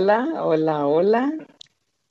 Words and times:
Hola, 0.00 0.44
hola, 0.44 0.86
hola. 0.86 1.32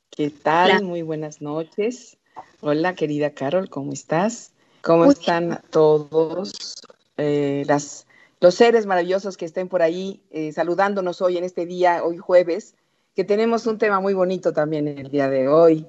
¿Qué 0.10 0.30
tal? 0.30 0.84
Muy 0.84 1.04
buenas 1.04 1.42
noches. 1.42 2.18
Hola, 2.60 2.96
querida 2.96 3.30
Carol, 3.30 3.70
¿cómo 3.70 3.94
estás? 3.94 4.52
¿Cómo 4.82 5.10
están 5.10 5.62
todos 5.70 6.82
eh, 7.16 7.64
las, 7.66 8.06
los 8.42 8.56
seres 8.56 8.86
maravillosos 8.86 9.38
que 9.38 9.46
estén 9.46 9.70
por 9.70 9.82
ahí 9.82 10.22
eh, 10.32 10.52
saludándonos 10.52 11.22
hoy 11.22 11.38
en 11.38 11.46
este 11.46 11.66
día, 11.66 12.04
hoy 12.04 12.18
jueves, 12.18 12.76
que 13.16 13.24
tenemos 13.24 13.66
un 13.68 13.78
tema 13.78 14.02
muy 14.02 14.14
bonito 14.14 14.52
también 14.52 14.90
el 14.90 15.10
día 15.10 15.30
de 15.30 15.48
hoy. 15.48 15.88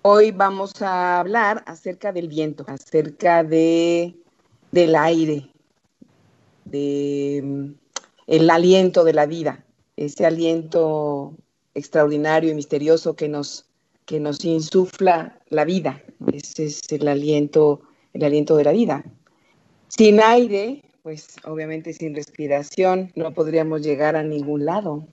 Hoy 0.00 0.30
vamos 0.30 0.80
a 0.80 1.20
hablar 1.20 1.62
acerca 1.66 2.10
del 2.10 2.28
viento, 2.28 2.64
acerca 2.68 3.44
de, 3.44 4.16
del 4.72 4.96
aire, 4.96 5.50
de 6.64 7.42
mm, 7.44 7.72
el 8.28 8.48
aliento 8.48 9.04
de 9.04 9.12
la 9.12 9.26
vida, 9.26 9.62
ese 9.98 10.24
aliento 10.26 11.34
extraordinario 11.74 12.50
y 12.50 12.54
misterioso 12.54 13.14
que 13.14 13.28
nos, 13.28 13.66
que 14.06 14.20
nos 14.20 14.44
insufla 14.44 15.40
la 15.48 15.64
vida. 15.64 16.02
Ese 16.32 16.66
es 16.66 16.80
el 16.90 17.08
aliento, 17.08 17.82
el 18.12 18.24
aliento 18.24 18.56
de 18.56 18.64
la 18.64 18.72
vida. 18.72 19.04
Sin 19.88 20.20
aire, 20.20 20.82
pues 21.02 21.36
obviamente 21.44 21.92
sin 21.92 22.14
respiración, 22.14 23.10
no 23.16 23.32
podríamos 23.32 23.82
llegar 23.82 24.14
a 24.14 24.22
ningún 24.22 24.64
lado. 24.64 25.06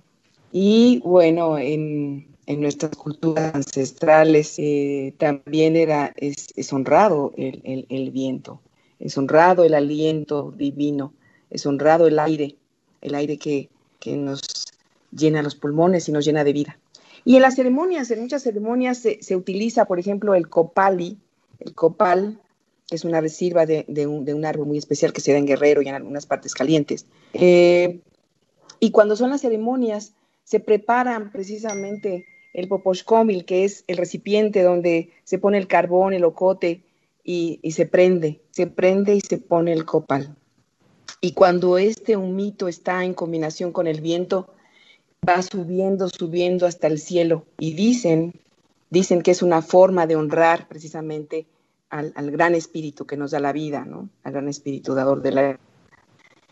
Y 0.51 1.01
bueno, 1.03 1.57
en, 1.57 2.27
en 2.45 2.61
nuestras 2.61 2.95
culturas 2.95 3.55
ancestrales 3.55 4.55
eh, 4.57 5.13
también 5.17 5.75
era, 5.75 6.13
es, 6.15 6.47
es 6.55 6.71
honrado 6.71 7.33
el, 7.37 7.61
el, 7.63 7.85
el, 7.89 8.11
viento, 8.11 8.61
es 8.99 9.17
honrado 9.17 9.63
el 9.63 9.73
aliento 9.73 10.53
divino, 10.55 11.13
es 11.49 11.65
honrado 11.65 12.07
el 12.07 12.19
aire, 12.19 12.55
el 13.01 13.15
aire 13.15 13.37
que, 13.37 13.69
que 13.99 14.15
nos 14.15 14.41
llena 15.15 15.41
los 15.41 15.55
pulmones 15.55 16.07
y 16.09 16.11
nos 16.11 16.25
llena 16.25 16.43
de 16.43 16.53
vida. 16.53 16.77
Y 17.23 17.37
en 17.37 17.41
las 17.41 17.55
ceremonias, 17.55 18.11
en 18.11 18.21
muchas 18.21 18.43
ceremonias 18.43 18.99
se, 18.99 19.21
se 19.23 19.35
utiliza, 19.35 19.85
por 19.85 19.99
ejemplo, 19.99 20.35
el 20.35 20.47
copali, 20.47 21.17
el 21.59 21.73
copal, 21.73 22.39
que 22.87 22.95
es 22.95 23.03
una 23.03 23.21
reserva 23.21 23.65
de, 23.65 23.85
de, 23.87 24.05
un, 24.05 24.45
árbol 24.45 24.67
muy 24.67 24.77
especial 24.77 25.11
que 25.11 25.21
se 25.21 25.31
da 25.31 25.39
en 25.39 25.47
Guerrero 25.47 25.81
y 25.81 25.87
en 25.87 25.95
algunas 25.95 26.27
partes 26.27 26.53
calientes. 26.53 27.07
Eh, 27.33 27.99
y 28.79 28.91
cuando 28.91 29.15
son 29.15 29.31
las 29.31 29.41
ceremonias, 29.41 30.13
se 30.43 30.59
preparan 30.59 31.31
precisamente 31.31 32.25
el 32.53 32.67
poposhkomil, 32.67 33.45
que 33.45 33.65
es 33.65 33.83
el 33.87 33.97
recipiente 33.97 34.61
donde 34.61 35.11
se 35.23 35.39
pone 35.39 35.57
el 35.57 35.67
carbón, 35.67 36.13
el 36.13 36.23
ocote 36.23 36.83
y, 37.23 37.59
y, 37.63 37.71
se 37.71 37.87
prende, 37.87 38.41
se 38.51 38.67
prende 38.67 39.15
y 39.15 39.21
se 39.21 39.39
pone 39.39 39.73
el 39.73 39.85
copal. 39.85 40.35
Y 41.21 41.31
cuando 41.31 41.79
este 41.79 42.15
humito 42.17 42.67
está 42.67 43.03
en 43.03 43.15
combinación 43.15 43.71
con 43.71 43.87
el 43.87 43.99
viento, 43.99 44.53
va 45.27 45.41
subiendo, 45.41 46.09
subiendo 46.09 46.65
hasta 46.65 46.87
el 46.87 46.99
cielo. 46.99 47.45
Y 47.59 47.73
dicen, 47.73 48.33
dicen 48.89 49.21
que 49.21 49.31
es 49.31 49.41
una 49.41 49.61
forma 49.61 50.07
de 50.07 50.15
honrar 50.15 50.67
precisamente 50.67 51.45
al, 51.89 52.13
al 52.15 52.31
gran 52.31 52.55
espíritu 52.55 53.05
que 53.05 53.17
nos 53.17 53.31
da 53.31 53.39
la 53.39 53.53
vida, 53.53 53.85
¿no? 53.85 54.09
Al 54.23 54.33
gran 54.33 54.47
espíritu 54.47 54.93
dador 54.93 55.21
de 55.21 55.31
la 55.31 55.59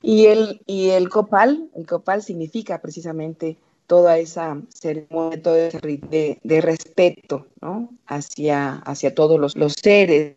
y 0.03 0.25
el, 0.25 0.61
y 0.67 0.89
el 0.89 1.07
copal, 1.07 1.69
el 1.73 1.87
copal 1.87 2.21
significa 2.21 2.81
precisamente 2.81 3.57
toda 3.87 4.17
esa 4.17 4.61
ceremonia, 4.67 5.41
todo 5.41 5.55
ese 5.55 5.79
de, 5.79 6.39
de 6.43 6.61
respeto, 6.61 7.47
¿no? 7.61 7.89
Hacia, 8.05 8.75
hacia 8.79 9.15
todos 9.15 9.39
los, 9.39 9.55
los 9.55 9.73
seres, 9.73 10.35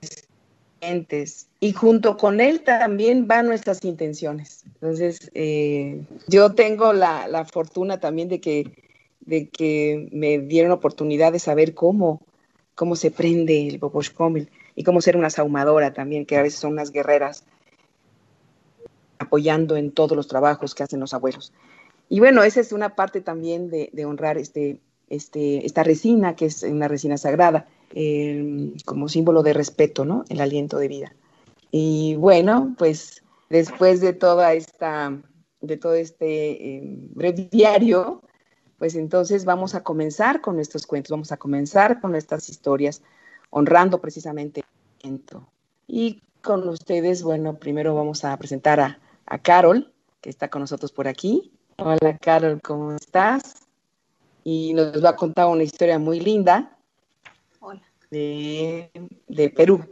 entes, 0.80 1.46
y 1.61 1.72
junto 1.72 2.17
con 2.17 2.41
él 2.41 2.62
también 2.62 3.27
van 3.27 3.47
nuestras 3.47 3.84
intenciones. 3.84 4.65
Entonces, 4.75 5.31
eh, 5.34 6.03
yo 6.28 6.55
tengo 6.55 6.93
la, 6.93 7.28
la, 7.28 7.44
fortuna 7.44 7.99
también 7.99 8.28
de 8.28 8.41
que, 8.41 8.84
de 9.21 9.49
que 9.49 10.09
me 10.12 10.39
dieron 10.39 10.72
oportunidad 10.72 11.33
de 11.33 11.39
saber 11.39 11.75
cómo, 11.75 12.21
cómo 12.75 12.95
se 12.95 13.11
prende 13.11 13.66
el 13.69 13.78
Boboshkomil 13.78 14.50
y 14.75 14.84
cómo 14.84 15.00
ser 15.00 15.16
una 15.16 15.31
saumadora 15.31 15.95
también, 15.95 16.27
que 16.27 16.37
a 16.37 16.43
veces 16.43 16.61
son 16.61 16.72
unas 16.72 16.93
guerreras 16.93 17.45
apoyando 19.19 19.77
en 19.77 19.93
todos 19.93 20.15
los 20.15 20.28
trabajos 20.28 20.75
que 20.75 20.83
hacen 20.83 21.00
los 21.00 21.15
abuelos. 21.15 21.53
Y 22.11 22.21
bueno, 22.21 22.43
esa 22.43 22.61
es 22.61 22.72
una 22.72 22.95
parte 22.95 23.22
también 23.22 23.71
de, 23.71 24.05
honrar 24.05 24.37
este, 24.37 24.78
este, 25.09 25.65
esta 25.65 25.83
resina, 25.83 26.37
que 26.37 26.47
es 26.47 26.62
una 26.62 26.87
resina 26.87 27.16
sagrada, 27.16 27.66
eh, 27.95 28.72
como 28.84 29.09
símbolo 29.09 29.43
de 29.43 29.55
respeto, 29.55 30.05
¿no? 30.05 30.25
El 30.28 30.41
aliento 30.41 30.78
de 30.78 30.89
vida. 30.89 31.12
Y 31.78 32.14
bueno, 32.14 32.75
pues 32.78 33.22
después 33.50 34.00
de 34.00 34.14
toda 34.14 34.54
esta, 34.54 35.14
de 35.60 35.76
todo 35.76 35.92
este 35.92 36.53
eh, 36.53 36.98
breviario, 37.10 38.22
pues 38.78 38.94
entonces 38.94 39.44
vamos 39.44 39.75
a 39.75 39.82
comenzar 39.82 40.41
con 40.41 40.56
nuestros 40.56 40.86
cuentos, 40.86 41.10
vamos 41.10 41.32
a 41.32 41.36
comenzar 41.36 42.00
con 42.00 42.12
nuestras 42.12 42.48
historias, 42.48 43.03
honrando 43.50 44.00
precisamente 44.00 44.60
el 44.60 44.66
aliento. 45.03 45.47
Y 45.86 46.22
con 46.41 46.66
ustedes, 46.66 47.22
bueno, 47.22 47.59
primero 47.59 47.94
vamos 47.94 48.25
a 48.25 48.34
presentar 48.38 48.81
a, 48.81 48.98
a 49.26 49.36
Carol, 49.36 49.92
que 50.22 50.31
está 50.31 50.48
con 50.48 50.62
nosotros 50.62 50.92
por 50.92 51.06
aquí. 51.06 51.53
Hola 51.76 52.16
Carol, 52.16 52.59
¿cómo 52.62 52.92
estás? 52.92 53.66
Y 54.44 54.72
nos 54.72 55.04
va 55.04 55.10
a 55.10 55.16
contar 55.16 55.48
una 55.48 55.65
historia 55.65 55.98
muy 55.98 56.20
linda 56.20 56.78
Hola. 57.60 57.82
De, 58.10 58.91
de 59.28 59.50
Perú. 59.50 59.84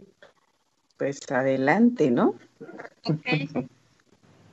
Pues 0.96 1.20
adelante, 1.30 2.10
¿no? 2.10 2.34
Okay. 3.04 3.48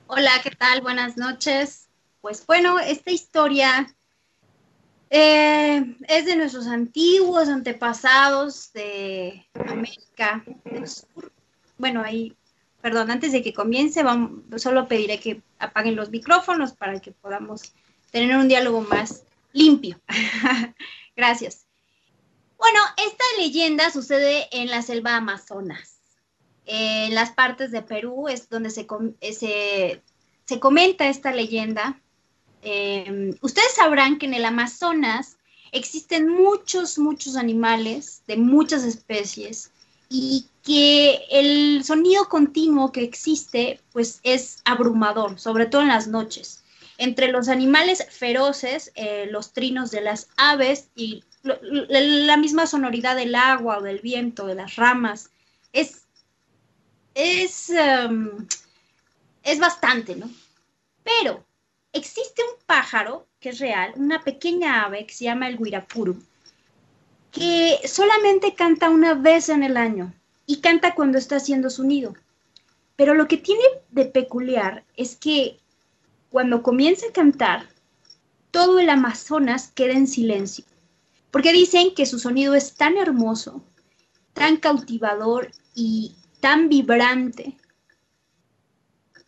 Hola, 0.08 0.32
¿qué 0.44 0.52
tal? 0.52 0.82
Buenas 0.82 1.18
noches. 1.18 1.88
Pues 2.22 2.46
bueno, 2.46 2.80
esta 2.80 3.12
historia 3.12 3.94
eh, 5.10 5.96
es 6.08 6.26
de 6.26 6.36
nuestros 6.36 6.68
antiguos 6.68 7.48
antepasados 7.48 8.74
de 8.74 9.46
América 9.54 10.44
del 10.66 10.88
Sur. 10.88 11.32
Bueno, 11.78 12.02
ahí 12.04 12.36
perdón, 12.82 13.12
antes 13.12 13.32
de 13.32 13.42
que 13.44 13.54
comience, 13.54 14.04
solo 14.58 14.88
pediré 14.88 15.20
que 15.20 15.42
apaguen 15.60 15.96
los 15.96 16.10
micrófonos 16.10 16.74
para 16.74 17.00
que 17.00 17.12
podamos 17.12 17.74
tener 18.12 18.36
un 18.36 18.48
diálogo 18.48 18.82
más 18.82 19.24
limpio. 19.54 20.00
Gracias. 21.16 21.66
Bueno, 22.58 22.80
esta 22.98 23.24
leyenda 23.38 23.90
sucede 23.92 24.48
en 24.52 24.70
la 24.70 24.82
selva 24.82 25.16
Amazonas. 25.16 25.91
En 26.74 27.14
las 27.16 27.32
partes 27.32 27.72
de 27.72 27.82
Perú 27.82 28.30
es 28.30 28.48
donde 28.48 28.70
se, 28.70 28.88
se, 29.34 30.02
se 30.46 30.60
comenta 30.62 31.10
esta 31.10 31.34
leyenda. 31.34 32.00
Eh, 32.62 33.36
ustedes 33.42 33.74
sabrán 33.74 34.18
que 34.18 34.26
en 34.28 34.36
el 34.36 34.46
Amazonas 34.46 35.36
existen 35.74 36.30
muchos, 36.30 36.98
muchos 36.98 37.36
animales 37.36 38.24
de 38.26 38.38
muchas 38.38 38.86
especies 38.86 39.72
y 40.08 40.46
que 40.64 41.20
el 41.30 41.84
sonido 41.84 42.30
continuo 42.30 42.94
que 42.94 43.04
existe 43.04 43.82
pues 43.92 44.22
es 44.24 44.62
abrumador, 44.64 45.42
sobre 45.42 45.66
todo 45.66 45.82
en 45.82 45.90
las 45.90 46.08
noches. 46.08 46.64
Entre 46.98 47.34
los 47.34 47.50
animales 47.50 48.08
feroces, 48.10 48.94
eh, 48.96 49.28
los 49.30 49.52
trinos 49.52 49.92
de 49.92 50.00
las 50.00 50.30
aves 50.38 50.88
y 50.96 51.26
la 51.44 52.38
misma 52.38 52.66
sonoridad 52.66 53.18
del 53.18 53.36
agua 53.36 53.80
o 53.80 53.82
del 53.82 54.00
viento, 54.00 54.46
de 54.48 54.56
las 54.56 54.78
ramas, 54.78 55.32
es, 55.74 56.04
es, 57.14 57.70
um, 57.70 58.48
es 59.44 59.60
bastante, 59.60 60.16
¿no? 60.16 60.30
Pero 61.04 61.44
existe 61.94 62.42
un 62.44 62.64
pájaro 62.66 63.28
que 63.40 63.50
es 63.50 63.60
real, 63.60 63.94
una 63.96 64.24
pequeña 64.24 64.84
ave 64.84 65.06
que 65.06 65.14
se 65.14 65.26
llama 65.26 65.48
el 65.48 65.58
guirapuru, 65.58 66.22
que 67.32 67.80
solamente 67.86 68.54
canta 68.54 68.90
una 68.90 69.14
vez 69.14 69.50
en 69.50 69.64
el 69.64 69.78
año 69.78 70.14
y 70.46 70.58
canta 70.58 70.96
cuando 70.96 71.18
está 71.18 71.38
haciendo 71.38 71.70
su 71.70 71.84
nido. 71.84 72.14
Pero 72.96 73.14
lo 73.14 73.28
que 73.28 73.38
tiene 73.38 73.64
de 73.90 74.06
peculiar 74.06 74.84
es 74.96 75.16
que 75.16 75.58
cuando 76.30 76.62
comienza 76.62 77.08
a 77.08 77.14
cantar, 77.14 77.68
todo 78.52 78.80
el 78.80 78.90
Amazonas 78.90 79.72
queda 79.74 79.94
en 79.94 80.08
silencio, 80.08 80.66
porque 81.32 81.54
dicen 81.54 81.96
que 81.96 82.06
su 82.06 82.20
sonido 82.20 82.54
es 82.54 82.76
tan 82.76 82.98
hermoso, 82.98 83.64
tan 84.34 84.58
cautivador 84.58 85.52
y 85.74 86.16
tan 86.42 86.68
vibrante 86.68 87.56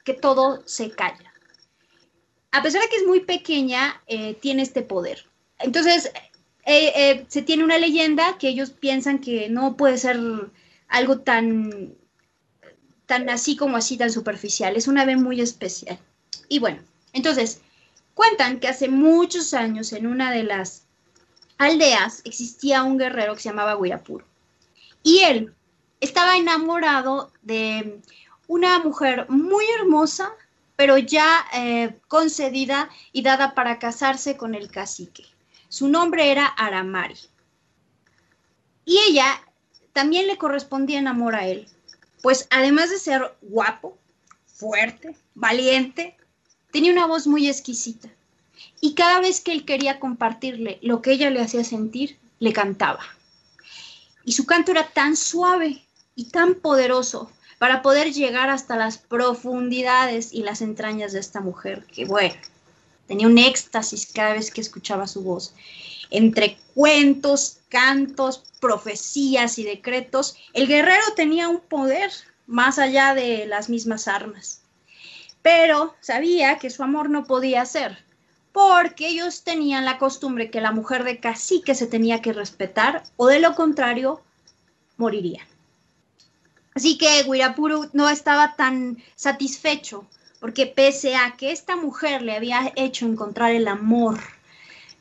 que 0.04 0.13
todo 0.13 0.63
se 0.65 0.92
calla. 0.92 1.33
A 2.51 2.62
pesar 2.62 2.81
de 2.81 2.89
que 2.89 2.98
es 2.98 3.07
muy 3.07 3.21
pequeña, 3.21 4.01
eh, 4.07 4.36
tiene 4.36 4.62
este 4.63 4.81
poder. 4.81 5.25
Entonces, 5.60 6.12
eh, 6.65 6.92
eh, 6.95 7.25
se 7.30 7.42
tiene 7.42 7.63
una 7.63 7.77
leyenda 7.77 8.38
que 8.38 8.50
ellos 8.50 8.71
piensan 8.71 9.19
que 9.19 9.50
no 9.50 9.77
puede 9.77 9.98
ser 9.98 10.19
algo 10.88 11.19
tan, 11.19 11.95
tan 13.06 13.30
así 13.30 13.56
como 13.56 13.77
así, 13.77 13.98
tan 13.98 14.12
superficial. 14.12 14.75
Es 14.75 14.88
una 14.88 15.04
ave 15.04 15.16
muy 15.16 15.42
especial. 15.42 15.98
Y 16.50 16.59
bueno, 16.59 16.80
entonces, 17.13 17.62
cuentan 18.13 18.59
que 18.59 18.68
hace 18.68 18.89
muchos 18.89 19.54
años 19.54 19.94
en 19.94 20.06
una 20.06 20.31
de 20.31 20.44
las 20.44 20.83
aldeas 21.57 22.21
existía 22.25 22.83
un 22.83 22.98
guerrero 22.98 23.36
que 23.36 23.42
se 23.42 23.50
llamaba 23.50 23.77
Huirapuro. 23.77 24.25
Y 25.01 25.19
él 25.19 25.54
estaba 26.04 26.38
enamorado 26.38 27.32
de 27.42 28.02
una 28.48 28.80
mujer 28.80 29.26
muy 29.30 29.66
hermosa 29.80 30.34
pero 30.76 30.98
ya 30.98 31.46
eh, 31.54 31.96
concedida 32.08 32.90
y 33.12 33.22
dada 33.22 33.54
para 33.54 33.80
casarse 33.80 34.38
con 34.38 34.56
el 34.56 34.70
cacique. 34.70 35.26
Su 35.70 35.88
nombre 35.88 36.32
era 36.32 36.46
Aramari. 36.46 37.18
Y 38.86 38.98
ella 39.10 39.42
también 39.94 40.28
le 40.28 40.38
correspondía 40.38 41.00
en 41.00 41.08
amor 41.08 41.36
a 41.36 41.48
él, 41.48 41.68
pues 42.22 42.48
además 42.50 42.90
de 42.90 43.00
ser 43.00 43.36
guapo, 43.42 43.98
fuerte, 44.46 45.16
valiente, 45.36 46.18
tenía 46.72 46.92
una 46.92 47.06
voz 47.06 47.28
muy 47.28 47.48
exquisita. 47.48 48.10
Y 48.82 48.96
cada 48.96 49.20
vez 49.22 49.40
que 49.42 49.52
él 49.52 49.66
quería 49.66 50.00
compartirle 50.00 50.80
lo 50.82 51.02
que 51.02 51.12
ella 51.12 51.30
le 51.30 51.42
hacía 51.42 51.64
sentir, 51.64 52.18
le 52.40 52.52
cantaba. 52.52 53.04
Y 54.26 54.34
su 54.34 54.46
canto 54.46 54.72
era 54.72 54.90
tan 54.90 55.16
suave 55.16 55.82
y 56.15 56.25
tan 56.25 56.56
poderoso 56.56 57.31
para 57.57 57.81
poder 57.81 58.12
llegar 58.12 58.50
hasta 58.50 58.75
las 58.75 58.98
profundidades 58.98 60.33
y 60.33 60.44
las 60.44 60.62
entrañas 60.62 61.13
de 61.13 61.19
esta 61.19 61.39
mujer, 61.39 61.86
que 61.86 62.06
bueno, 62.06 62.36
tenía 63.07 63.27
un 63.27 63.38
éxtasis 63.38 64.12
cada 64.13 64.33
vez 64.33 64.51
que 64.51 64.62
escuchaba 64.62 65.07
su 65.07 65.21
voz. 65.21 65.54
Entre 66.10 66.57
cuentos, 66.74 67.60
cantos, 67.69 68.44
profecías 68.60 69.57
y 69.60 69.63
decretos, 69.63 70.36
el 70.54 70.68
guerrero 70.68 71.04
tenía 71.15 71.48
un 71.50 71.60
poder 71.60 72.12
más 72.48 72.80
allá 72.80 73.16
de 73.16 73.45
las 73.45 73.69
mismas 73.69 74.07
armas. 74.07 74.62
Pero 75.42 75.95
sabía 76.01 76.59
que 76.59 76.69
su 76.69 76.83
amor 76.83 77.09
no 77.09 77.25
podía 77.25 77.66
ser, 77.66 78.04
porque 78.51 79.07
ellos 79.07 79.44
tenían 79.44 79.86
la 79.86 79.98
costumbre 79.98 80.51
que 80.51 80.62
la 80.62 80.71
mujer 80.71 81.04
de 81.04 81.19
cacique 81.19 81.75
se 81.75 81.88
tenía 81.88 82.21
que 82.21 82.33
respetar 82.33 83.04
o 83.18 83.27
de 83.27 83.39
lo 83.39 83.56
contrario 83.56 84.21
moriría. 84.98 85.45
Así 86.75 86.98
que 86.98 87.24
Wirapuru 87.28 87.90
no 87.94 88.10
estaba 88.10 88.56
tan 88.56 88.98
satisfecho, 89.16 90.06
porque 90.40 90.66
pese 90.66 91.16
a 91.16 91.36
que 91.38 91.52
esta 91.52 91.75
mujer 91.75 92.22
le 92.22 92.36
había 92.36 92.74
hecho 92.75 93.06
encontrar 93.06 93.52
el 93.52 93.68
amor, 93.68 94.20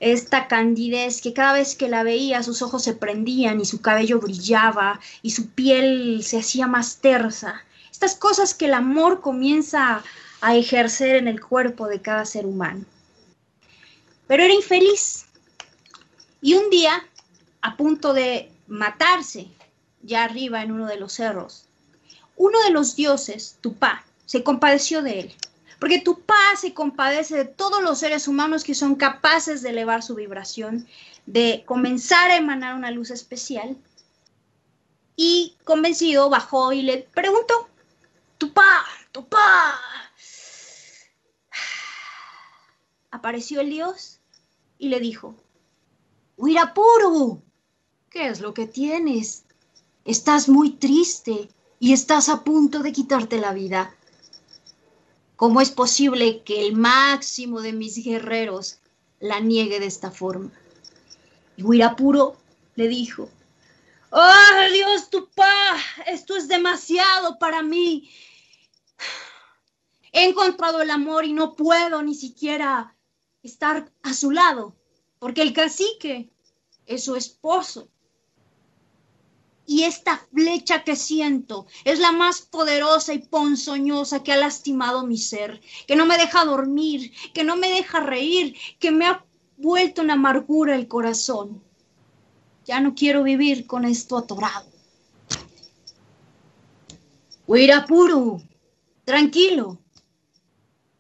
esta 0.01 0.49
candidez 0.49 1.23
que 1.23 1.33
cada 1.33 1.53
vez 1.53 1.77
que 1.77 1.89
la 1.89 2.03
veía 2.03 2.43
sus 2.43 2.61
ojos 2.61 2.83
se 2.83 2.93
prendían 2.93 3.61
y 3.61 3.65
su 3.65 3.81
cabello 3.81 4.19
brillaba 4.19 5.01
y 5.23 5.31
su 5.31 5.51
piel 5.51 6.23
se 6.25 6.41
hacía 6.41 6.67
más 6.67 6.99
tersa, 6.99 7.65
estas 7.91 8.17
cosas 8.17 8.53
que 8.53 8.65
el 8.67 8.75
amor 8.75 9.21
comienza 9.21 10.03
a 10.41 10.57
ejercer 10.57 11.17
en 11.17 11.29
el 11.29 11.41
cuerpo 11.41 11.87
de 11.87 12.03
cada 12.03 12.27
ser 12.27 12.47
humano. 12.47 12.85
Pero 14.27 14.43
era 14.43 14.53
infeliz. 14.53 15.27
Y 16.41 16.55
un 16.55 16.69
día, 16.69 17.05
a 17.61 17.77
punto 17.77 18.13
de 18.13 18.51
matarse, 18.67 19.47
ya 20.03 20.25
arriba 20.25 20.63
en 20.63 20.73
uno 20.73 20.87
de 20.87 20.99
los 20.99 21.13
cerros. 21.15 21.67
Uno 22.37 22.61
de 22.63 22.71
los 22.71 22.97
dioses, 22.97 23.59
Tupá, 23.61 24.05
se 24.27 24.43
compadeció 24.43 25.03
de 25.03 25.21
él, 25.21 25.35
porque 25.79 26.01
Tupá 26.01 26.57
se 26.61 26.75
compadece 26.75 27.37
de 27.37 27.45
todos 27.45 27.83
los 27.83 27.99
seres 27.99 28.29
humanos 28.29 28.65
que 28.65 28.75
son 28.75 28.95
capaces 28.95 29.63
de 29.63 29.71
elevar 29.71 30.03
su 30.03 30.15
vibración, 30.15 30.87
de 31.27 31.65
comenzar 31.67 32.31
a 32.31 32.37
emanar 32.37 32.75
una 32.75 32.91
luz 32.91 33.11
especial. 33.11 33.77
Y 35.17 35.57
convencido 35.65 36.31
bajó 36.31 36.73
y 36.73 36.83
le 36.83 37.09
preguntó, 37.13 37.69
Tupá, 38.39 38.85
Tupá. 39.13 39.79
Apareció 43.11 43.61
el 43.61 43.71
dios 43.71 44.21
y 44.79 44.89
le 44.89 45.01
dijo, 45.01 45.35
Huirapuru, 46.37 47.43
¿qué 48.09 48.29
es 48.29 48.41
lo 48.41 48.55
que 48.55 48.67
tienes? 48.67 49.45
Estás 50.05 50.49
muy 50.49 50.71
triste 50.71 51.49
y 51.79 51.93
estás 51.93 52.29
a 52.29 52.43
punto 52.43 52.81
de 52.81 52.91
quitarte 52.91 53.39
la 53.39 53.53
vida. 53.53 53.95
¿Cómo 55.37 55.61
es 55.61 55.71
posible 55.71 56.43
que 56.43 56.67
el 56.67 56.75
máximo 56.75 57.61
de 57.61 57.73
mis 57.73 58.03
guerreros 58.05 58.81
la 59.21 59.39
niegue 59.39 59.79
de 59.79 59.87
esta 59.87 60.11
forma? 60.11 60.51
Y 61.57 61.63
Huirapuro 61.63 62.37
le 62.75 62.89
dijo, 62.89 63.29
¡Oh, 64.11 64.73
Dios, 64.73 65.09
tu 65.09 65.29
pa! 65.31 65.77
Esto 66.09 66.37
es 66.37 66.49
demasiado 66.49 67.39
para 67.39 67.63
mí. 67.63 68.11
He 70.11 70.25
encontrado 70.25 70.83
el 70.83 70.91
amor 70.91 71.25
y 71.25 71.33
no 71.33 71.55
puedo 71.55 72.03
ni 72.03 72.17
siquiera 72.17 72.97
estar 73.45 73.93
a 74.03 74.15
su 74.15 74.33
lado, 74.33 74.75
porque 75.21 75.43
el 75.43 75.53
cacique 75.53 76.33
es 76.87 77.05
su 77.05 77.15
esposo 77.15 77.92
y 79.67 79.85
esta 79.85 80.19
flecha 80.33 80.85
que 80.85 80.97
siento 80.97 81.67
es 81.85 81.99
la 81.99 82.13
más 82.13 82.43
poderosa 82.43 83.15
y 83.15 83.19
ponzoñosa 83.19 84.23
que 84.23 84.33
ha 84.33 84.37
lastimado 84.37 85.07
mi 85.07 85.17
ser, 85.17 85.61
que 85.87 85.97
no 85.97 86.07
me 86.07 86.19
deja 86.19 86.45
dormir, 86.45 87.13
que 87.33 87.45
no 87.45 87.57
me 87.57 87.69
deja 87.69 88.01
reír, 88.01 88.57
que 88.79 88.91
me 88.91 89.07
ha 89.07 89.25
vuelto 89.57 90.03
en 90.03 90.11
amargura 90.11 90.75
el 90.75 90.89
corazón. 90.89 91.63
Ya 92.65 92.81
no 92.81 92.95
quiero 92.95 93.23
vivir 93.23 93.67
con 93.67 93.85
esto 93.85 94.19
atorado. 94.19 94.67
Huirapuru, 97.47 98.43
tranquilo. 99.05 99.79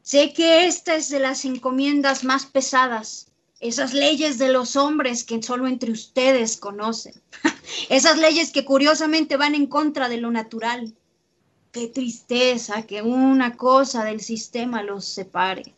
Sé 0.02 0.32
que 0.32 0.66
esta 0.66 0.96
es 0.96 1.08
de 1.08 1.20
las 1.20 1.44
encomiendas 1.44 2.24
más 2.24 2.46
pesadas 2.46 3.32
esas 3.62 3.94
leyes 3.94 4.38
de 4.38 4.48
los 4.48 4.74
hombres 4.74 5.22
que 5.22 5.40
solo 5.40 5.68
entre 5.68 5.92
ustedes 5.92 6.56
conocen, 6.56 7.14
esas 7.88 8.18
leyes 8.18 8.52
que 8.52 8.64
curiosamente 8.64 9.36
van 9.36 9.54
en 9.54 9.66
contra 9.66 10.08
de 10.08 10.18
lo 10.18 10.30
natural. 10.30 10.94
Qué 11.72 11.88
tristeza 11.88 12.82
que 12.82 13.02
una 13.02 13.56
cosa 13.56 14.04
del 14.04 14.20
sistema 14.20 14.82
los 14.82 15.04
separe. 15.04 15.74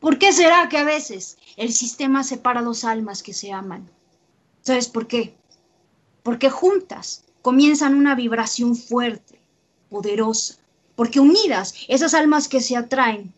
¿Por 0.00 0.18
qué 0.18 0.32
será 0.32 0.68
que 0.68 0.78
a 0.78 0.84
veces 0.84 1.38
el 1.56 1.72
sistema 1.72 2.22
separa 2.22 2.62
dos 2.62 2.84
almas 2.84 3.22
que 3.22 3.32
se 3.32 3.52
aman? 3.52 3.88
¿Sabes 4.62 4.88
por 4.88 5.06
qué? 5.06 5.34
Porque 6.22 6.50
juntas 6.50 7.24
comienzan 7.42 7.94
una 7.94 8.14
vibración 8.14 8.76
fuerte, 8.76 9.40
poderosa, 9.90 10.56
porque 10.94 11.20
unidas 11.20 11.74
esas 11.88 12.14
almas 12.14 12.48
que 12.48 12.60
se 12.60 12.76
atraen 12.76 13.34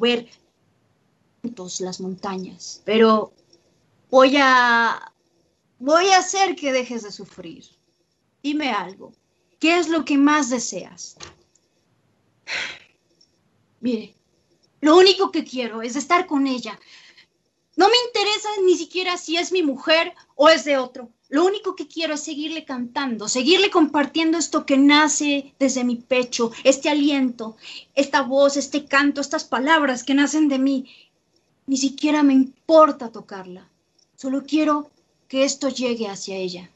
ver 0.00 0.28
las 1.80 2.00
montañas, 2.00 2.82
pero 2.84 3.32
voy 4.10 4.36
a 4.38 5.12
voy 5.78 6.08
a 6.08 6.18
hacer 6.18 6.56
que 6.56 6.72
dejes 6.72 7.02
de 7.02 7.12
sufrir. 7.12 7.64
Dime 8.42 8.70
algo. 8.70 9.12
¿Qué 9.58 9.78
es 9.78 9.88
lo 9.88 10.04
que 10.04 10.16
más 10.16 10.50
deseas? 10.50 11.16
Mire, 13.80 14.14
lo 14.80 14.96
único 14.96 15.30
que 15.30 15.44
quiero 15.44 15.82
es 15.82 15.96
estar 15.96 16.26
con 16.26 16.46
ella. 16.46 16.78
No 17.76 17.88
me 17.88 17.96
interesa 18.06 18.48
ni 18.64 18.76
siquiera 18.76 19.16
si 19.16 19.36
es 19.36 19.52
mi 19.52 19.62
mujer 19.62 20.14
o 20.34 20.48
es 20.48 20.64
de 20.64 20.78
otro. 20.78 21.10
Lo 21.28 21.44
único 21.44 21.76
que 21.76 21.86
quiero 21.86 22.14
es 22.14 22.22
seguirle 22.22 22.64
cantando, 22.64 23.28
seguirle 23.28 23.70
compartiendo 23.70 24.38
esto 24.38 24.64
que 24.64 24.78
nace 24.78 25.54
desde 25.58 25.84
mi 25.84 25.96
pecho, 25.96 26.50
este 26.64 26.88
aliento, 26.88 27.56
esta 27.94 28.22
voz, 28.22 28.56
este 28.56 28.86
canto, 28.86 29.20
estas 29.20 29.44
palabras 29.44 30.04
que 30.04 30.14
nacen 30.14 30.48
de 30.48 30.58
mí. 30.58 30.90
Ni 31.66 31.76
siquiera 31.76 32.22
me 32.22 32.32
importa 32.32 33.12
tocarla. 33.12 33.68
Solo 34.20 34.42
quiero 34.44 34.90
que 35.28 35.44
esto 35.44 35.68
llegue 35.68 36.08
hacia 36.08 36.34
ella. 36.34 36.68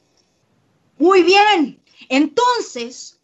Muy 0.97 1.23
bien. 1.23 1.77
Entonces, 2.07 3.19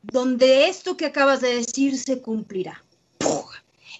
donde 0.00 0.68
esto 0.68 0.96
que 0.96 1.04
acabas 1.04 1.42
de 1.42 1.56
decir 1.56 1.98
se 1.98 2.22
cumplirá. 2.22 2.82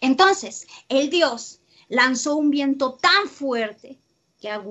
Entonces, 0.00 0.67
el 0.88 1.11
Dios 1.11 1.61
lanzó 1.88 2.37
un 2.37 2.49
viento 2.49 2.95
tan 2.95 3.28
fuerte 3.28 3.99
que 4.40 4.49
a 4.49 4.64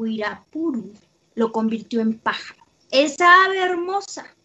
lo 1.36 1.51
convirtió 1.51 2.01
en 2.01 2.17
pájaro. 2.17 2.63
Esa 2.89 3.46
ave 3.46 3.60
hermosa 3.60 4.36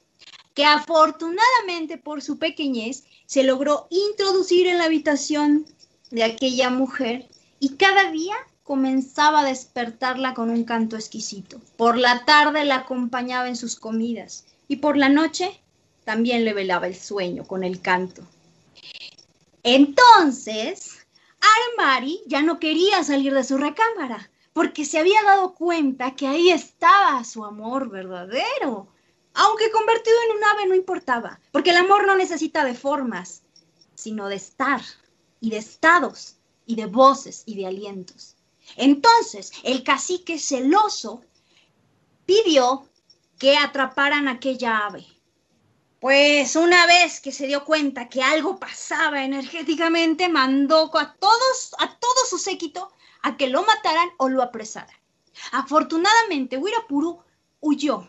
que 0.53 0.67
afortunadamente 0.67 1.97
por 1.97 2.21
su 2.21 2.39
pequeñez 2.39 3.05
se 3.25 3.43
logró 3.43 3.87
introducir 3.89 4.67
en 4.67 4.77
la 4.77 4.85
habitación 4.85 5.65
de 6.13 6.25
aquella 6.25 6.71
mujer 6.71 7.27
y 7.59 7.71
cada 7.77 8.11
día 8.11 8.37
comenzaba 8.63 9.41
a 9.41 9.45
despertarla 9.45 10.35
con 10.35 10.51
un 10.51 10.65
canto 10.65 10.97
exquisito. 10.97 11.61
Por 11.77 11.97
la 11.97 12.25
tarde 12.25 12.65
la 12.65 12.77
acompañaba 12.77 13.49
en 13.49 13.57
sus 13.57 13.77
comidas 13.77 14.45
y 14.69 14.77
por 14.77 14.97
la 14.97 15.09
noche 15.09 15.59
también 16.05 16.45
le 16.45 16.53
velaba 16.53 16.87
el 16.87 16.95
sueño 16.95 17.45
con 17.45 17.65
el 17.65 17.81
canto. 17.81 18.23
Entonces, 19.63 21.07
Armari 21.41 22.21
ya 22.27 22.43
no 22.43 22.59
quería 22.59 23.03
salir 23.03 23.33
de 23.33 23.45
su 23.45 23.57
recámara 23.57 24.31
porque 24.53 24.85
se 24.85 24.99
había 24.99 25.23
dado 25.23 25.55
cuenta 25.55 26.15
que 26.15 26.27
ahí 26.27 26.51
estaba 26.51 27.25
su 27.25 27.45
amor 27.45 27.89
verdadero. 27.89 28.87
Aunque 29.35 29.71
convertido 29.71 30.17
en 30.29 30.37
un 30.37 30.45
ave 30.45 30.67
no 30.67 30.75
importaba, 30.75 31.41
porque 31.53 31.71
el 31.71 31.77
amor 31.77 32.07
no 32.07 32.17
necesita 32.17 32.67
de 32.67 32.75
formas, 32.75 33.43
sino 33.95 34.29
de 34.29 34.37
estar 34.37 34.83
y 35.43 35.51
de 35.51 35.59
estados 35.59 36.37
y 36.65 36.77
de 36.77 36.87
voces 36.87 37.43
y 37.45 37.57
de 37.57 37.67
alientos. 37.67 38.37
Entonces 38.77 39.53
el 39.65 39.83
cacique 39.83 40.39
celoso 40.39 41.21
pidió 42.25 42.89
que 43.39 43.59
atraparan 43.59 44.29
aquella 44.29 44.87
ave. 44.87 45.05
Pues 46.01 46.55
una 46.57 46.87
vez 46.87 47.21
que 47.21 47.33
se 47.33 47.49
dio 47.49 47.65
cuenta 47.65 48.09
que 48.09 48.23
algo 48.23 48.59
pasaba 48.59 49.25
energéticamente, 49.25 50.29
mandó 50.29 50.97
a 50.97 51.15
todos, 51.15 51.75
a 51.79 51.99
todo 51.99 52.25
su 52.29 52.39
séquito 52.39 52.91
a 53.23 53.37
que 53.37 53.49
lo 53.49 53.63
mataran 53.65 54.11
o 54.19 54.29
lo 54.29 54.43
apresaran. 54.43 54.97
Afortunadamente, 55.51 56.57
Huirapuru 56.57 57.21
huyó 57.61 58.09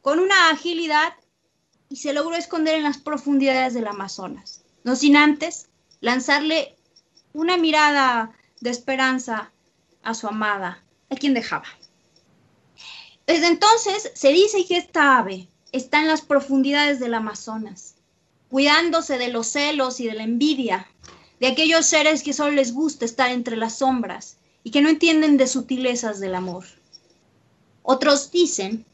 con 0.00 0.18
una 0.18 0.50
agilidad 0.50 1.14
y 1.90 1.96
se 1.96 2.14
logró 2.14 2.36
esconder 2.36 2.74
en 2.74 2.84
las 2.84 2.98
profundidades 2.98 3.74
del 3.74 3.86
Amazonas, 3.86 4.64
no 4.82 4.96
sin 4.96 5.16
antes 5.16 5.68
lanzarle 6.04 6.76
una 7.32 7.56
mirada 7.56 8.36
de 8.60 8.68
esperanza 8.68 9.50
a 10.02 10.12
su 10.12 10.26
amada, 10.26 10.84
a 11.08 11.16
quien 11.16 11.32
dejaba. 11.32 11.64
Desde 13.26 13.46
entonces 13.46 14.10
se 14.14 14.28
dice 14.28 14.66
que 14.66 14.76
esta 14.76 15.16
ave 15.16 15.48
está 15.72 16.00
en 16.00 16.08
las 16.08 16.20
profundidades 16.20 17.00
del 17.00 17.14
Amazonas, 17.14 17.94
cuidándose 18.50 19.16
de 19.16 19.28
los 19.28 19.46
celos 19.46 19.98
y 19.98 20.06
de 20.06 20.12
la 20.12 20.24
envidia, 20.24 20.86
de 21.40 21.46
aquellos 21.46 21.86
seres 21.86 22.22
que 22.22 22.34
solo 22.34 22.52
les 22.52 22.74
gusta 22.74 23.06
estar 23.06 23.30
entre 23.30 23.56
las 23.56 23.78
sombras 23.78 24.36
y 24.62 24.72
que 24.72 24.82
no 24.82 24.90
entienden 24.90 25.38
de 25.38 25.46
sutilezas 25.46 26.20
del 26.20 26.34
amor. 26.34 26.66
Otros 27.82 28.30
dicen 28.30 28.84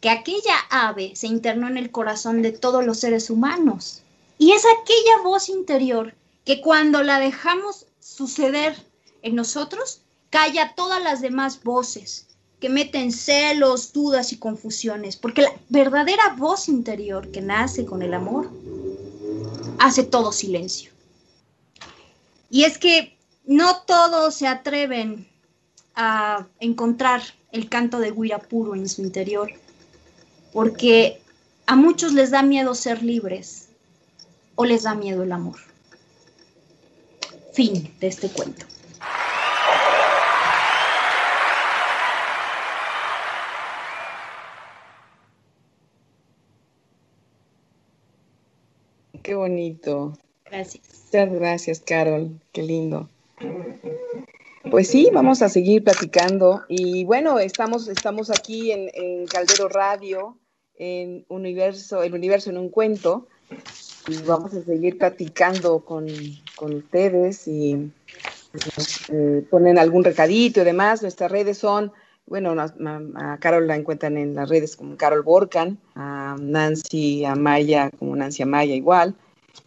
que 0.00 0.08
aquella 0.08 0.54
ave 0.70 1.16
se 1.16 1.26
internó 1.26 1.66
en 1.66 1.78
el 1.78 1.90
corazón 1.90 2.42
de 2.42 2.52
todos 2.52 2.86
los 2.86 3.00
seres 3.00 3.28
humanos 3.28 4.04
y 4.38 4.52
es 4.52 4.62
aquella 4.64 5.20
voz 5.24 5.48
interior 5.48 6.14
que 6.50 6.60
cuando 6.60 7.04
la 7.04 7.20
dejamos 7.20 7.86
suceder 8.00 8.74
en 9.22 9.36
nosotros, 9.36 10.00
calla 10.30 10.74
todas 10.74 11.00
las 11.00 11.20
demás 11.20 11.62
voces 11.62 12.26
que 12.58 12.68
meten 12.68 13.12
celos, 13.12 13.92
dudas 13.92 14.32
y 14.32 14.36
confusiones, 14.36 15.14
porque 15.14 15.42
la 15.42 15.52
verdadera 15.68 16.34
voz 16.36 16.68
interior 16.68 17.30
que 17.30 17.40
nace 17.40 17.84
con 17.84 18.02
el 18.02 18.14
amor 18.14 18.50
hace 19.78 20.02
todo 20.02 20.32
silencio. 20.32 20.90
Y 22.50 22.64
es 22.64 22.78
que 22.78 23.16
no 23.44 23.82
todos 23.82 24.34
se 24.34 24.48
atreven 24.48 25.28
a 25.94 26.48
encontrar 26.58 27.22
el 27.52 27.68
canto 27.68 28.00
de 28.00 28.12
puro 28.48 28.74
en 28.74 28.88
su 28.88 29.02
interior, 29.02 29.52
porque 30.52 31.22
a 31.66 31.76
muchos 31.76 32.12
les 32.12 32.32
da 32.32 32.42
miedo 32.42 32.74
ser 32.74 33.04
libres 33.04 33.68
o 34.56 34.64
les 34.64 34.82
da 34.82 34.96
miedo 34.96 35.22
el 35.22 35.30
amor. 35.30 35.69
Fin 37.60 37.94
de 38.00 38.06
este 38.06 38.30
cuento. 38.30 38.64
Qué 49.22 49.34
bonito. 49.34 50.14
Gracias. 50.46 51.04
Muchas 51.04 51.32
gracias, 51.34 51.80
Carol. 51.80 52.40
Qué 52.52 52.62
lindo. 52.62 53.10
Pues 54.70 54.88
sí, 54.88 55.10
vamos 55.12 55.42
a 55.42 55.50
seguir 55.50 55.84
platicando. 55.84 56.62
Y 56.66 57.04
bueno, 57.04 57.38
estamos, 57.38 57.88
estamos 57.88 58.30
aquí 58.30 58.72
en, 58.72 59.26
Caldero 59.26 59.68
Radio, 59.68 60.38
en 60.76 61.26
Universo, 61.28 62.04
el 62.04 62.14
universo 62.14 62.48
en 62.48 62.56
un 62.56 62.70
cuento. 62.70 63.28
Y 64.08 64.16
vamos 64.22 64.54
a 64.54 64.62
seguir 64.62 64.96
platicando 64.96 65.84
con, 65.84 66.06
ustedes 66.66 67.48
y 67.48 67.90
eh, 69.08 69.44
ponen 69.50 69.78
algún 69.78 70.04
recadito 70.04 70.60
y 70.60 70.64
demás. 70.64 71.02
Nuestras 71.02 71.30
redes 71.30 71.58
son 71.58 71.92
bueno, 72.30 72.54
a, 72.56 73.38
Carol 73.40 73.66
la 73.66 73.74
encuentran 73.74 74.16
en 74.16 74.36
las 74.36 74.48
redes 74.48 74.76
como 74.76 74.96
Carol 74.96 75.22
Borcan, 75.22 75.78
a 75.96 76.36
Nancy 76.40 77.24
Amaya 77.24 77.90
como 77.98 78.14
Nancy 78.14 78.44
Amaya 78.44 78.74
igual, 78.74 79.16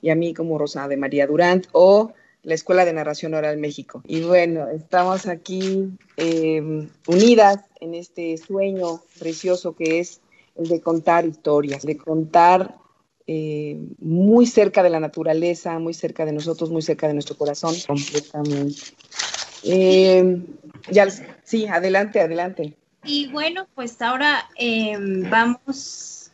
y 0.01 0.09
a 0.09 0.15
mí 0.15 0.33
como 0.33 0.57
Rosa 0.57 0.87
de 0.87 0.95
María 0.95 1.27
Durant 1.27 1.67
o 1.73 2.13
la 2.41 2.53
Escuela 2.53 2.85
de 2.85 2.93
Narración 2.93 3.33
Oral 3.33 3.57
México. 3.57 4.01
Y 4.07 4.21
bueno, 4.21 4.69
estamos 4.69 5.27
aquí 5.27 5.91
em, 6.15 6.89
unidas 7.05 7.59
en 7.81 7.95
este 7.95 8.37
sueño 8.37 9.01
precioso 9.19 9.75
que 9.75 9.99
es 9.99 10.21
el 10.55 10.69
de 10.69 10.79
contar 10.79 11.25
historias, 11.25 11.83
de 11.83 11.97
contar 11.97 12.75
eh, 13.27 13.79
muy 13.99 14.45
cerca 14.45 14.83
de 14.83 14.89
la 14.89 14.99
naturaleza, 14.99 15.79
muy 15.79 15.93
cerca 15.93 16.25
de 16.25 16.33
nosotros, 16.33 16.69
muy 16.69 16.81
cerca 16.81 17.07
de 17.07 17.13
nuestro 17.13 17.37
corazón, 17.37 17.75
completamente. 17.87 18.81
Eh, 19.63 20.41
ya, 20.91 21.07
sí, 21.43 21.67
adelante, 21.67 22.19
adelante. 22.19 22.75
Y 23.03 23.29
bueno, 23.31 23.67
pues 23.75 24.01
ahora 24.01 24.49
em, 24.55 25.29
vamos. 25.29 26.31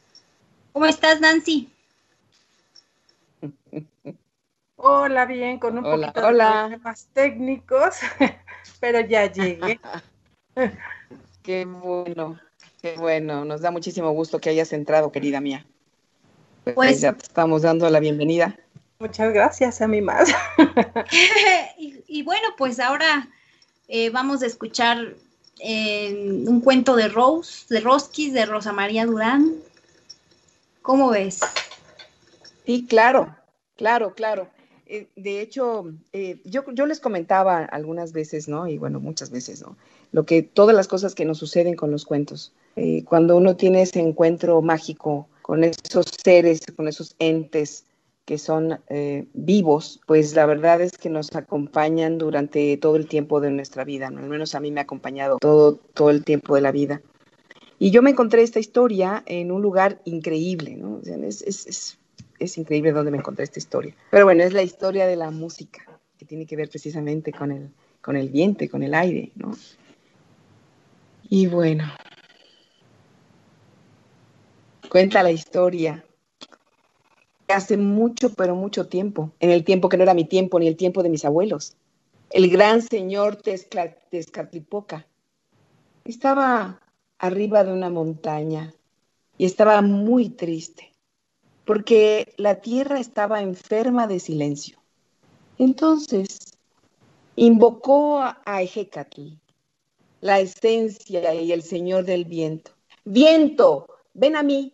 ¿Cómo 0.71 0.85
estás, 0.85 1.19
Nancy? 1.21 1.69
Hola, 4.75 5.25
bien, 5.25 5.59
con 5.59 5.77
un 5.77 5.83
poquito 5.83 6.21
de 6.21 6.37
problemas 6.37 7.09
técnicos, 7.13 7.97
pero 8.79 9.01
ya 9.01 9.31
llegué. 9.31 9.79
qué 11.43 11.65
bueno, 11.65 12.39
qué 12.81 12.95
bueno. 12.97 13.45
Nos 13.45 13.61
da 13.61 13.71
muchísimo 13.71 14.09
gusto 14.11 14.39
que 14.39 14.49
hayas 14.49 14.71
entrado, 14.71 15.11
querida 15.11 15.41
mía. 15.41 15.65
Pues 16.75 17.01
ya 17.01 17.13
te 17.13 17.23
estamos 17.23 17.61
dando 17.61 17.89
la 17.89 17.99
bienvenida. 17.99 18.57
Muchas 18.99 19.33
gracias 19.33 19.79
a 19.79 19.87
mí 19.87 20.01
más. 20.01 20.29
y, 21.77 22.21
bueno, 22.23 22.49
pues 22.57 22.81
ahora 22.81 23.29
eh, 23.87 24.09
vamos 24.09 24.43
a 24.43 24.45
escuchar 24.45 25.15
eh, 25.59 26.43
un 26.45 26.59
cuento 26.59 26.97
de 26.97 27.07
Rose, 27.07 27.65
de 27.69 27.79
Roskis, 27.79 28.33
de 28.33 28.45
Rosa 28.45 28.73
María 28.73 29.05
Durán. 29.05 29.55
¿Cómo 30.81 31.11
ves? 31.11 31.39
Sí, 32.65 32.85
claro, 32.87 33.33
claro, 33.77 34.13
claro. 34.13 34.49
Eh, 34.85 35.07
de 35.15 35.39
hecho, 35.39 35.85
yo, 36.43 36.65
yo 36.73 36.85
les 36.85 36.99
comentaba 36.99 37.59
algunas 37.63 38.11
veces, 38.11 38.49
¿no? 38.49 38.67
Y 38.67 38.77
bueno, 38.77 38.99
muchas 38.99 39.29
veces, 39.29 39.61
¿no? 39.61 39.77
Lo 40.11 40.25
que, 40.25 40.41
todas 40.41 40.75
las 40.75 40.89
cosas 40.89 41.15
que 41.15 41.23
nos 41.23 41.37
suceden 41.37 41.75
con 41.75 41.89
los 41.89 42.03
cuentos. 42.03 42.51
cuando 43.05 43.37
uno 43.37 43.55
tiene 43.55 43.81
ese 43.83 44.01
encuentro 44.01 44.61
mágico 44.61 45.28
con 45.49 45.63
esos 45.63 46.05
seres, 46.23 46.61
con 46.75 46.87
esos 46.87 47.15
entes 47.17 47.83
que 48.25 48.37
son 48.37 48.79
eh, 48.87 49.25
vivos, 49.33 49.99
pues 50.05 50.35
la 50.35 50.45
verdad 50.45 50.79
es 50.79 50.91
que 50.91 51.09
nos 51.09 51.35
acompañan 51.35 52.19
durante 52.19 52.77
todo 52.77 52.97
el 52.97 53.07
tiempo 53.07 53.41
de 53.41 53.49
nuestra 53.49 53.83
vida, 53.83 54.09
al 54.09 54.29
menos 54.29 54.53
a 54.53 54.59
mí 54.59 54.69
me 54.69 54.79
ha 54.79 54.83
acompañado 54.83 55.39
todo, 55.39 55.77
todo 55.95 56.11
el 56.11 56.23
tiempo 56.23 56.53
de 56.53 56.61
la 56.61 56.71
vida. 56.71 57.01
Y 57.79 57.89
yo 57.89 58.03
me 58.03 58.11
encontré 58.11 58.43
esta 58.43 58.59
historia 58.59 59.23
en 59.25 59.51
un 59.51 59.63
lugar 59.63 59.99
increíble, 60.05 60.75
¿no? 60.75 61.01
es, 61.03 61.41
es, 61.41 61.97
es, 62.37 62.57
increíble 62.59 62.91
donde 62.91 63.09
me 63.09 63.17
encontré 63.17 63.43
esta 63.43 63.57
historia. 63.57 63.95
Pero 64.11 64.25
bueno, 64.25 64.43
es 64.43 64.53
la 64.53 64.61
historia 64.61 65.07
de 65.07 65.15
la 65.15 65.31
música, 65.31 65.81
que 66.19 66.25
tiene 66.25 66.45
que 66.45 66.57
ver 66.57 66.69
precisamente 66.69 67.31
con 67.31 67.51
el, 67.51 67.71
con 68.03 68.15
el 68.15 68.29
viento, 68.29 68.69
con 68.69 68.83
el 68.83 68.93
aire, 68.93 69.31
¿no? 69.33 69.57
Y 71.27 71.47
bueno, 71.47 71.85
cuenta 74.89 75.23
la 75.23 75.31
historia 75.31 76.03
hace 77.47 77.77
mucho, 77.77 78.33
pero 78.33 78.55
mucho 78.55 78.87
tiempo, 78.87 79.31
en 79.39 79.49
el 79.49 79.63
tiempo 79.63 79.89
que 79.89 79.97
no 79.97 80.03
era 80.03 80.13
mi 80.13 80.25
tiempo 80.25 80.59
ni 80.59 80.67
el 80.67 80.75
tiempo 80.75 81.03
de 81.03 81.09
mis 81.09 81.25
abuelos. 81.25 81.75
El 82.29 82.49
gran 82.49 82.81
señor 82.81 83.37
Tezcatlipoca 83.37 85.07
estaba 86.05 86.79
arriba 87.17 87.63
de 87.63 87.73
una 87.73 87.89
montaña 87.89 88.73
y 89.37 89.45
estaba 89.45 89.81
muy 89.81 90.29
triste 90.29 90.89
porque 91.65 92.33
la 92.37 92.61
tierra 92.61 92.99
estaba 92.99 93.41
enferma 93.41 94.07
de 94.07 94.19
silencio. 94.19 94.79
Entonces 95.59 96.57
invocó 97.35 98.21
a 98.21 98.61
Ejecatl, 98.63 99.33
la 100.21 100.39
esencia 100.39 101.33
y 101.35 101.51
el 101.51 101.61
señor 101.61 102.05
del 102.05 102.25
viento. 102.25 102.71
Viento, 103.05 103.87
ven 104.13 104.35
a 104.35 104.41
mí. 104.41 104.73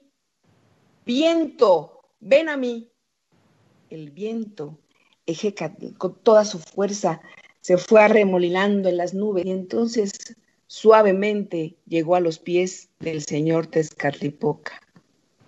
Viento, 1.05 2.01
ven 2.19 2.49
a 2.49 2.57
mí. 2.57 2.91
El 3.89 4.09
viento, 4.09 4.79
con 5.97 6.15
toda 6.15 6.43
su 6.45 6.59
fuerza, 6.59 7.21
se 7.61 7.77
fue 7.77 8.01
arremolinando 8.01 8.89
en 8.89 8.97
las 8.97 9.13
nubes 9.13 9.45
y 9.45 9.51
entonces 9.51 10.11
suavemente 10.67 11.77
llegó 11.85 12.15
a 12.15 12.19
los 12.19 12.39
pies 12.39 12.89
del 12.99 13.23
señor 13.23 13.67
Tezcatlipoca. 13.67 14.81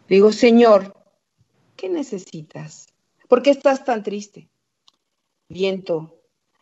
Digo, 0.07 0.31
Señor, 0.31 0.95
¿qué 1.75 1.89
necesitas? 1.89 2.87
¿Por 3.27 3.41
qué 3.41 3.49
estás 3.49 3.83
tan 3.83 4.03
triste? 4.03 4.49
Viento, 5.49 6.21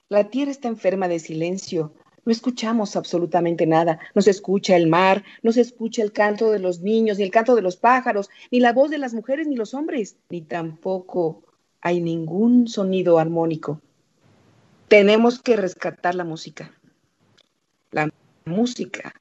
la 0.10 0.30
tierra 0.30 0.52
está 0.52 0.68
enferma 0.68 1.08
de 1.08 1.20
silencio 1.20 1.94
no 2.26 2.32
escuchamos 2.32 2.96
absolutamente 2.96 3.68
nada. 3.68 4.00
No 4.16 4.22
se 4.22 4.32
escucha 4.32 4.76
el 4.76 4.88
mar, 4.88 5.24
no 5.44 5.52
se 5.52 5.62
escucha 5.62 6.02
el 6.02 6.12
canto 6.12 6.52
de 6.52 6.60
los 6.60 6.82
niños, 6.82 7.18
ni 7.18 7.24
el 7.24 7.32
canto 7.32 7.56
de 7.56 7.62
los 7.62 7.78
pájaros, 7.78 8.30
ni 8.52 8.60
la 8.60 8.74
voz 8.74 8.90
de 8.90 8.98
las 8.98 9.14
mujeres, 9.14 9.48
ni 9.48 9.56
los 9.56 9.76
hombres, 9.76 10.18
ni 10.30 10.42
tampoco 10.42 11.44
hay 11.82 12.02
ningún 12.02 12.68
sonido 12.68 13.20
armónico. 13.20 13.80
Tenemos 14.88 15.40
que 15.40 15.56
rescatar 15.56 16.16
la 16.16 16.24
música. 16.24 16.72
La 17.92 18.10
música 18.46 19.14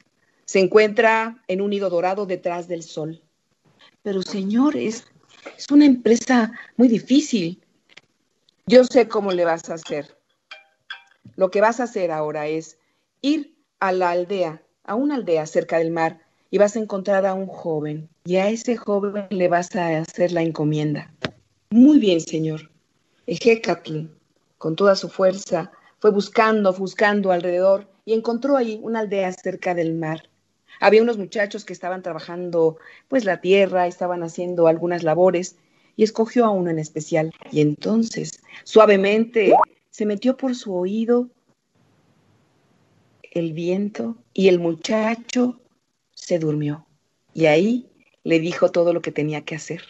Se 0.46 0.61
encuentra 0.61 1.42
en 1.49 1.61
un 1.61 1.70
nido 1.70 1.88
dorado 1.90 2.26
detrás 2.26 2.68
del 2.68 2.82
sol. 2.82 3.23
Pero 4.02 4.23
señor, 4.23 4.76
es, 4.76 5.06
es 5.56 5.70
una 5.70 5.87
empresa 5.87 6.52
muy 6.76 6.88
difícil. 6.88 7.62
Yo 8.66 8.84
sé 8.84 9.08
cómo 9.08 9.32
le 9.32 9.44
vas 9.44 9.68
a 9.68 9.75
hacer. 9.75 10.18
Lo 11.37 11.50
que 11.50 11.61
vas 11.61 11.80
a 11.80 11.84
hacer 11.84 12.11
ahora 12.11 12.46
es 12.46 12.78
ir 13.24 13.54
a 13.80 13.90
la 13.92 14.10
aldea, 14.10 14.62
a 14.84 14.94
una 14.94 15.14
aldea 15.14 15.46
cerca 15.46 15.78
del 15.78 15.90
mar, 15.90 16.20
y 16.50 16.58
vas 16.58 16.76
a 16.76 16.78
encontrar 16.78 17.24
a 17.24 17.32
un 17.32 17.46
joven. 17.46 18.10
Y 18.26 18.36
a 18.36 18.50
ese 18.50 18.76
joven 18.76 19.26
le 19.30 19.48
vas 19.48 19.74
a 19.74 19.98
hacer 19.98 20.30
la 20.30 20.42
encomienda. 20.42 21.10
Muy 21.70 21.98
bien, 21.98 22.20
señor. 22.20 22.70
Ejecatl, 23.26 24.08
con 24.58 24.76
toda 24.76 24.94
su 24.94 25.08
fuerza, 25.08 25.72
fue 26.00 26.10
buscando, 26.10 26.72
buscando 26.74 27.32
alrededor 27.32 27.88
y 28.04 28.12
encontró 28.12 28.58
ahí 28.58 28.78
una 28.82 29.00
aldea 29.00 29.32
cerca 29.32 29.74
del 29.74 29.94
mar. 29.94 30.28
Había 30.78 31.02
unos 31.02 31.16
muchachos 31.16 31.64
que 31.64 31.72
estaban 31.72 32.02
trabajando 32.02 32.76
pues 33.08 33.24
la 33.24 33.40
tierra, 33.40 33.86
estaban 33.86 34.22
haciendo 34.22 34.66
algunas 34.66 35.02
labores 35.02 35.56
y 35.96 36.04
escogió 36.04 36.44
a 36.44 36.50
uno 36.50 36.70
en 36.70 36.78
especial. 36.78 37.32
Y 37.50 37.62
entonces, 37.62 38.42
suavemente, 38.64 39.54
se 39.90 40.04
metió 40.04 40.36
por 40.36 40.54
su 40.54 40.74
oído 40.74 41.30
el 43.34 43.52
viento 43.52 44.16
y 44.32 44.48
el 44.48 44.58
muchacho 44.58 45.60
se 46.12 46.38
durmió. 46.38 46.86
Y 47.34 47.46
ahí 47.46 47.90
le 48.22 48.40
dijo 48.40 48.70
todo 48.70 48.92
lo 48.92 49.02
que 49.02 49.12
tenía 49.12 49.44
que 49.44 49.56
hacer. 49.56 49.82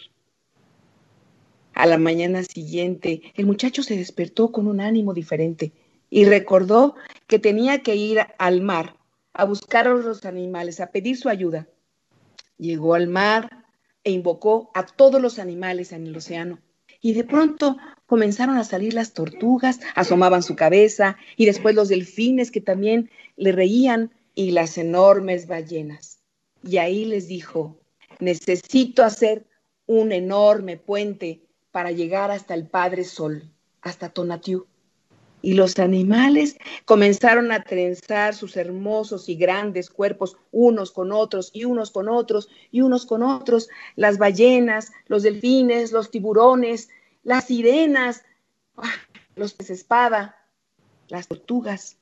A 1.73 1.85
la 1.85 1.97
mañana 1.97 2.43
siguiente, 2.43 3.21
el 3.35 3.45
muchacho 3.45 3.83
se 3.83 3.97
despertó 3.97 4.51
con 4.51 4.67
un 4.67 4.81
ánimo 4.81 5.13
diferente 5.13 5.73
y 6.09 6.25
recordó 6.25 6.95
que 7.27 7.39
tenía 7.39 7.83
que 7.83 7.95
ir 7.95 8.19
al 8.37 8.61
mar 8.61 8.97
a 9.33 9.45
buscar 9.45 9.87
a 9.87 9.93
los 9.93 10.25
animales, 10.25 10.79
a 10.79 10.91
pedir 10.91 11.17
su 11.17 11.29
ayuda. 11.29 11.67
Llegó 12.57 12.95
al 12.95 13.07
mar 13.07 13.65
e 14.03 14.11
invocó 14.11 14.71
a 14.73 14.85
todos 14.85 15.21
los 15.21 15.39
animales 15.39 15.91
en 15.91 16.07
el 16.07 16.15
océano. 16.15 16.59
Y 17.05 17.13
de 17.13 17.23
pronto 17.23 17.77
comenzaron 18.07 18.57
a 18.57 18.63
salir 18.63 18.95
las 18.95 19.13
tortugas, 19.13 19.79
asomaban 19.93 20.41
su 20.41 20.55
cabeza, 20.55 21.17
y 21.37 21.45
después 21.45 21.75
los 21.75 21.87
delfines 21.87 22.49
que 22.49 22.61
también 22.61 23.11
le 23.37 23.51
reían, 23.51 24.11
y 24.33 24.49
las 24.49 24.79
enormes 24.79 25.45
ballenas. 25.45 26.17
Y 26.63 26.77
ahí 26.77 27.05
les 27.05 27.27
dijo, 27.27 27.77
necesito 28.19 29.03
hacer 29.03 29.45
un 29.85 30.13
enorme 30.13 30.77
puente 30.77 31.43
para 31.69 31.91
llegar 31.91 32.31
hasta 32.31 32.55
el 32.55 32.65
Padre 32.65 33.03
Sol, 33.03 33.51
hasta 33.83 34.09
Tonatiuh 34.09 34.65
y 35.45 35.53
los 35.53 35.77
animales 35.77 36.57
comenzaron 36.85 37.51
a 37.51 37.63
trenzar 37.63 38.33
sus 38.33 38.57
hermosos 38.57 39.29
y 39.29 39.35
grandes 39.35 39.91
cuerpos 39.91 40.37
unos 40.51 40.91
con 40.91 41.11
otros 41.11 41.51
y 41.53 41.65
unos 41.65 41.91
con 41.91 42.09
otros 42.09 42.49
y 42.71 42.81
unos 42.81 43.05
con 43.05 43.21
otros, 43.21 43.69
las 43.95 44.17
ballenas, 44.17 44.91
los 45.05 45.21
delfines, 45.21 45.91
los 45.91 46.09
tiburones, 46.09 46.89
las 47.25 47.45
sirenas, 47.45 48.23
los 49.35 49.53
peces 49.53 49.79
espada, 49.79 50.37
las 51.09 51.27
tortugas. 51.27 51.97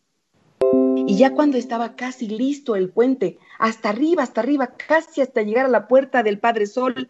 Y 1.08 1.18
ya 1.18 1.34
cuando 1.34 1.58
estaba 1.58 1.96
casi 1.96 2.28
listo 2.28 2.76
el 2.76 2.90
puente, 2.90 3.40
hasta 3.58 3.90
arriba, 3.90 4.22
hasta 4.22 4.42
arriba, 4.42 4.76
casi 4.76 5.22
hasta 5.22 5.42
llegar 5.42 5.66
a 5.66 5.70
la 5.70 5.88
puerta 5.88 6.22
del 6.22 6.40
Padre 6.40 6.68
Sol, 6.68 7.10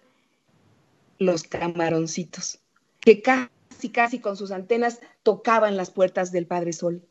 los 1.19 1.43
camaroncitos, 1.43 2.59
que 2.99 3.21
casi 3.21 3.89
casi 3.91 4.19
con 4.19 4.37
sus 4.37 4.51
antenas 4.51 5.01
tocaban 5.23 5.75
las 5.75 5.89
puertas 5.89 6.31
del 6.31 6.45
Padre 6.45 6.73
Sol. 6.73 7.03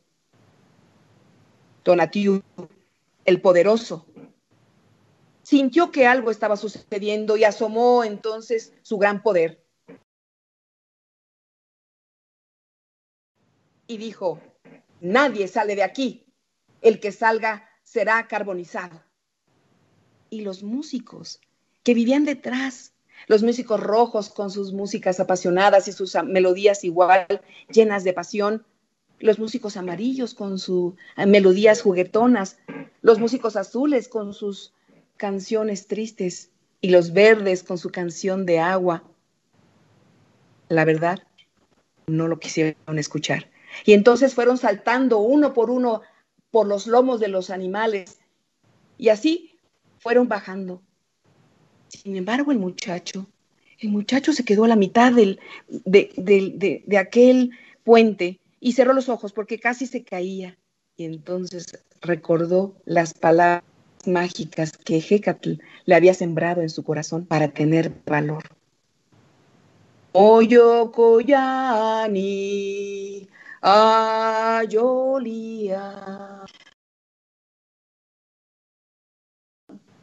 Tonatiuh, 1.82 2.42
el 3.24 3.40
poderoso, 3.40 4.06
sintió 5.42 5.90
que 5.90 6.06
algo 6.06 6.30
estaba 6.30 6.56
sucediendo 6.56 7.36
y 7.36 7.44
asomó 7.44 8.04
entonces 8.04 8.72
su 8.82 8.98
gran 8.98 9.22
poder. 9.22 9.61
Y 13.92 13.98
dijo, 13.98 14.40
nadie 15.02 15.46
sale 15.48 15.76
de 15.76 15.82
aquí, 15.82 16.24
el 16.80 16.98
que 16.98 17.12
salga 17.12 17.68
será 17.82 18.26
carbonizado. 18.26 19.02
Y 20.30 20.40
los 20.40 20.62
músicos 20.62 21.42
que 21.82 21.92
vivían 21.92 22.24
detrás 22.24 22.94
los 23.26 23.42
músicos 23.42 23.80
rojos 23.80 24.30
con 24.30 24.50
sus 24.50 24.72
músicas 24.72 25.20
apasionadas 25.20 25.88
y 25.88 25.92
sus 25.92 26.16
melodías 26.24 26.84
igual 26.84 27.26
llenas 27.70 28.02
de 28.02 28.14
pasión, 28.14 28.64
los 29.18 29.38
músicos 29.38 29.76
amarillos 29.76 30.32
con 30.32 30.58
sus 30.58 30.94
eh, 31.18 31.26
melodías 31.26 31.82
juguetonas, 31.82 32.56
los 33.02 33.18
músicos 33.18 33.56
azules 33.56 34.08
con 34.08 34.32
sus 34.32 34.72
canciones 35.18 35.86
tristes 35.86 36.50
y 36.80 36.88
los 36.88 37.12
verdes 37.12 37.62
con 37.62 37.76
su 37.76 37.90
canción 37.90 38.46
de 38.46 38.58
agua. 38.58 39.04
La 40.70 40.86
verdad, 40.86 41.22
no 42.06 42.26
lo 42.26 42.40
quisieron 42.40 42.98
escuchar. 42.98 43.51
Y 43.84 43.92
entonces 43.92 44.34
fueron 44.34 44.58
saltando 44.58 45.18
uno 45.18 45.52
por 45.52 45.70
uno 45.70 46.02
por 46.50 46.66
los 46.66 46.86
lomos 46.86 47.20
de 47.20 47.28
los 47.28 47.50
animales 47.50 48.18
y 48.98 49.08
así 49.08 49.56
fueron 49.98 50.28
bajando 50.28 50.82
sin 51.92 52.16
embargo, 52.16 52.52
el 52.52 52.58
muchacho, 52.58 53.26
el 53.78 53.90
muchacho 53.90 54.32
se 54.32 54.44
quedó 54.44 54.64
a 54.64 54.68
la 54.68 54.76
mitad 54.76 55.12
del, 55.12 55.38
de, 55.68 56.82
de, 56.86 56.98
aquel 56.98 57.50
puente 57.84 58.40
y 58.60 58.72
cerró 58.72 58.92
los 58.94 59.08
ojos 59.08 59.32
porque 59.32 59.60
casi 59.60 59.86
se 59.86 60.02
caía. 60.02 60.56
Y 60.96 61.04
entonces 61.04 61.78
recordó 62.00 62.74
las 62.84 63.14
palabras 63.14 63.64
mágicas 64.06 64.76
que 64.76 64.98
Hecatl 64.98 65.54
le 65.84 65.94
había 65.94 66.14
sembrado 66.14 66.62
en 66.62 66.70
su 66.70 66.82
corazón 66.82 67.26
para 67.26 67.48
tener 67.48 67.92
valor. 68.06 68.44
Oyo 73.62 74.82
Koyani, 74.82 75.70
Ayolía. 75.72 76.44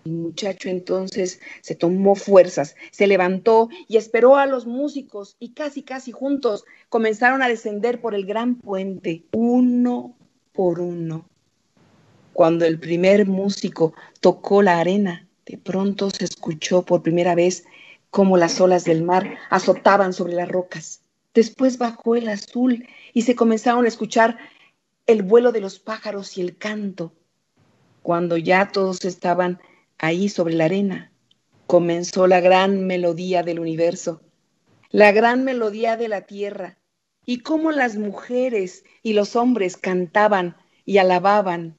El 0.05 0.13
muchacho 0.13 0.69
entonces 0.69 1.41
se 1.61 1.75
tomó 1.75 2.15
fuerzas, 2.15 2.75
se 2.91 3.05
levantó 3.05 3.67
y 3.89 3.97
esperó 3.97 4.37
a 4.37 4.45
los 4.45 4.65
músicos 4.65 5.35
y 5.39 5.53
casi, 5.53 5.83
casi 5.83 6.13
juntos 6.13 6.63
comenzaron 6.87 7.41
a 7.41 7.49
descender 7.49 7.99
por 7.99 8.15
el 8.15 8.25
gran 8.25 8.55
puente, 8.55 9.25
uno 9.33 10.15
por 10.53 10.79
uno. 10.79 11.25
Cuando 12.31 12.65
el 12.65 12.79
primer 12.79 13.27
músico 13.27 13.93
tocó 14.21 14.61
la 14.61 14.79
arena, 14.79 15.27
de 15.45 15.57
pronto 15.57 16.09
se 16.11 16.23
escuchó 16.23 16.83
por 16.83 17.03
primera 17.03 17.35
vez 17.35 17.65
cómo 18.09 18.37
las 18.37 18.61
olas 18.61 18.85
del 18.85 19.03
mar 19.03 19.37
azotaban 19.49 20.13
sobre 20.13 20.33
las 20.33 20.47
rocas. 20.47 21.01
Después 21.39 21.77
bajó 21.77 22.17
el 22.17 22.27
azul 22.27 22.85
y 23.13 23.21
se 23.21 23.33
comenzaron 23.33 23.85
a 23.85 23.87
escuchar 23.87 24.37
el 25.07 25.23
vuelo 25.23 25.53
de 25.53 25.61
los 25.61 25.79
pájaros 25.79 26.37
y 26.37 26.41
el 26.41 26.57
canto. 26.57 27.13
Cuando 28.01 28.35
ya 28.35 28.73
todos 28.73 29.05
estaban 29.05 29.61
ahí 29.99 30.27
sobre 30.27 30.55
la 30.55 30.65
arena, 30.65 31.13
comenzó 31.65 32.27
la 32.27 32.41
gran 32.41 32.85
melodía 32.85 33.41
del 33.41 33.61
universo, 33.61 34.21
la 34.89 35.13
gran 35.13 35.45
melodía 35.45 35.95
de 35.95 36.09
la 36.09 36.25
tierra, 36.25 36.77
y 37.25 37.39
cómo 37.39 37.71
las 37.71 37.95
mujeres 37.95 38.83
y 39.01 39.13
los 39.13 39.37
hombres 39.37 39.77
cantaban 39.77 40.57
y 40.83 40.97
alababan. 40.97 41.77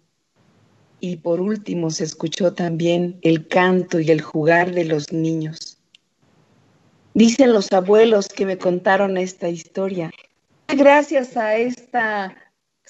Y 1.00 1.16
por 1.16 1.42
último 1.42 1.90
se 1.90 2.04
escuchó 2.04 2.54
también 2.54 3.18
el 3.20 3.46
canto 3.46 4.00
y 4.00 4.10
el 4.10 4.22
jugar 4.22 4.72
de 4.72 4.86
los 4.86 5.12
niños. 5.12 5.69
Dicen 7.14 7.52
los 7.52 7.72
abuelos 7.72 8.28
que 8.28 8.46
me 8.46 8.58
contaron 8.58 9.16
esta 9.16 9.48
historia. 9.48 10.10
Gracias 10.68 11.36
a 11.36 11.56
esta, 11.56 12.36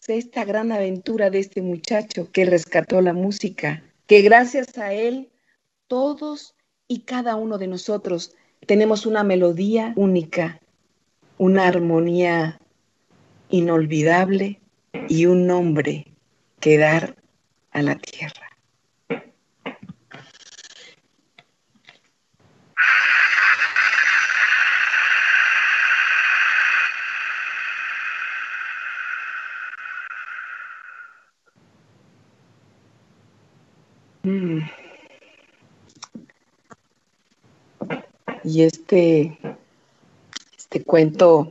esta 0.07 0.45
gran 0.45 0.73
aventura 0.73 1.31
de 1.31 1.39
este 1.39 1.63
muchacho 1.63 2.31
que 2.31 2.45
rescató 2.45 3.01
la 3.01 3.13
música 3.13 3.83
que 4.11 4.23
gracias 4.23 4.77
a 4.77 4.93
Él 4.93 5.31
todos 5.87 6.57
y 6.89 7.03
cada 7.03 7.37
uno 7.37 7.59
de 7.59 7.69
nosotros 7.69 8.35
tenemos 8.67 9.07
una 9.07 9.23
melodía 9.23 9.93
única, 9.95 10.61
una 11.39 11.69
armonía 11.69 12.61
inolvidable 13.51 14.61
y 15.09 15.27
un 15.27 15.47
nombre 15.47 16.13
que 16.59 16.77
dar 16.77 17.15
a 17.71 17.83
la 17.83 17.95
tierra. 17.95 18.50
Y 38.45 38.63
este, 38.63 39.39
este 40.57 40.83
cuento 40.85 41.49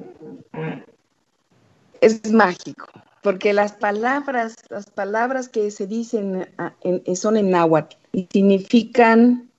es 2.01 2.31
mágico, 2.31 2.87
porque 3.21 3.53
las 3.53 3.73
palabras, 3.73 4.55
las 4.69 4.89
palabras 4.89 5.49
que 5.49 5.71
se 5.71 5.87
dicen 5.87 6.47
ah, 6.57 6.73
son 7.15 7.37
en 7.37 7.51
náhuatl 7.51 7.95
y 8.11 8.27
significan 8.31 9.49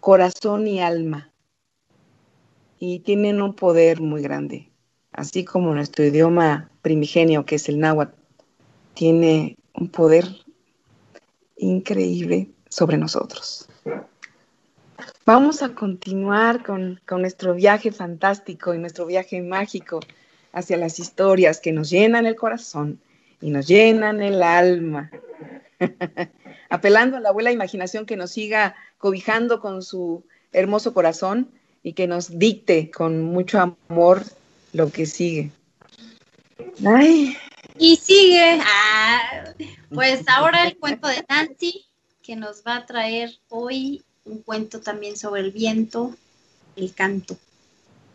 corazón 0.00 0.66
y 0.66 0.80
alma. 0.80 1.30
Y 2.78 3.00
tienen 3.00 3.40
un 3.40 3.54
poder 3.54 4.00
muy 4.00 4.20
grande, 4.20 4.70
así 5.12 5.44
como 5.44 5.72
nuestro 5.74 6.04
idioma 6.04 6.70
primigenio 6.82 7.46
que 7.46 7.54
es 7.54 7.68
el 7.68 7.78
náhuatl 7.78 8.24
tiene 8.94 9.56
un 9.74 9.88
poder 9.88 10.43
increíble 11.64 12.48
sobre 12.68 12.96
nosotros. 12.96 13.68
Vamos 15.26 15.62
a 15.62 15.74
continuar 15.74 16.62
con, 16.62 17.00
con, 17.06 17.22
nuestro 17.22 17.54
viaje 17.54 17.90
fantástico 17.92 18.74
y 18.74 18.78
nuestro 18.78 19.06
viaje 19.06 19.40
mágico 19.42 20.00
hacia 20.52 20.76
las 20.76 20.98
historias 20.98 21.60
que 21.60 21.72
nos 21.72 21.90
llenan 21.90 22.26
el 22.26 22.36
corazón 22.36 23.00
y 23.40 23.50
nos 23.50 23.66
llenan 23.66 24.22
el 24.22 24.42
alma. 24.42 25.10
Apelando 26.68 27.16
a 27.16 27.20
la 27.20 27.30
abuela 27.30 27.52
imaginación 27.52 28.06
que 28.06 28.16
nos 28.16 28.32
siga 28.32 28.74
cobijando 28.98 29.60
con 29.60 29.82
su 29.82 30.24
hermoso 30.52 30.94
corazón 30.94 31.50
y 31.82 31.92
que 31.92 32.06
nos 32.06 32.38
dicte 32.38 32.90
con 32.90 33.22
mucho 33.22 33.60
amor 33.60 34.22
lo 34.72 34.90
que 34.90 35.06
sigue. 35.06 35.50
Ay. 36.84 37.36
Y 37.76 37.96
sigue, 37.96 38.60
ah, 38.64 39.52
pues 39.92 40.22
ahora 40.28 40.66
el 40.66 40.78
cuento 40.78 41.08
de 41.08 41.24
Nancy, 41.28 41.84
que 42.22 42.36
nos 42.36 42.62
va 42.64 42.76
a 42.76 42.86
traer 42.86 43.30
hoy 43.48 44.04
un 44.24 44.42
cuento 44.42 44.80
también 44.80 45.16
sobre 45.16 45.40
el 45.40 45.50
viento, 45.50 46.14
el 46.76 46.94
canto 46.94 47.36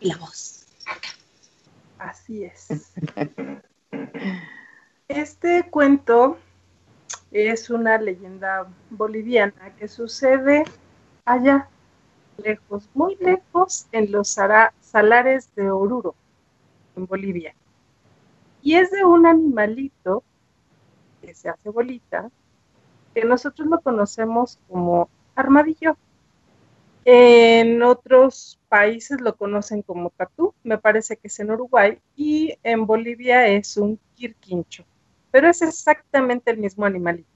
y 0.00 0.08
la 0.08 0.16
voz. 0.16 0.66
Así 1.98 2.44
es. 2.44 2.68
Este 5.08 5.68
cuento 5.68 6.38
es 7.30 7.68
una 7.68 7.98
leyenda 7.98 8.66
boliviana 8.90 9.74
que 9.78 9.88
sucede 9.88 10.64
allá, 11.24 11.68
lejos, 12.38 12.88
muy 12.94 13.16
lejos, 13.16 13.86
en 13.92 14.10
los 14.10 14.28
salares 14.28 15.54
de 15.54 15.70
Oruro, 15.70 16.14
en 16.96 17.06
Bolivia. 17.06 17.54
Y 18.62 18.74
es 18.74 18.90
de 18.90 19.04
un 19.04 19.26
animalito 19.26 20.22
que 21.20 21.34
se 21.34 21.48
hace 21.48 21.70
bolita, 21.70 22.30
que 23.14 23.24
nosotros 23.24 23.68
lo 23.68 23.80
conocemos 23.80 24.58
como 24.68 25.08
armadillo. 25.34 25.96
En 27.04 27.82
otros 27.82 28.60
países 28.68 29.20
lo 29.20 29.34
conocen 29.34 29.82
como 29.82 30.10
tatú, 30.10 30.54
me 30.62 30.78
parece 30.78 31.16
que 31.16 31.28
es 31.28 31.40
en 31.40 31.50
Uruguay, 31.50 31.98
y 32.14 32.54
en 32.62 32.86
Bolivia 32.86 33.46
es 33.46 33.76
un 33.76 33.98
quirquincho, 34.14 34.84
pero 35.30 35.48
es 35.48 35.62
exactamente 35.62 36.50
el 36.50 36.58
mismo 36.58 36.84
animalito. 36.84 37.28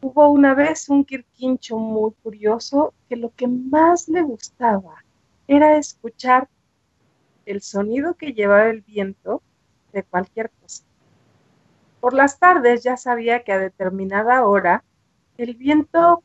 Hubo 0.00 0.30
una 0.30 0.54
vez 0.54 0.88
un 0.88 1.04
quirquincho 1.04 1.76
muy 1.76 2.12
curioso 2.22 2.94
que 3.08 3.16
lo 3.16 3.34
que 3.34 3.46
más 3.46 4.08
le 4.08 4.22
gustaba 4.22 5.04
era 5.46 5.76
escuchar 5.76 6.48
el 7.46 7.60
sonido 7.62 8.14
que 8.14 8.32
llevaba 8.32 8.70
el 8.70 8.82
viento 8.82 9.42
de 9.92 10.02
cualquier 10.02 10.50
cosa. 10.50 10.84
Por 12.00 12.14
las 12.14 12.38
tardes 12.38 12.82
ya 12.82 12.96
sabía 12.96 13.42
que 13.42 13.52
a 13.52 13.58
determinada 13.58 14.44
hora 14.44 14.84
el 15.36 15.54
viento 15.54 16.22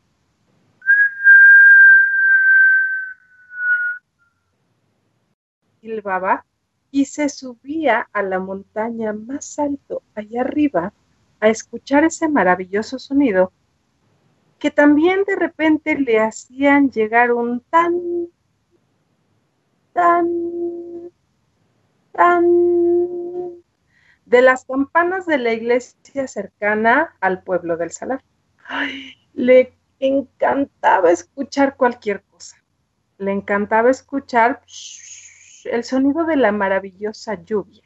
silbaba 5.82 6.46
y 6.92 7.06
se 7.06 7.28
subía 7.30 8.08
a 8.14 8.22
la 8.22 8.40
montaña 8.40 9.14
más 9.14 9.58
alto 9.60 10.04
allá 10.16 10.42
arriba 10.42 10.94
a 11.40 11.50
escuchar 11.50 12.04
ese 12.04 12.30
maravilloso 12.30 13.00
sonido 13.00 13.52
que 14.60 14.72
también 14.72 15.26
de 15.26 15.36
repente 15.36 16.00
le 16.00 16.22
hacían 16.22 16.90
llegar 16.90 17.34
un 17.34 17.60
tan, 17.70 18.30
tan, 19.92 21.12
tan 22.14 22.83
de 24.34 24.42
las 24.42 24.66
campanas 24.66 25.28
de 25.28 25.38
la 25.38 25.54
iglesia 25.54 26.28
cercana 26.28 27.16
al 27.22 27.44
pueblo 27.44 27.78
del 27.78 27.92
Salar. 27.92 28.24
le 29.36 29.78
encantaba 30.00 31.12
escuchar 31.12 31.78
cualquier 31.78 32.24
cosa. 32.24 32.58
Le 33.20 33.32
encantaba 33.32 33.92
escuchar 33.92 34.64
el 35.66 35.84
sonido 35.84 36.26
de 36.26 36.36
la 36.36 36.52
maravillosa 36.52 37.44
lluvia. 37.44 37.84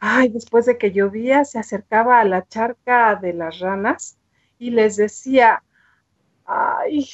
Ay, 0.00 0.30
después 0.30 0.66
de 0.66 0.78
que 0.78 0.90
llovía, 0.90 1.44
se 1.44 1.60
acercaba 1.60 2.20
a 2.20 2.24
la 2.24 2.44
charca 2.48 3.14
de 3.14 3.32
las 3.32 3.60
ranas 3.60 4.18
y 4.58 4.70
les 4.70 4.96
decía, 4.96 5.62
ay, 6.44 7.08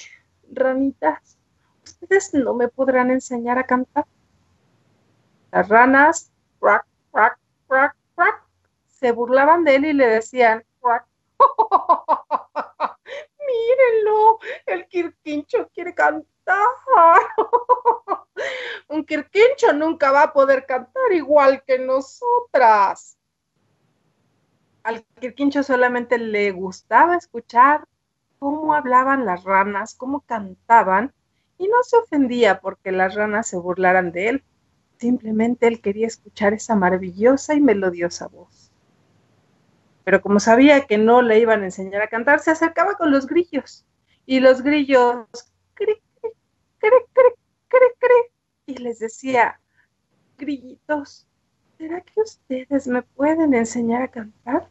ranitas, 0.51 1.37
ustedes 1.85 2.33
no 2.33 2.55
me 2.55 2.69
podrán 2.69 3.11
enseñar 3.11 3.59
a 3.59 3.65
cantar. 3.65 4.07
Las 5.51 5.69
ranas, 5.69 6.33
crack, 6.59 6.87
crack, 7.13 7.39
crack, 7.69 7.97
se 9.03 9.11
burlaban 9.11 9.65
de 9.65 9.75
él 9.75 9.85
y 9.87 9.93
le 9.93 10.07
decían. 10.07 10.65
Mírenlo, 13.47 14.39
el 14.67 14.87
quirquincho 14.87 15.69
quiere 15.75 15.93
cantar. 15.93 16.23
Un 18.89 19.05
quirquincho 19.05 19.73
nunca 19.73 20.13
va 20.13 20.23
a 20.23 20.33
poder 20.33 20.65
cantar 20.67 21.13
igual 21.13 21.65
que 21.67 21.81
nosotras. 21.81 23.19
Al 24.85 25.05
quirquincho 25.21 25.65
solamente 25.65 26.17
le 26.17 26.53
gustaba 26.53 27.17
escuchar 27.17 27.89
cómo 28.39 28.73
hablaban 28.73 29.27
las 29.27 29.43
ranas, 29.43 29.97
cómo 29.97 30.21
cantaban, 30.21 31.13
y 31.59 31.67
no 31.67 31.83
se 31.83 31.97
ofendía 31.97 32.61
porque 32.61 32.93
las 32.93 33.17
ranas 33.17 33.49
se 33.49 33.57
burlaran 33.57 34.13
de 34.13 34.29
él. 34.29 34.45
Simplemente 34.99 35.67
él 35.67 35.81
quería 35.81 36.07
escuchar 36.07 36.53
esa 36.53 36.77
maravillosa 36.77 37.55
y 37.55 37.61
melodiosa 37.61 38.29
voz. 38.29 38.62
Pero 40.05 40.21
como 40.21 40.41
sabía 40.41 40.87
que 40.87 40.99
no 40.99 41.23
le 41.23 41.39
iban 41.39 41.63
a 41.63 41.67
enseñar 41.67 42.03
a 42.03 42.09
cantar, 42.09 42.41
se 42.41 42.51
acercaba 42.51 42.95
con 42.95 43.11
los 43.11 43.27
grillos. 43.27 43.85
Y 44.27 44.41
los 44.41 44.63
grillos, 44.63 45.27
y 48.67 48.77
les 48.79 48.99
decía, 48.99 49.61
grillitos, 50.39 51.27
¿será 51.79 52.01
que 52.01 52.21
ustedes 52.21 52.87
me 52.87 53.03
pueden 53.03 53.55
enseñar 53.55 54.03
a 54.03 54.09
cantar? 54.09 54.69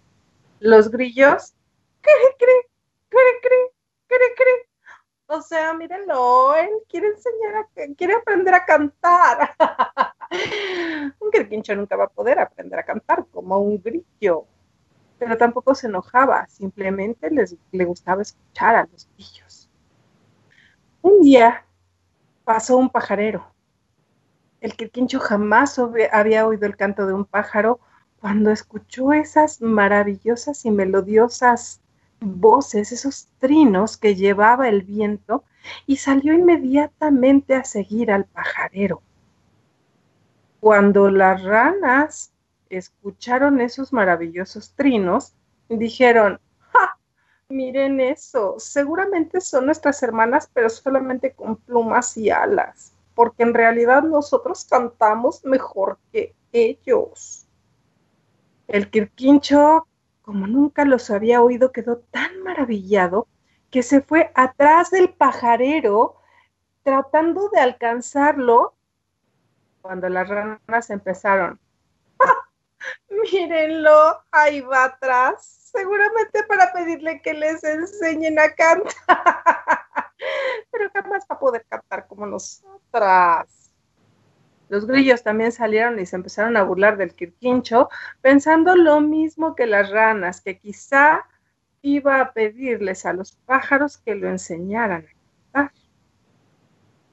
Los 0.60 0.90
grillos, 0.90 1.54
cri, 2.02 2.12
cri, 2.38 2.54
O 5.28 5.42
sea, 5.42 5.74
mírenlo, 5.74 6.56
él 6.56 6.70
quiere 6.90 7.08
enseñar 7.08 7.56
a, 7.56 7.70
quiere 7.96 8.16
aprender 8.16 8.54
a 8.54 8.66
cantar. 8.66 9.56
un 11.20 11.32
quirquincho 11.32 11.76
nunca 11.76 11.96
va 11.96 12.06
a 12.06 12.10
poder 12.10 12.40
aprender 12.40 12.80
a 12.80 12.84
cantar 12.84 13.26
como 13.32 13.58
un 13.60 13.82
grillo, 13.82 14.46
pero 15.22 15.38
tampoco 15.38 15.76
se 15.76 15.86
enojaba, 15.86 16.48
simplemente 16.48 17.30
les, 17.30 17.56
le 17.72 17.86
gustaba 17.86 18.24
escuchar 18.24 18.76
a 18.76 18.88
los 18.92 19.08
grillos. 19.14 19.70
Un 21.04 21.22
día 21.22 21.64
pasó 22.44 22.76
un 22.78 22.90
pajarero. 22.90 23.46
El 24.62 24.76
quirquincho 24.76 25.20
jamás 25.20 25.78
había 25.78 26.48
oído 26.48 26.66
el 26.66 26.76
canto 26.76 27.06
de 27.06 27.14
un 27.14 27.26
pájaro 27.26 27.80
cuando 28.20 28.50
escuchó 28.50 29.14
esas 29.14 29.62
maravillosas 29.62 30.66
y 30.66 30.72
melodiosas 30.72 31.82
voces, 32.20 32.92
esos 32.92 33.28
trinos 33.38 33.98
que 33.98 34.16
llevaba 34.16 34.70
el 34.70 34.82
viento, 34.82 35.44
y 35.86 35.98
salió 35.98 36.34
inmediatamente 36.34 37.54
a 37.54 37.64
seguir 37.64 38.12
al 38.12 38.26
pajarero. 38.26 39.04
Cuando 40.62 41.12
las 41.12 41.44
ranas 41.44 42.31
escucharon 42.78 43.62
esos 43.62 43.94
maravillosos 43.94 44.74
trinos, 44.76 45.34
dijeron, 45.70 46.40
Miren 47.52 48.00
eso, 48.00 48.56
seguramente 48.60 49.42
son 49.42 49.66
nuestras 49.66 50.02
hermanas, 50.04 50.50
pero 50.54 50.70
solamente 50.70 51.34
con 51.34 51.58
plumas 51.58 52.16
y 52.16 52.30
alas, 52.30 52.94
porque 53.14 53.44
en 53.44 53.54
realidad 53.54 54.04
nosotros 54.04 54.64
cantamos 54.64 55.44
mejor 55.44 56.00
que 56.14 56.34
ellos. 56.54 57.46
El 58.68 58.90
quirquincho, 58.90 59.86
como 60.22 60.48
nunca 60.48 60.86
los 60.86 61.10
había 61.10 61.42
oído, 61.42 61.74
quedó 61.74 61.98
tan 61.98 62.42
maravillado 62.42 63.28
que 63.70 63.84
se 63.84 64.02
fue 64.02 64.32
atrás 64.34 64.90
del 64.90 65.10
pajarero 65.10 66.16
tratando 66.84 67.50
de 67.50 67.60
alcanzarlo 67.60 68.76
cuando 69.82 70.08
las 70.08 70.30
ranas 70.30 70.90
empezaron. 70.90 71.60
¡Ah! 72.20 72.50
Mírenlo, 73.10 74.24
ahí 74.32 74.62
va 74.62 74.86
atrás 74.86 75.62
seguramente 75.72 76.44
para 76.44 76.72
pedirle 76.74 77.22
que 77.22 77.34
les 77.34 77.64
enseñen 77.64 78.40
a 78.40 78.54
cantar, 78.54 78.94
pero 80.72 80.90
jamás 80.94 81.24
va 81.30 81.36
a 81.36 81.40
poder 81.40 81.66
cantar 81.68 82.08
como 82.08 82.26
nosotras. 82.26 83.74
Los 84.70 84.86
grillos 84.86 85.24
también 85.24 85.52
salieron 85.52 86.00
y 86.00 86.06
se 86.06 86.16
empezaron 86.16 86.56
a 86.56 86.64
burlar 86.64 86.98
del 86.98 87.14
quirquincho, 87.14 87.90
pensando 88.22 88.76
lo 88.76 89.02
mismo 89.02 89.54
que 89.56 89.68
las 89.68 89.90
ranas, 89.90 90.40
que 90.42 90.60
quizá 90.60 91.26
iba 91.82 92.22
a 92.22 92.32
pedirles 92.32 93.06
a 93.06 93.14
los 93.14 93.34
pájaros 93.34 93.98
que 93.98 94.16
lo 94.16 94.30
enseñaran 94.30 95.08
a 95.54 95.62
cantar. 95.62 95.72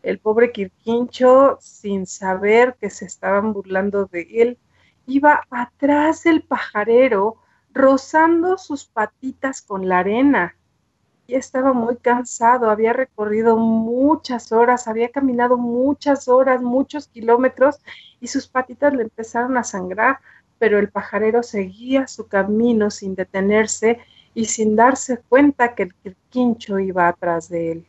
El 0.02 0.20
pobre 0.20 0.52
quirquincho, 0.52 1.59
sin 1.61 2.07
saber 2.07 2.76
que 2.81 2.90
se 2.90 3.07
estaban 3.07 3.52
burlando 3.52 4.07
de 4.07 4.28
él, 4.31 4.59
iba 5.08 5.42
atrás 5.50 6.22
del 6.22 6.42
pajarero, 6.42 7.38
rozando 7.74 8.56
sus 8.58 8.84
patitas 8.84 9.62
con 9.62 9.88
la 9.88 9.98
arena 9.98 10.54
ya 11.28 11.36
estaba 11.36 11.74
muy 11.74 11.96
cansado, 11.98 12.70
había 12.70 12.94
recorrido 12.94 13.58
muchas 13.58 14.50
horas, 14.50 14.88
había 14.88 15.10
caminado 15.10 15.58
muchas 15.58 16.26
horas, 16.26 16.62
muchos 16.62 17.08
kilómetros 17.08 17.80
y 18.18 18.28
sus 18.28 18.48
patitas 18.48 18.94
le 18.94 19.02
empezaron 19.02 19.58
a 19.58 19.62
sangrar, 19.62 20.20
pero 20.58 20.78
el 20.78 20.88
pajarero 20.88 21.42
seguía 21.42 22.06
su 22.06 22.28
camino 22.28 22.90
sin 22.90 23.14
detenerse 23.14 24.00
y 24.34 24.46
sin 24.46 24.74
darse 24.74 25.18
cuenta 25.28 25.74
que 25.74 25.82
el 25.84 25.94
quirquincho 25.96 26.78
iba 26.78 27.08
atrás 27.08 27.50
de 27.50 27.72
él. 27.72 27.86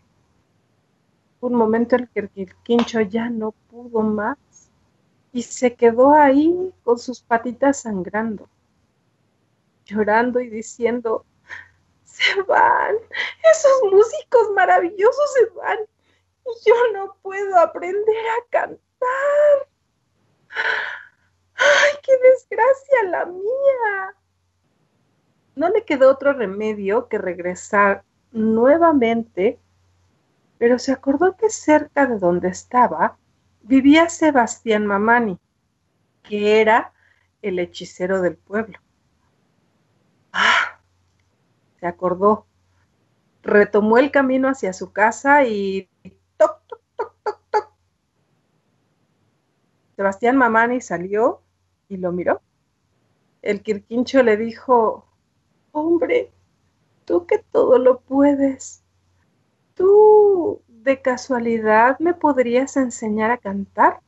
Un 1.40 1.54
momento 1.54 1.96
el 1.96 2.10
quirquincho 2.10 3.00
ya 3.00 3.30
no 3.30 3.54
pudo 3.72 4.02
más 4.02 4.38
y 5.32 5.44
se 5.44 5.76
quedó 5.76 6.12
ahí 6.14 6.74
con 6.84 6.98
sus 6.98 7.22
patitas 7.22 7.82
sangrando, 7.82 8.50
llorando 9.86 10.40
y 10.40 10.50
diciendo, 10.50 11.26
se 12.04 12.42
van, 12.44 12.96
esos 13.52 13.92
músicos 13.92 14.52
maravillosos 14.56 15.34
se 15.34 15.46
van 15.56 15.80
y 16.46 16.70
yo 16.70 16.76
no 16.94 17.16
puedo 17.22 17.58
aprender 17.60 18.26
a 18.28 18.50
cantar. 18.50 19.68
¡Ay, 21.56 21.92
qué 22.02 22.18
desgracia 22.18 23.04
la 23.10 23.26
mía! 23.26 24.16
No 25.56 25.70
le 25.70 25.84
quedó 25.84 26.10
otro 26.10 26.34
remedio 26.34 27.08
que 27.08 27.18
regresar 27.18 28.04
nuevamente, 28.32 29.60
pero 30.58 30.80
se 30.80 30.92
acordó 30.92 31.36
que 31.36 31.50
cerca 31.50 32.06
de 32.08 32.18
donde 32.18 32.48
estaba 32.48 33.18
vivía 33.70 34.10
Sebastián 34.10 34.88
Mamani, 34.88 35.38
que 36.24 36.60
era 36.60 36.92
el 37.44 37.60
hechicero 37.60 38.20
del 38.20 38.36
pueblo. 38.36 38.80
¡Ah! 40.34 40.80
se 41.80 41.86
acordó. 41.86 42.48
Retomó 43.44 44.00
el 44.00 44.10
camino 44.10 44.50
hacia 44.50 44.74
su 44.74 44.92
casa 44.92 45.46
y 45.46 45.88
toc, 46.38 46.66
toc, 46.66 46.82
toc, 46.98 47.16
toc, 47.24 47.42
toc. 47.52 47.74
Sebastián 49.96 50.36
Mamani 50.36 50.82
salió 50.82 51.44
y 51.90 51.98
lo 51.98 52.12
miró. 52.12 52.42
El 53.44 53.62
quirquincho 53.62 54.24
le 54.24 54.36
dijo, 54.36 55.06
hombre, 55.72 56.32
tú 57.06 57.28
que 57.28 57.38
todo 57.38 57.78
lo 57.78 58.00
puedes, 58.00 58.84
tú 59.76 60.64
de 60.84 61.02
casualidad 61.02 62.00
me 62.00 62.14
podrías 62.14 62.78
enseñar 62.78 63.32
a 63.32 63.38
cantar. 63.38 64.00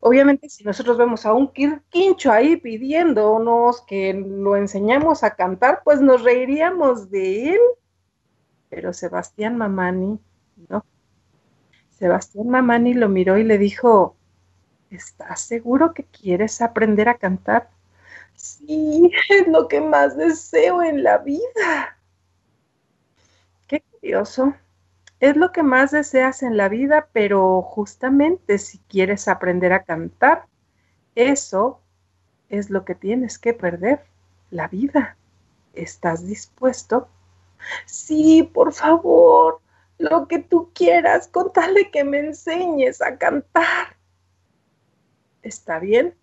Obviamente, 0.00 0.48
si 0.48 0.62
nosotros 0.62 0.96
vemos 0.96 1.26
a 1.26 1.32
un 1.32 1.52
quincho 1.52 2.30
ahí 2.30 2.56
pidiéndonos 2.56 3.82
que 3.82 4.14
lo 4.14 4.56
enseñemos 4.56 5.24
a 5.24 5.34
cantar, 5.34 5.82
pues 5.84 6.00
nos 6.00 6.22
reiríamos 6.22 7.10
de 7.10 7.50
él. 7.54 7.60
Pero 8.68 8.92
Sebastián 8.92 9.56
Mamani, 9.56 10.20
no. 10.68 10.84
Sebastián 11.90 12.48
Mamani 12.48 12.94
lo 12.94 13.08
miró 13.08 13.38
y 13.38 13.44
le 13.44 13.58
dijo, 13.58 14.14
¿estás 14.90 15.40
seguro 15.40 15.94
que 15.94 16.04
quieres 16.04 16.62
aprender 16.62 17.08
a 17.08 17.18
cantar? 17.18 17.70
Sí, 18.34 19.10
es 19.30 19.48
lo 19.48 19.66
que 19.66 19.80
más 19.80 20.16
deseo 20.16 20.80
en 20.80 21.02
la 21.02 21.18
vida. 21.18 21.98
Qué 23.66 23.82
curioso 23.90 24.54
es 25.20 25.36
lo 25.36 25.52
que 25.52 25.62
más 25.62 25.90
deseas 25.90 26.42
en 26.42 26.56
la 26.56 26.68
vida, 26.68 27.08
pero 27.12 27.62
justamente 27.62 28.58
si 28.58 28.78
quieres 28.88 29.28
aprender 29.28 29.72
a 29.72 29.82
cantar, 29.82 30.46
eso 31.14 31.80
es 32.48 32.70
lo 32.70 32.84
que 32.84 32.94
tienes 32.94 33.38
que 33.38 33.52
perder, 33.52 34.04
la 34.50 34.68
vida. 34.68 35.16
¿Estás 35.74 36.26
dispuesto? 36.26 37.08
Sí, 37.86 38.48
por 38.54 38.72
favor, 38.72 39.60
lo 39.98 40.28
que 40.28 40.38
tú 40.38 40.70
quieras, 40.72 41.26
contale 41.28 41.90
que 41.90 42.04
me 42.04 42.20
enseñes 42.20 43.02
a 43.02 43.16
cantar. 43.16 43.96
¿Está 45.42 45.80
bien? 45.80 46.14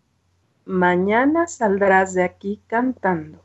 Mañana 0.64 1.48
saldrás 1.48 2.14
de 2.14 2.24
aquí 2.24 2.62
cantando. 2.68 3.42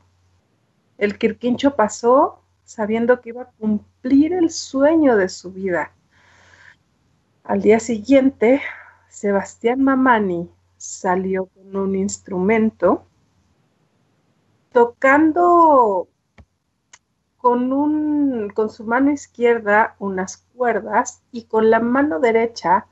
El 0.97 1.17
quirquincho 1.17 1.75
pasó 1.75 2.41
sabiendo 2.63 3.21
que 3.21 3.29
iba 3.29 3.43
a 3.43 3.51
cumplir 3.51 4.33
el 4.33 4.49
sueño 4.49 5.17
de 5.17 5.29
su 5.29 5.51
vida. 5.51 5.91
Al 7.43 7.61
día 7.61 7.79
siguiente, 7.79 8.61
Sebastián 9.09 9.83
Mamani 9.83 10.49
salió 10.77 11.47
con 11.47 11.75
un 11.75 11.95
instrumento 11.95 13.05
tocando 14.71 16.07
con, 17.37 17.73
un, 17.73 18.49
con 18.49 18.69
su 18.69 18.85
mano 18.85 19.11
izquierda 19.11 19.95
unas 19.99 20.37
cuerdas 20.55 21.23
y 21.31 21.43
con 21.43 21.69
la 21.69 21.79
mano 21.79 22.19
derecha 22.19 22.87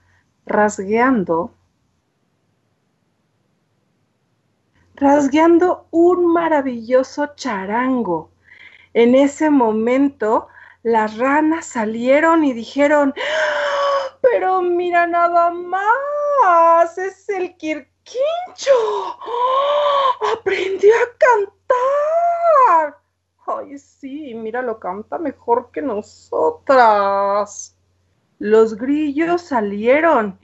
rasgueando 0.45 1.53
rasgueando 4.95 5.87
un 5.91 6.33
maravilloso 6.33 7.27
charango 7.35 8.31
en 8.93 9.15
ese 9.15 9.49
momento, 9.49 10.47
las 10.83 11.17
ranas 11.17 11.65
salieron 11.65 12.43
y 12.43 12.53
dijeron, 12.53 13.13
pero 14.21 14.61
mira 14.61 15.07
nada 15.07 15.49
más, 15.49 16.97
es 16.97 17.27
el 17.29 17.55
quirquincho. 17.57 18.71
Aprendió 20.37 20.93
a 20.95 21.17
cantar. 21.17 22.97
Ay, 23.45 23.77
sí, 23.77 24.33
mira, 24.35 24.61
lo 24.61 24.79
canta 24.79 25.17
mejor 25.17 25.71
que 25.71 25.81
nosotras. 25.81 27.75
Los 28.39 28.75
grillos 28.75 29.41
salieron. 29.41 30.39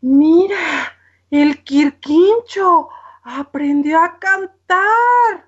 Mira, 0.00 0.94
el 1.30 1.62
quirquincho 1.64 2.88
aprendió 3.22 4.02
a 4.02 4.18
cantar 4.18 5.47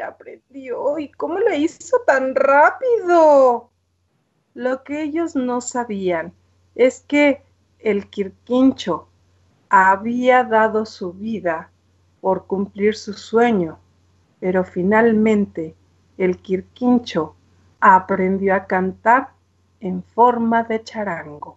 aprendió. 0.00 0.98
¿Y 0.98 1.10
cómo 1.12 1.38
lo 1.38 1.54
hizo 1.54 1.98
tan 2.06 2.34
rápido? 2.34 3.70
Lo 4.54 4.82
que 4.82 5.02
ellos 5.02 5.36
no 5.36 5.60
sabían 5.60 6.32
es 6.74 7.00
que 7.06 7.42
el 7.78 8.08
Quirquincho 8.08 9.08
había 9.68 10.44
dado 10.44 10.84
su 10.86 11.12
vida 11.12 11.70
por 12.20 12.46
cumplir 12.46 12.94
su 12.96 13.12
sueño, 13.12 13.78
pero 14.40 14.64
finalmente 14.64 15.74
el 16.18 16.38
Quirquincho 16.38 17.34
aprendió 17.80 18.54
a 18.54 18.66
cantar 18.66 19.30
en 19.80 20.02
forma 20.02 20.64
de 20.64 20.82
charango. 20.82 21.56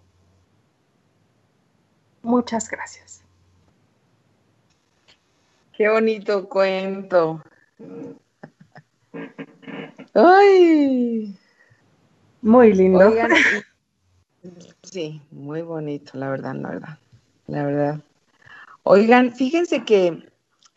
Muchas 2.21 2.69
gracias. 2.69 3.23
Qué 5.73 5.89
bonito 5.89 6.47
cuento. 6.47 7.41
Ay. 10.13 11.37
Muy 12.41 12.73
lindo. 12.73 13.13
sí, 14.83 15.21
muy 15.31 15.61
bonito, 15.61 16.17
la 16.17 16.29
verdad, 16.29 16.55
la 16.55 16.69
verdad. 16.69 16.97
La 17.47 17.65
verdad. 17.65 17.99
Oigan, 18.83 19.33
fíjense 19.33 19.83
que, 19.83 20.27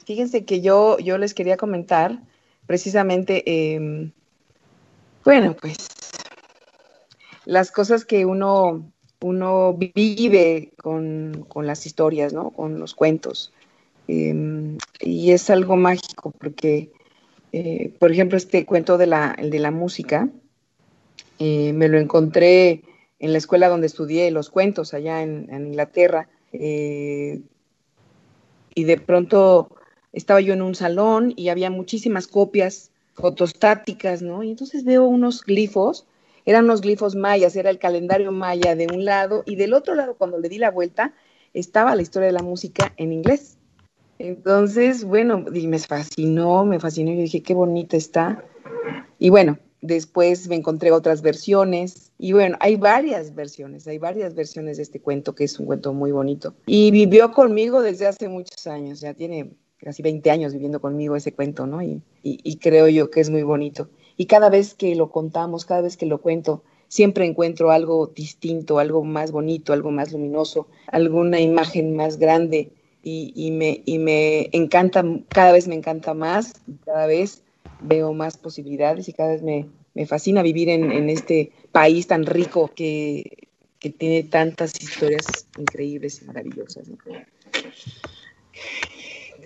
fíjense 0.04 0.44
que 0.44 0.60
yo, 0.60 0.98
yo 0.98 1.18
les 1.18 1.34
quería 1.34 1.56
comentar 1.56 2.20
precisamente, 2.66 3.74
em, 3.74 4.12
bueno, 5.24 5.56
pues 5.60 5.88
las 7.44 7.70
cosas 7.70 8.04
que 8.04 8.26
uno, 8.26 8.92
uno 9.20 9.74
vive 9.74 10.72
con, 10.76 11.44
con 11.48 11.66
las 11.66 11.86
historias, 11.86 12.32
¿no? 12.32 12.50
Con 12.50 12.78
los 12.78 12.94
cuentos. 12.94 13.52
Em, 14.08 14.78
y 15.00 15.32
es 15.32 15.50
algo 15.50 15.76
mágico 15.76 16.32
porque, 16.38 16.92
eh, 17.52 17.94
por 17.98 18.12
ejemplo, 18.12 18.36
este 18.36 18.64
cuento 18.64 18.98
de 18.98 19.06
la, 19.06 19.36
de 19.40 19.58
la 19.58 19.70
música, 19.70 20.28
eh, 21.38 21.72
me 21.72 21.88
lo 21.88 21.98
encontré 21.98 22.82
en 23.18 23.32
la 23.32 23.38
escuela 23.38 23.68
donde 23.68 23.86
estudié 23.86 24.30
los 24.30 24.50
cuentos 24.50 24.94
allá 24.94 25.22
en, 25.22 25.48
Inglaterra. 25.50 26.28
Eh, 26.52 27.40
y 28.74 28.84
de 28.84 28.98
pronto 28.98 29.70
estaba 30.12 30.40
yo 30.40 30.52
en 30.52 30.62
un 30.62 30.74
salón 30.74 31.32
y 31.36 31.48
había 31.48 31.70
muchísimas 31.70 32.26
copias 32.26 32.90
fotostáticas, 33.14 34.22
¿no? 34.22 34.42
Y 34.42 34.50
entonces 34.50 34.84
veo 34.84 35.04
unos 35.04 35.42
glifos 35.42 36.06
eran 36.46 36.64
unos 36.64 36.80
glifos 36.80 37.16
mayas, 37.16 37.56
era 37.56 37.70
el 37.70 37.80
calendario 37.80 38.30
maya 38.30 38.76
de 38.76 38.86
un 38.86 39.04
lado 39.04 39.42
y 39.46 39.56
del 39.56 39.74
otro 39.74 39.96
lado, 39.96 40.14
cuando 40.14 40.38
le 40.38 40.48
di 40.48 40.58
la 40.58 40.70
vuelta, 40.70 41.12
estaba 41.52 41.96
la 41.96 42.02
historia 42.02 42.26
de 42.26 42.32
la 42.32 42.42
música 42.42 42.94
en 42.96 43.12
inglés. 43.12 43.58
Entonces, 44.18 45.04
bueno, 45.04 45.44
me 45.50 45.78
fascinó, 45.78 46.64
me 46.64 46.80
fascinó 46.80 47.12
y 47.12 47.16
dije, 47.16 47.42
qué 47.42 47.54
bonita 47.54 47.96
está. 47.96 48.44
Y 49.18 49.30
bueno, 49.30 49.58
después 49.82 50.48
me 50.48 50.56
encontré 50.56 50.90
otras 50.90 51.22
versiones 51.22 52.12
y 52.18 52.32
bueno, 52.32 52.56
hay 52.60 52.76
varias 52.76 53.34
versiones, 53.34 53.86
hay 53.86 53.98
varias 53.98 54.34
versiones 54.34 54.78
de 54.78 54.84
este 54.84 55.00
cuento 55.00 55.34
que 55.34 55.44
es 55.44 55.58
un 55.58 55.66
cuento 55.66 55.92
muy 55.92 56.12
bonito. 56.12 56.54
Y 56.66 56.90
vivió 56.90 57.32
conmigo 57.32 57.82
desde 57.82 58.06
hace 58.06 58.28
muchos 58.28 58.66
años, 58.66 59.00
ya 59.00 59.14
tiene 59.14 59.52
casi 59.78 60.02
20 60.02 60.30
años 60.30 60.52
viviendo 60.52 60.80
conmigo 60.80 61.16
ese 61.16 61.32
cuento, 61.32 61.66
¿no? 61.66 61.82
Y, 61.82 62.02
y, 62.22 62.56
creo 62.56 62.88
yo 62.88 63.10
que 63.10 63.20
es 63.20 63.30
muy 63.30 63.42
bonito. 63.42 63.90
Y 64.16 64.26
cada 64.26 64.48
vez 64.48 64.74
que 64.74 64.94
lo 64.96 65.10
contamos, 65.10 65.64
cada 65.66 65.82
vez 65.82 65.96
que 65.96 66.06
lo 66.06 66.22
cuento, 66.22 66.64
siempre 66.88 67.26
encuentro 67.26 67.70
algo 67.70 68.06
distinto, 68.06 68.78
algo 68.78 69.04
más 69.04 69.30
bonito, 69.30 69.72
algo 69.72 69.90
más 69.90 70.12
luminoso, 70.12 70.68
alguna 70.86 71.40
imagen 71.40 71.94
más 71.94 72.18
grande 72.18 72.72
y, 73.08 73.52
me, 73.52 73.82
y 73.86 73.98
me 73.98 74.48
encanta, 74.50 75.04
cada 75.28 75.52
vez 75.52 75.68
me 75.68 75.76
encanta 75.76 76.12
más, 76.12 76.54
cada 76.84 77.06
vez 77.06 77.42
veo 77.80 78.12
más 78.12 78.36
posibilidades 78.36 79.08
y 79.08 79.12
cada 79.12 79.30
vez 79.30 79.42
me, 79.42 79.68
me 79.94 80.06
fascina 80.06 80.42
vivir 80.42 80.68
en, 80.68 80.90
en, 80.90 81.08
este 81.08 81.52
país 81.70 82.08
tan 82.08 82.26
rico 82.26 82.72
que, 82.74 83.46
que, 83.78 83.90
tiene 83.90 84.24
tantas 84.24 84.72
historias 84.82 85.24
increíbles 85.56 86.20
y 86.20 86.24
maravillosas. 86.24 86.88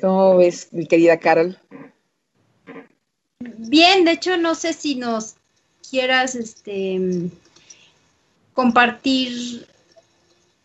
¿Cómo 0.00 0.38
ves, 0.38 0.68
mi 0.72 0.86
querida 0.86 1.18
Carol? 1.18 1.58
Bien, 3.40 4.06
de 4.06 4.12
hecho, 4.12 4.38
no 4.38 4.54
sé 4.54 4.72
si 4.72 4.94
nos 4.94 5.36
quieras 5.90 6.34
este, 6.34 7.28
compartir 8.54 9.66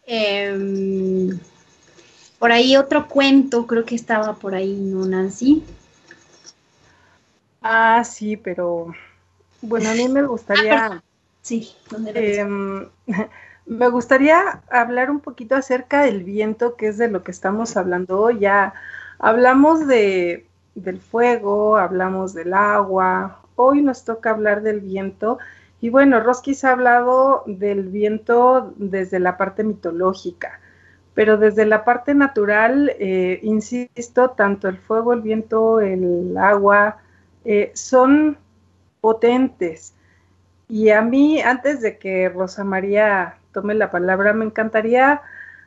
em, 0.05 1.37
por 2.45 2.51
ahí 2.51 2.77
otro 2.77 3.07
cuento, 3.07 3.65
creo 3.65 3.85
que 3.85 3.95
estaba 3.95 4.35
por 4.35 4.53
ahí, 4.53 4.75
¿no, 4.75 5.03
Nancy? 5.03 5.63
Ah, 7.59 8.03
sí, 8.03 8.37
pero 8.37 8.93
bueno, 9.63 9.89
a 9.89 9.93
mí 9.93 10.07
me 10.07 10.21
gustaría... 10.27 10.85
Ah, 10.85 11.03
sí, 11.41 11.71
em, 12.13 12.87
me 13.65 13.89
gustaría 13.89 14.61
hablar 14.69 15.09
un 15.09 15.21
poquito 15.21 15.55
acerca 15.55 16.03
del 16.03 16.23
viento, 16.23 16.75
que 16.75 16.89
es 16.89 16.99
de 16.99 17.07
lo 17.07 17.23
que 17.23 17.31
estamos 17.31 17.77
hablando 17.77 18.21
hoy. 18.21 18.37
Ya 18.37 18.75
hablamos 19.17 19.87
de, 19.87 20.45
del 20.75 20.99
fuego, 20.99 21.77
hablamos 21.77 22.35
del 22.35 22.53
agua, 22.53 23.39
hoy 23.55 23.81
nos 23.81 24.03
toca 24.03 24.29
hablar 24.29 24.61
del 24.61 24.81
viento. 24.81 25.39
Y 25.81 25.89
bueno, 25.89 26.19
Roskis 26.19 26.63
ha 26.63 26.73
hablado 26.73 27.41
del 27.47 27.89
viento 27.89 28.71
desde 28.77 29.17
la 29.17 29.35
parte 29.35 29.63
mitológica, 29.63 30.59
pero 31.15 31.37
desde 31.37 31.65
la 31.65 31.85
parte 31.85 32.13
natural, 32.13 32.91
eh, 32.99 33.39
insisto, 33.41 34.31
tanto 34.31 34.67
el 34.67 34.77
fuego, 34.77 35.13
el 35.13 35.21
viento, 35.21 35.79
el 35.79 36.35
agua, 36.37 36.97
eh, 37.45 37.71
son 37.73 38.37
potentes. 38.99 39.95
Y 40.67 40.89
a 40.89 41.01
mí, 41.01 41.41
antes 41.41 41.81
de 41.81 41.97
que 41.97 42.27
Rosa 42.29 42.65
María 42.65 43.37
tome 43.53 43.75
la 43.75 43.91
palabra, 43.91 44.33
me 44.33 44.45
encantaría 44.45 45.21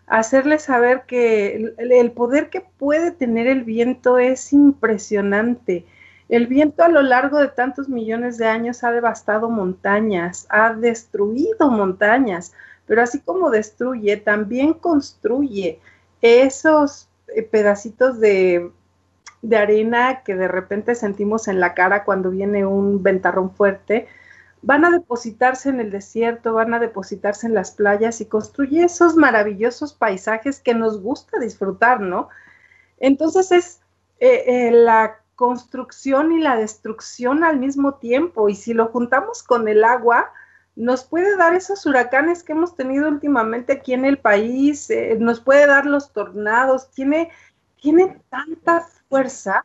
hacerle 0.07 0.59
saber 0.59 1.05
que 1.07 1.73
el, 1.79 2.13
poder 2.13 2.51
que 2.51 2.61
puede 2.61 3.11
tener 3.11 3.47
el 3.47 3.65
viento 3.65 4.19
es 4.19 4.53
impresionante. 4.53 5.87
El 6.29 6.47
viento 6.47 6.83
a 6.83 6.89
lo 6.89 7.01
largo 7.01 7.39
de 7.39 7.49
tantos 7.49 7.89
millones 7.89 8.37
de 8.37 8.47
años 8.47 8.85
ha 8.85 8.93
devastado 8.93 9.49
montañas, 9.49 10.47
ha 10.51 10.75
destruido 10.75 11.71
montañas, 11.71 12.53
pero 12.89 13.03
así 13.03 13.21
como 13.21 13.51
destruye, 13.51 14.17
también 14.17 14.75
construye 14.75 15.81
esos 16.21 17.09
eh, 17.29 17.43
pedacitos 17.45 18.19
de, 18.19 18.73
de 19.43 19.57
arena 19.57 20.23
que 20.25 20.35
de 20.35 20.49
repente 20.49 20.97
sentimos 20.97 21.47
en 21.47 21.61
la 21.61 21.75
cara 21.75 22.05
cuando 22.05 22.31
viene 22.31 22.67
un 22.67 23.03
ventarrón 23.03 23.53
fuerte 23.53 24.09
van 24.63 24.85
a 24.85 24.91
depositarse 24.91 25.69
en 25.69 25.81
el 25.81 25.91
desierto, 25.91 26.55
van 26.55 26.75
a 26.75 26.79
depositarse 26.79 27.47
en 27.47 27.55
las 27.55 27.73
playas 27.73 28.21
y 28.21 28.27
construye 28.27 28.85
esos 28.85 29.17
maravillosos 29.17 29.95
paisajes 29.95 30.61
que 30.61 30.75
nos 30.75 31.01
gusta 31.01 31.39
disfrutar, 31.39 32.01
¿no? 32.01 32.29
Entonces 32.99 33.53
es 33.53 33.81
eh, 34.19 34.45
eh, 34.47 34.71
la 34.73 35.21
construcción 35.37 36.33
y 36.33 36.41
la 36.41 36.57
destrucción 36.57 37.45
al 37.45 37.59
mismo 37.59 37.95
tiempo 37.95 38.49
y 38.49 38.57
si 38.57 38.75
lo 38.75 38.87
juntamos 38.87 39.45
con 39.45 39.69
el 39.69 39.85
agua, 39.85 40.33
nos 40.79 41.05
puede 41.05 41.37
dar 41.37 41.55
esos 41.55 41.85
huracanes 41.85 42.43
que 42.43 42.53
hemos 42.53 42.77
tenido 42.77 43.09
últimamente 43.09 43.75
aquí 43.75 43.93
en 43.93 44.05
el 44.05 44.19
país, 44.19 44.89
eh, 44.91 45.17
nos 45.21 45.41
puede 45.41 45.67
dar 45.67 45.87
los 45.87 46.13
tornados, 46.13 46.91
tiene, 46.93 47.31
tiene 47.81 48.21
tanta 48.31 48.87
fuerza 49.09 49.65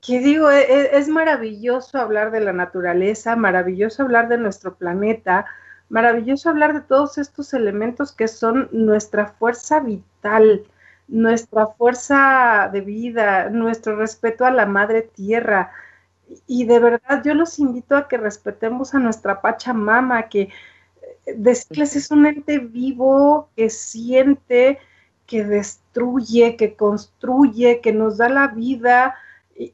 que 0.00 0.18
digo, 0.20 0.50
e, 0.50 0.60
e, 0.62 0.98
es, 0.98 1.08
maravilloso 1.08 1.98
hablar 1.98 2.30
de 2.30 2.40
la 2.40 2.52
naturaleza, 2.52 3.36
maravilloso 3.36 4.02
hablar 4.02 4.28
de 4.28 4.38
nuestro 4.38 4.74
planeta, 4.76 5.46
maravilloso 5.88 6.48
hablar 6.48 6.72
de 6.72 6.80
todos 6.80 7.18
estos 7.18 7.52
elementos 7.52 8.12
que 8.12 8.28
son 8.28 8.68
nuestra 8.72 9.26
fuerza 9.26 9.80
vital, 9.80 10.64
nuestra 11.08 11.66
fuerza 11.66 12.70
de 12.72 12.80
vida, 12.80 13.50
nuestro 13.50 13.96
respeto 13.96 14.44
a 14.44 14.50
la 14.50 14.66
madre 14.66 15.02
tierra. 15.02 15.72
Y 16.46 16.64
de 16.64 16.78
verdad 16.78 17.22
yo 17.24 17.34
los 17.34 17.58
invito 17.58 17.96
a 17.96 18.08
que 18.08 18.16
respetemos 18.16 18.94
a 18.94 18.98
nuestra 18.98 19.40
Pachamama, 19.40 20.28
que 20.28 20.42
eh, 20.42 21.34
decirles 21.36 21.96
es 21.96 22.10
un 22.10 22.26
ente 22.26 22.58
vivo 22.58 23.48
que 23.56 23.70
siente, 23.70 24.78
que 25.26 25.44
destruye, 25.44 26.56
que 26.56 26.74
construye, 26.74 27.80
que 27.80 27.92
nos 27.92 28.18
da 28.18 28.28
la 28.28 28.48
vida, 28.48 29.14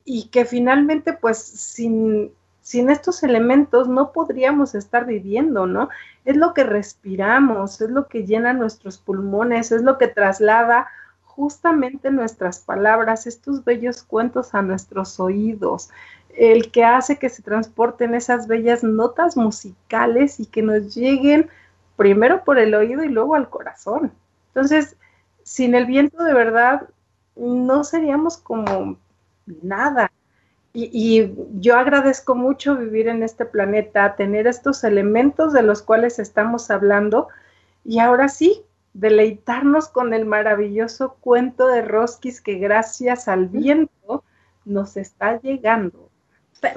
y, 0.04 0.28
que 0.28 0.44
finalmente 0.44 1.12
pues 1.12 1.38
sin, 1.38 2.32
sin 2.60 2.90
estos 2.90 3.22
elementos 3.22 3.88
no 3.88 4.12
podríamos 4.12 4.74
estar 4.74 5.06
viviendo, 5.06 5.66
¿no? 5.66 5.88
Es 6.24 6.36
lo 6.36 6.54
que 6.54 6.64
respiramos, 6.64 7.80
es 7.80 7.90
lo 7.90 8.08
que 8.08 8.26
llena 8.26 8.52
nuestros 8.52 8.98
pulmones, 8.98 9.70
es 9.70 9.82
lo 9.82 9.96
que 9.96 10.08
traslada 10.08 10.88
justamente 11.36 12.10
nuestras 12.10 12.60
palabras, 12.60 13.26
estos 13.26 13.62
bellos 13.62 14.02
cuentos 14.02 14.54
a 14.54 14.62
nuestros 14.62 15.20
oídos, 15.20 15.90
el 16.34 16.70
que 16.72 16.84
hace 16.84 17.18
que 17.18 17.28
se 17.28 17.42
transporten 17.42 18.14
esas 18.14 18.48
bellas 18.48 18.82
notas 18.82 19.36
musicales 19.36 20.40
y 20.40 20.46
que 20.46 20.62
nos 20.62 20.94
lleguen 20.94 21.50
primero 21.96 22.42
por 22.42 22.58
el 22.58 22.74
oído 22.74 23.04
y 23.04 23.08
luego 23.08 23.34
al 23.34 23.50
corazón. 23.50 24.12
Entonces, 24.48 24.96
sin 25.42 25.74
el 25.74 25.84
viento 25.84 26.22
de 26.22 26.32
verdad, 26.32 26.88
no 27.36 27.84
seríamos 27.84 28.38
como 28.38 28.96
nada. 29.62 30.10
Y, 30.72 31.32
yo 31.54 31.76
agradezco 31.76 32.34
mucho 32.34 32.76
vivir 32.76 33.08
en 33.08 33.22
este 33.22 33.46
planeta, 33.46 34.14
tener 34.16 34.46
estos 34.46 34.84
elementos 34.84 35.52
de 35.52 35.62
los 35.62 35.82
cuales 35.82 36.18
estamos 36.18 36.70
hablando 36.70 37.28
y 37.82 37.98
ahora 37.98 38.28
sí, 38.28 38.62
deleitarnos 39.00 39.88
con 39.88 40.14
el 40.14 40.24
maravilloso 40.24 41.16
cuento 41.20 41.68
de 41.68 41.82
Roskis 41.82 42.40
que 42.40 42.54
gracias 42.54 43.28
al 43.28 43.48
viento 43.48 44.24
nos 44.64 44.96
está 44.96 45.40
llegando. 45.40 46.10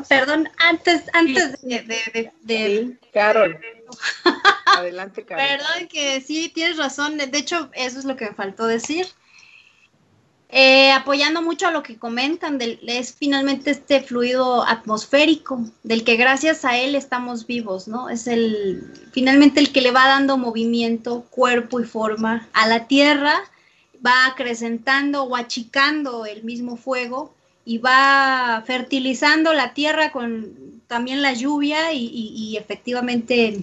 perdón, 0.08 0.50
antes, 0.58 1.04
antes 1.14 1.62
de, 1.62 2.32
de, 2.42 2.98
Carol. 3.14 3.60
Adelante, 4.78 5.26
Carol. 5.26 5.46
Perdón 5.46 5.88
que 5.88 6.22
sí, 6.22 6.50
tienes 6.50 6.78
razón. 6.78 7.18
De 7.18 7.38
hecho, 7.38 7.70
eso 7.74 8.00
es 8.00 8.06
lo 8.06 8.18
que 8.18 8.26
me 8.26 8.36
faltó 8.36 8.68
decir. 8.68 9.08
Eh, 10.52 10.92
apoyando 10.92 11.44
mucho 11.44 11.68
a 11.68 11.72
lo 11.72 11.84
que 11.84 12.00
comentan, 12.00 12.58
es 12.60 13.14
finalmente 13.14 13.70
este 13.70 14.02
fluido 14.02 14.64
atmosférico, 14.66 15.64
del 15.84 16.04
que 16.04 16.16
gracias 16.16 16.66
a 16.66 16.76
él 16.76 16.96
estamos 16.96 17.46
vivos, 17.46 17.88
¿no? 17.88 18.10
Es 18.10 18.26
el, 18.26 18.92
finalmente 19.12 19.60
el 19.60 19.72
que 19.72 19.82
le 19.82 19.92
va 19.92 20.08
dando 20.08 20.40
movimiento, 20.40 21.22
cuerpo 21.30 21.80
y 21.80 21.84
forma 21.84 22.50
a 22.54 22.68
la 22.68 22.88
tierra, 22.88 23.36
va 24.04 24.26
acrecentando 24.26 25.24
o 25.24 25.36
achicando 25.36 26.26
el 26.26 26.44
mismo 26.44 26.78
fuego 26.78 27.32
y 27.64 27.78
va 27.78 28.64
fertilizando 28.66 29.54
la 29.54 29.76
tierra 29.76 30.12
con 30.12 30.82
también 30.88 31.22
la 31.22 31.34
lluvia 31.34 31.94
y 31.94 32.58
efectivamente 32.58 33.60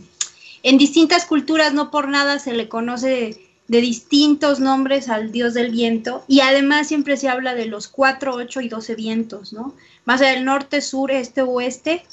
en 0.62 0.78
distintas 0.78 1.26
culturas 1.26 1.72
no 1.72 1.90
por 1.90 2.08
nada 2.08 2.38
se 2.38 2.52
le 2.52 2.68
conoce 2.68 3.45
de 3.68 3.80
distintos 3.80 4.60
nombres 4.60 5.08
al 5.08 5.32
dios 5.32 5.54
del 5.54 5.72
viento 5.72 6.24
y 6.28 6.40
además 6.40 6.88
siempre 6.88 7.16
se 7.16 7.28
habla 7.28 7.54
de 7.54 7.66
los 7.66 7.88
4, 7.88 8.34
8 8.34 8.60
y 8.60 8.68
12 8.68 8.94
vientos, 8.94 9.52
¿no? 9.52 9.74
Más 10.04 10.20
del 10.20 10.44
norte, 10.44 10.80
sur, 10.80 11.10
este, 11.10 11.42
oeste, 11.42 12.04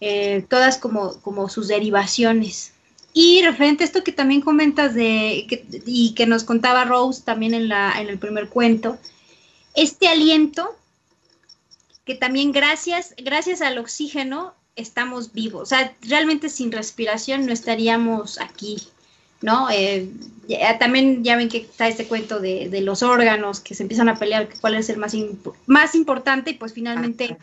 eh, 0.00 0.44
todas 0.48 0.78
como, 0.78 1.20
como 1.20 1.48
sus 1.48 1.68
derivaciones. 1.68 2.72
Y 3.12 3.42
referente 3.42 3.84
a 3.84 3.86
esto 3.86 4.02
que 4.02 4.12
también 4.12 4.40
comentas 4.40 4.94
de, 4.94 5.46
y 5.84 6.14
que 6.14 6.26
nos 6.26 6.44
contaba 6.44 6.84
Rose 6.84 7.22
también 7.22 7.52
en, 7.52 7.68
la, 7.68 8.00
en 8.00 8.08
el 8.08 8.18
primer 8.18 8.48
cuento, 8.48 8.96
este 9.74 10.08
aliento 10.08 10.76
que 12.04 12.14
también 12.14 12.52
gracias, 12.52 13.14
gracias 13.18 13.60
al 13.60 13.78
oxígeno 13.78 14.54
estamos 14.76 15.32
vivos. 15.32 15.62
O 15.62 15.66
sea, 15.66 15.94
realmente 16.02 16.48
sin 16.48 16.72
respiración 16.72 17.46
no 17.46 17.52
estaríamos 17.52 18.40
aquí, 18.40 18.78
¿no? 19.40 19.70
Eh, 19.70 20.10
también 20.78 21.22
ya 21.24 21.36
ven 21.36 21.48
que 21.48 21.58
está 21.58 21.88
este 21.88 22.06
cuento 22.06 22.40
de, 22.40 22.80
los 22.82 23.02
órganos 23.02 23.60
que 23.60 23.74
se 23.74 23.82
empiezan 23.82 24.08
a 24.08 24.16
pelear 24.16 24.48
cuál 24.60 24.74
es 24.74 24.88
el 24.88 24.96
más, 24.96 25.14
más 25.66 25.94
importante 25.94 26.50
y 26.50 26.54
pues 26.54 26.72
finalmente 26.72 27.36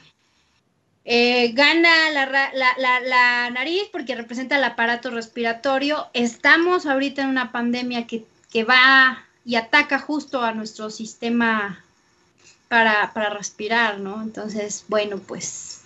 eh, 1.06 1.52
gana 1.54 2.12
la, 2.12 3.00
la, 3.02 3.50
nariz 3.50 3.84
porque 3.92 4.16
representa 4.16 4.58
el 4.58 4.64
aparato 4.64 5.10
respiratorio. 5.10 6.08
Estamos 6.14 6.86
ahorita 6.86 7.24
en 7.24 7.30
una 7.30 7.52
pandemia 7.52 8.06
que, 8.06 8.26
que 8.52 8.64
va 8.64 9.26
y 9.46 9.56
ataca 9.56 10.00
justo 10.00 10.44
a 10.44 10.54
nuestro 10.54 10.90
sistema 10.90 11.84
para, 12.68 13.12
para 13.14 13.30
respirar, 13.30 14.00
¿no? 14.00 14.22
Entonces, 14.22 14.86
bueno, 14.88 15.18
pues 15.18 15.82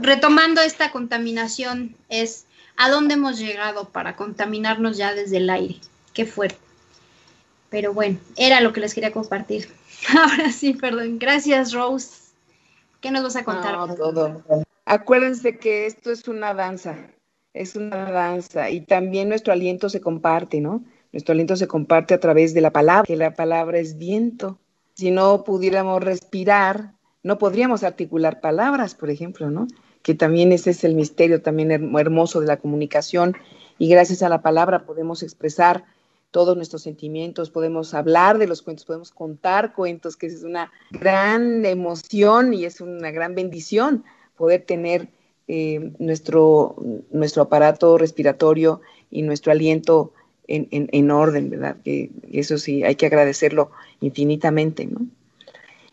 retomando 0.00 0.60
esta 0.60 0.90
contaminación 0.90 1.94
es 2.08 2.46
a 2.76 2.88
dónde 2.90 3.14
hemos 3.14 3.38
llegado 3.38 3.90
para 3.90 4.16
contaminarnos 4.16 4.96
ya 4.96 5.14
desde 5.14 5.36
el 5.36 5.50
aire. 5.50 5.76
Qué 6.12 6.26
fuerte. 6.26 6.58
Pero 7.70 7.94
bueno, 7.94 8.18
era 8.36 8.60
lo 8.60 8.72
que 8.72 8.80
les 8.80 8.94
quería 8.94 9.12
compartir. 9.12 9.68
Ahora 10.16 10.52
sí, 10.52 10.74
perdón. 10.74 11.18
Gracias, 11.18 11.72
Rose. 11.72 12.22
¿Qué 13.00 13.10
nos 13.10 13.22
vas 13.22 13.36
a 13.36 13.44
contar? 13.44 13.76
No, 13.76 13.94
todo. 13.94 14.44
Acuérdense 14.84 15.58
que 15.58 15.86
esto 15.86 16.10
es 16.10 16.28
una 16.28 16.54
danza, 16.54 16.96
es 17.54 17.76
una 17.76 18.10
danza 18.10 18.70
y 18.70 18.80
también 18.80 19.28
nuestro 19.28 19.52
aliento 19.52 19.88
se 19.88 20.00
comparte, 20.00 20.60
¿no? 20.60 20.84
Nuestro 21.12 21.32
aliento 21.32 21.56
se 21.56 21.66
comparte 21.66 22.14
a 22.14 22.20
través 22.20 22.52
de 22.54 22.60
la 22.60 22.72
palabra, 22.72 23.04
que 23.06 23.16
la 23.16 23.34
palabra 23.34 23.78
es 23.78 23.96
viento. 23.96 24.58
Si 24.94 25.10
no 25.10 25.44
pudiéramos 25.44 26.02
respirar, 26.02 26.92
no 27.22 27.38
podríamos 27.38 27.84
articular 27.84 28.40
palabras, 28.40 28.94
por 28.94 29.10
ejemplo, 29.10 29.50
¿no? 29.50 29.66
Que 30.02 30.14
también 30.14 30.52
ese 30.52 30.70
es 30.70 30.84
el 30.84 30.94
misterio 30.94 31.42
también 31.42 31.70
hermoso 31.70 32.40
de 32.40 32.46
la 32.46 32.58
comunicación 32.58 33.36
y 33.78 33.88
gracias 33.88 34.22
a 34.22 34.28
la 34.28 34.42
palabra 34.42 34.84
podemos 34.84 35.22
expresar 35.22 35.84
todos 36.32 36.56
nuestros 36.56 36.82
sentimientos, 36.82 37.50
podemos 37.50 37.94
hablar 37.94 38.38
de 38.38 38.48
los 38.48 38.62
cuentos, 38.62 38.86
podemos 38.86 39.12
contar 39.12 39.74
cuentos, 39.74 40.16
que 40.16 40.26
es 40.26 40.42
una 40.42 40.72
gran 40.90 41.64
emoción 41.64 42.54
y 42.54 42.64
es 42.64 42.80
una 42.80 43.12
gran 43.12 43.36
bendición 43.36 44.02
poder 44.36 44.62
tener 44.62 45.08
eh, 45.46 45.92
nuestro, 45.98 46.74
nuestro 47.10 47.42
aparato 47.42 47.98
respiratorio 47.98 48.80
y 49.10 49.22
nuestro 49.22 49.52
aliento 49.52 50.12
en, 50.48 50.66
en, 50.70 51.10
orden, 51.10 51.50
¿verdad? 51.50 51.76
Que 51.84 52.10
eso 52.32 52.58
sí, 52.58 52.82
hay 52.82 52.96
que 52.96 53.06
agradecerlo 53.06 53.70
infinitamente, 54.00 54.86
¿no? 54.86 55.06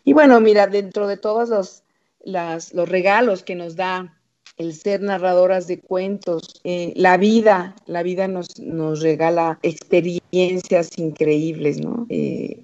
Y 0.04 0.14
bueno, 0.14 0.40
mira, 0.40 0.66
dentro 0.66 1.06
de 1.06 1.18
todos 1.18 1.50
los, 1.50 1.82
los 2.24 2.88
regalos 2.88 3.42
que 3.42 3.54
nos 3.54 3.76
da 3.76 4.19
el 4.60 4.74
ser 4.74 5.00
narradoras 5.00 5.66
de 5.66 5.80
cuentos, 5.80 6.60
eh, 6.64 6.92
la 6.94 7.16
vida, 7.16 7.74
la 7.86 8.02
vida 8.02 8.28
nos, 8.28 8.60
nos 8.60 9.00
regala 9.00 9.58
experiencias 9.62 10.98
increíbles, 10.98 11.80
¿no? 11.80 12.06
Eh, 12.10 12.62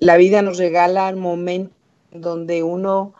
la 0.00 0.16
vida 0.16 0.42
nos 0.42 0.58
regala 0.58 1.14
momentos 1.14 1.76
donde 2.10 2.64
uno 2.64 3.14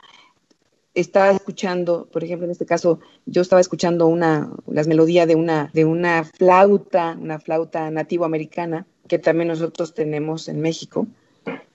está 0.94 1.30
escuchando, 1.30 2.08
por 2.10 2.24
ejemplo, 2.24 2.46
en 2.46 2.50
este 2.50 2.66
caso, 2.66 2.98
yo 3.26 3.40
estaba 3.40 3.60
escuchando 3.60 4.08
una, 4.08 4.50
las 4.66 4.88
melodías 4.88 5.28
de 5.28 5.36
una, 5.36 5.70
de 5.72 5.84
una 5.84 6.24
flauta, 6.24 7.16
una 7.20 7.38
flauta 7.38 7.88
nativo 7.92 8.24
americana, 8.24 8.84
que 9.06 9.20
también 9.20 9.46
nosotros 9.46 9.94
tenemos 9.94 10.48
en 10.48 10.60
México, 10.60 11.06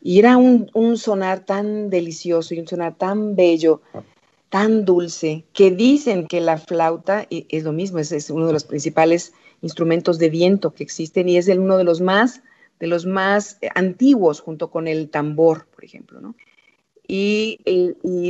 y 0.01 0.19
era 0.19 0.35
un, 0.35 0.97
sonar 0.97 1.45
tan 1.45 1.89
delicioso 1.89 2.53
y 2.53 2.59
un 2.59 2.67
sonar 2.67 2.95
tan 2.95 3.37
bello, 3.37 3.81
tan 4.53 4.85
dulce, 4.85 5.45
que 5.51 5.71
dicen 5.71 6.27
que 6.27 6.39
la 6.39 6.59
flauta 6.59 7.25
es 7.31 7.63
lo 7.63 7.73
mismo, 7.73 7.97
es, 7.97 8.29
uno 8.29 8.45
de 8.45 8.53
los 8.53 8.65
principales 8.65 9.33
instrumentos 9.63 10.19
de 10.19 10.29
viento 10.29 10.75
que 10.75 10.83
existen 10.83 11.27
y 11.27 11.37
es 11.37 11.47
el, 11.47 11.59
uno 11.59 11.75
de 11.75 11.83
los 11.83 12.01
más 12.01 12.43
de 12.79 12.85
los 12.85 13.07
más 13.07 13.57
antiguos 13.73 14.41
junto 14.41 14.69
con 14.69 14.87
el 14.87 15.09
tambor, 15.09 15.65
por 15.73 15.83
ejemplo, 15.83 16.21
¿no? 16.21 16.35
Y, 17.07 17.57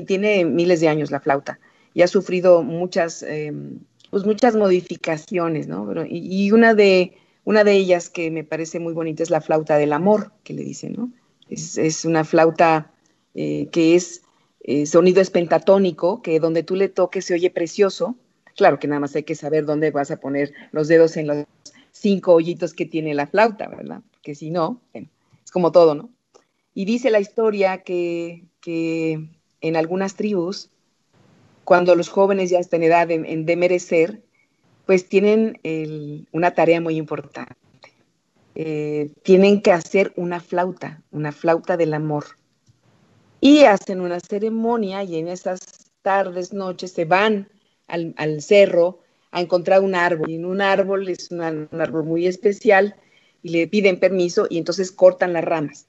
tiene 0.07 0.45
miles 0.45 0.79
de 0.79 0.87
años 0.87 1.11
la 1.11 1.19
flauta 1.19 1.59
y 1.93 2.03
ha 2.03 2.07
sufrido 2.07 2.63
muchas, 2.63 3.21
em, 3.23 3.79
pues 4.09 4.25
muchas 4.25 4.55
modificaciones, 4.55 5.67
¿no? 5.67 6.05
y, 6.05 6.45
y, 6.45 6.51
una, 6.53 6.73
de, 6.73 7.17
una 7.43 7.65
de 7.65 7.73
ellas 7.73 8.09
que 8.09 8.31
me 8.31 8.45
parece 8.45 8.79
muy 8.79 8.93
bonita 8.93 9.23
es 9.23 9.29
la 9.29 9.41
flauta 9.41 9.75
del 9.75 9.91
amor, 9.91 10.31
que 10.45 10.53
le 10.53 10.63
dicen, 10.63 10.93
¿no? 10.93 11.11
Es, 11.49 12.05
una 12.05 12.23
flauta 12.23 12.93
eh, 13.35 13.67
que 13.73 13.95
es 13.95 14.22
eh, 14.63 14.85
sonido 14.85 15.21
espentatónico, 15.21 16.21
que 16.21 16.39
donde 16.39 16.63
tú 16.63 16.75
le 16.75 16.89
toques 16.89 17.25
se 17.25 17.33
oye 17.33 17.49
precioso. 17.49 18.15
Claro 18.55 18.79
que 18.79 18.87
nada 18.87 19.01
más 19.01 19.15
hay 19.15 19.23
que 19.23 19.35
saber 19.35 19.65
dónde 19.65 19.91
vas 19.91 20.11
a 20.11 20.17
poner 20.17 20.53
los 20.71 20.87
dedos 20.87 21.17
en 21.17 21.27
los 21.27 21.45
cinco 21.91 22.33
hoyitos 22.33 22.73
que 22.73 22.85
tiene 22.85 23.13
la 23.13 23.27
flauta, 23.27 23.67
¿verdad? 23.67 24.01
Porque 24.11 24.35
si 24.35 24.49
no, 24.51 24.79
es 24.93 25.51
como 25.51 25.71
todo, 25.71 25.95
¿no? 25.95 26.09
Y 26.73 26.85
dice 26.85 27.11
la 27.11 27.19
historia 27.19 27.79
que, 27.79 28.45
en 28.65 29.75
algunas 29.75 30.15
tribus, 30.15 30.69
cuando 31.63 31.95
los 31.95 32.09
jóvenes 32.09 32.49
ya 32.49 32.59
están 32.59 32.83
en 32.83 32.89
edad 32.89 33.07
de, 33.07 33.55
merecer, 33.55 34.21
pues 34.85 35.07
tienen 35.07 35.59
una 36.31 36.51
tarea 36.51 36.81
muy 36.81 36.95
importante. 36.95 37.53
Eh, 38.55 39.11
tienen 39.23 39.61
que 39.61 39.71
hacer 39.71 40.13
una 40.15 40.39
flauta, 40.39 41.01
una 41.11 41.31
flauta 41.31 41.77
del 41.77 41.93
amor. 41.93 42.25
Y 43.45 43.65
hacen 43.65 43.99
una 43.99 44.21
ceremonia 44.21 45.03
y 45.03 45.17
en 45.17 45.27
esas 45.27 45.59
tardes, 46.01 46.53
noches 46.53 46.93
se 46.93 47.03
van 47.03 47.49
al, 47.87 48.41
cerro 48.41 49.01
a 49.31 49.41
encontrar 49.41 49.81
un 49.81 49.95
árbol. 49.95 50.29
Y 50.29 50.35
en 50.35 50.45
un 50.45 50.61
árbol 50.61 51.09
es 51.09 51.29
un 51.29 51.41
árbol 51.41 52.05
muy 52.05 52.25
especial 52.25 52.95
y 53.41 53.49
le 53.49 53.67
piden 53.67 53.99
permiso 53.99 54.47
y 54.49 54.59
entonces 54.59 54.93
cortan 54.93 55.33
las 55.33 55.43
ramas. 55.43 55.87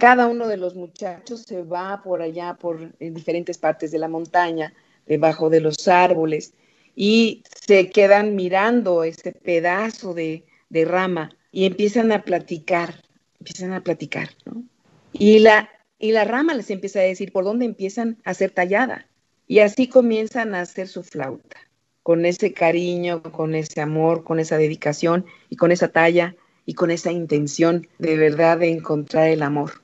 Cada 0.00 0.26
uno 0.26 0.48
de 0.48 0.56
los 0.56 0.74
muchachos 0.74 1.42
se 1.42 1.62
va 1.62 2.02
por 2.02 2.22
allá, 2.22 2.54
por 2.54 2.90
en 2.98 3.14
diferentes 3.14 3.56
partes 3.56 3.92
de 3.92 3.98
la 4.00 4.08
montaña, 4.08 4.74
debajo 5.06 5.48
de 5.48 5.60
los 5.60 5.86
árboles, 5.86 6.54
y 6.96 7.44
se 7.64 7.90
quedan 7.90 8.34
mirando 8.34 9.04
ese 9.04 9.30
pedazo 9.30 10.12
de, 10.12 10.44
de 10.70 10.84
rama 10.84 11.30
y 11.52 11.66
empiezan 11.66 12.10
a 12.10 12.24
platicar, 12.24 13.04
empiezan 13.38 13.74
a 13.74 13.84
platicar, 13.84 14.30
¿no? 14.44 14.64
Y 15.12 15.40
la, 15.40 15.68
y 16.00 16.12
la 16.12 16.24
rama 16.24 16.54
les 16.54 16.70
empieza 16.70 16.98
a 16.98 17.02
decir 17.02 17.30
por 17.30 17.44
dónde 17.44 17.66
empiezan 17.66 18.16
a 18.24 18.34
ser 18.34 18.50
tallada. 18.50 19.06
Y 19.46 19.58
así 19.58 19.86
comienzan 19.86 20.54
a 20.54 20.62
hacer 20.62 20.88
su 20.88 21.02
flauta, 21.02 21.58
con 22.02 22.24
ese 22.24 22.52
cariño, 22.52 23.22
con 23.22 23.54
ese 23.54 23.80
amor, 23.80 24.24
con 24.24 24.40
esa 24.40 24.56
dedicación 24.56 25.26
y 25.50 25.56
con 25.56 25.70
esa 25.70 25.88
talla 25.88 26.34
y 26.64 26.74
con 26.74 26.90
esa 26.90 27.12
intención 27.12 27.86
de 27.98 28.16
verdad 28.16 28.58
de 28.58 28.70
encontrar 28.70 29.28
el 29.28 29.42
amor. 29.42 29.82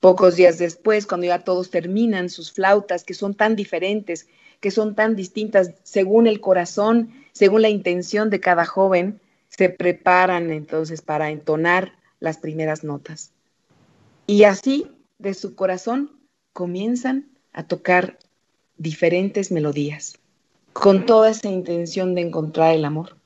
Pocos 0.00 0.36
días 0.36 0.58
después, 0.58 1.06
cuando 1.06 1.26
ya 1.26 1.42
todos 1.42 1.70
terminan 1.70 2.28
sus 2.28 2.52
flautas, 2.52 3.02
que 3.02 3.14
son 3.14 3.34
tan 3.34 3.56
diferentes, 3.56 4.28
que 4.60 4.70
son 4.70 4.94
tan 4.94 5.16
distintas 5.16 5.72
según 5.84 6.26
el 6.26 6.40
corazón, 6.40 7.12
según 7.32 7.62
la 7.62 7.68
intención 7.68 8.28
de 8.28 8.40
cada 8.40 8.66
joven, 8.66 9.20
se 9.48 9.70
preparan 9.70 10.50
entonces 10.50 11.00
para 11.00 11.30
entonar 11.30 11.94
las 12.20 12.38
primeras 12.38 12.84
notas. 12.84 13.32
Y 14.26 14.44
así, 14.44 14.90
de 15.18 15.34
su 15.34 15.54
corazón, 15.54 16.12
comienzan 16.52 17.28
a 17.52 17.64
tocar 17.64 18.18
diferentes 18.76 19.50
melodías, 19.50 20.18
con 20.72 21.06
toda 21.06 21.30
esa 21.30 21.48
intención 21.48 22.14
de 22.14 22.22
encontrar 22.22 22.74
el 22.74 22.84
amor. 22.84 23.16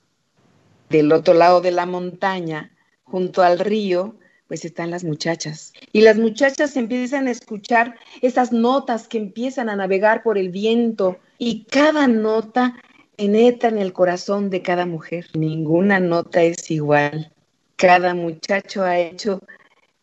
Del 0.88 1.12
otro 1.12 1.34
lado 1.34 1.60
de 1.60 1.70
la 1.70 1.86
montaña, 1.86 2.70
junto 3.04 3.42
al 3.42 3.58
río, 3.58 4.16
pues 4.48 4.64
están 4.64 4.90
las 4.90 5.04
muchachas. 5.04 5.72
Y 5.92 6.02
las 6.02 6.18
muchachas 6.18 6.76
empiezan 6.76 7.26
a 7.26 7.30
escuchar 7.30 7.96
esas 8.20 8.52
notas 8.52 9.08
que 9.08 9.18
empiezan 9.18 9.70
a 9.70 9.76
navegar 9.76 10.22
por 10.22 10.36
el 10.36 10.50
viento 10.50 11.18
y 11.38 11.64
cada 11.64 12.06
nota 12.06 12.76
penetra 13.16 13.70
en 13.70 13.78
el 13.78 13.92
corazón 13.92 14.50
de 14.50 14.62
cada 14.62 14.84
mujer. 14.84 15.26
Ninguna 15.34 16.00
nota 16.00 16.42
es 16.42 16.70
igual. 16.70 17.32
Cada 17.76 18.14
muchacho 18.14 18.82
ha 18.82 18.98
hecho 18.98 19.40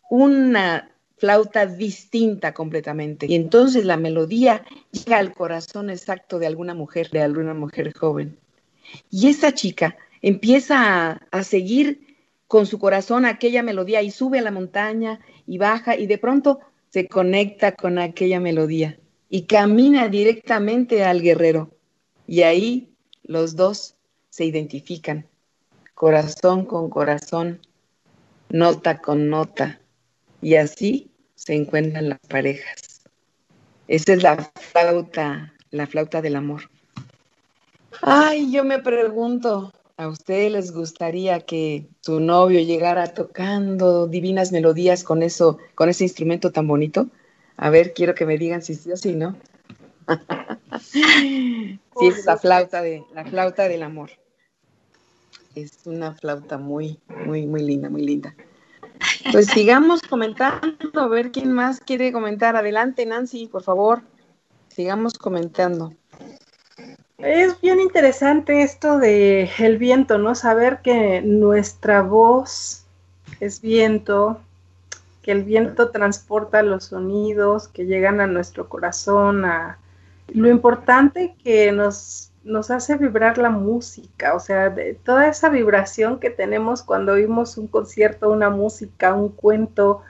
una 0.08 0.89
flauta 1.20 1.66
distinta 1.66 2.54
completamente. 2.54 3.26
Y 3.26 3.34
entonces 3.34 3.84
la 3.84 3.98
melodía 3.98 4.64
llega 4.90 5.18
al 5.18 5.34
corazón 5.34 5.90
exacto 5.90 6.38
de 6.38 6.46
alguna 6.46 6.72
mujer, 6.74 7.10
de 7.10 7.20
alguna 7.20 7.52
mujer 7.52 7.92
joven. 7.92 8.38
Y 9.10 9.28
esa 9.28 9.52
chica 9.52 9.98
empieza 10.22 11.20
a, 11.30 11.44
seguir 11.44 12.16
con 12.48 12.64
su 12.64 12.78
corazón 12.78 13.26
aquella 13.26 13.62
melodía 13.62 14.00
y 14.00 14.10
sube 14.10 14.38
a 14.38 14.42
la 14.42 14.50
montaña 14.50 15.20
y 15.46 15.58
baja 15.58 15.94
y 15.94 16.06
de 16.06 16.16
pronto 16.16 16.60
se 16.88 17.06
conecta 17.06 17.72
con 17.72 17.98
aquella 17.98 18.40
melodía 18.40 18.98
y 19.28 19.42
camina 19.42 20.08
directamente 20.08 21.04
al 21.04 21.20
guerrero. 21.20 21.70
Y 22.26 22.42
ahí 22.42 22.94
los 23.24 23.56
dos 23.56 23.94
se 24.30 24.46
identifican, 24.46 25.26
corazón 25.94 26.64
con 26.64 26.88
corazón, 26.88 27.60
nota 28.48 29.00
con 29.02 29.28
nota, 29.28 29.80
y 30.42 30.54
así 30.54 31.09
se 31.40 31.54
encuentran 31.54 32.10
las 32.10 32.18
parejas. 32.28 33.00
Esa 33.88 34.12
es 34.12 34.22
la 34.22 34.52
flauta, 34.54 35.54
la 35.70 35.86
flauta 35.86 36.20
del 36.20 36.36
amor. 36.36 36.70
Ay, 38.02 38.52
yo 38.52 38.62
me 38.62 38.78
pregunto, 38.78 39.72
¿a 39.96 40.08
ustedes 40.08 40.52
les 40.52 40.72
gustaría 40.72 41.40
que 41.40 41.88
su 42.02 42.20
novio 42.20 42.60
llegara 42.60 43.14
tocando 43.14 44.06
divinas 44.06 44.52
melodías 44.52 45.02
con 45.02 45.22
eso, 45.22 45.56
con 45.74 45.88
ese 45.88 46.04
instrumento 46.04 46.52
tan 46.52 46.68
bonito? 46.68 47.08
A 47.56 47.70
ver, 47.70 47.94
quiero 47.94 48.14
que 48.14 48.26
me 48.26 48.36
digan 48.36 48.60
si 48.60 48.74
sí 48.74 48.92
o 48.92 48.96
si 48.98 49.14
no. 49.14 49.34
sí, 50.82 51.80
es 52.02 52.26
la 52.26 52.36
flauta 52.36 52.82
de 52.82 53.02
la 53.14 53.24
flauta 53.24 53.66
del 53.66 53.82
amor. 53.82 54.10
Es 55.54 55.86
una 55.86 56.12
flauta 56.14 56.58
muy, 56.58 57.00
muy, 57.24 57.46
muy 57.46 57.62
linda, 57.62 57.88
muy 57.88 58.04
linda. 58.04 58.34
Pues 59.32 59.46
sigamos 59.46 60.02
comentando, 60.02 61.00
a 61.00 61.08
ver 61.08 61.30
quién 61.30 61.52
más 61.52 61.80
quiere 61.80 62.12
comentar. 62.12 62.56
Adelante, 62.56 63.04
Nancy, 63.06 63.46
por 63.46 63.62
favor. 63.62 64.02
Sigamos 64.68 65.18
comentando. 65.18 65.92
Es 67.18 67.60
bien 67.60 67.80
interesante 67.80 68.62
esto 68.62 68.98
de 68.98 69.50
el 69.58 69.76
viento, 69.76 70.16
¿no? 70.16 70.34
Saber 70.34 70.80
que 70.82 71.20
nuestra 71.20 72.02
voz 72.02 72.86
es 73.40 73.60
viento, 73.60 74.40
que 75.22 75.32
el 75.32 75.44
viento 75.44 75.90
transporta 75.90 76.62
los 76.62 76.84
sonidos 76.84 77.68
que 77.68 77.84
llegan 77.84 78.20
a 78.20 78.26
nuestro 78.26 78.68
corazón, 78.68 79.44
a 79.44 79.78
lo 80.28 80.48
importante 80.48 81.34
que 81.44 81.72
nos, 81.72 82.29
nos 82.44 82.70
hace 82.70 82.96
vibrar 82.96 83.38
la 83.38 83.50
música, 83.50 84.34
o 84.34 84.40
sea, 84.40 84.70
de 84.70 84.94
toda 84.94 85.28
esa 85.28 85.48
vibración 85.48 86.20
que 86.20 86.30
tenemos 86.30 86.82
cuando 86.82 87.12
oímos 87.12 87.58
un 87.58 87.66
concierto, 87.68 88.30
una 88.30 88.50
música, 88.50 89.14
un 89.14 89.30
cuento, 89.30 90.02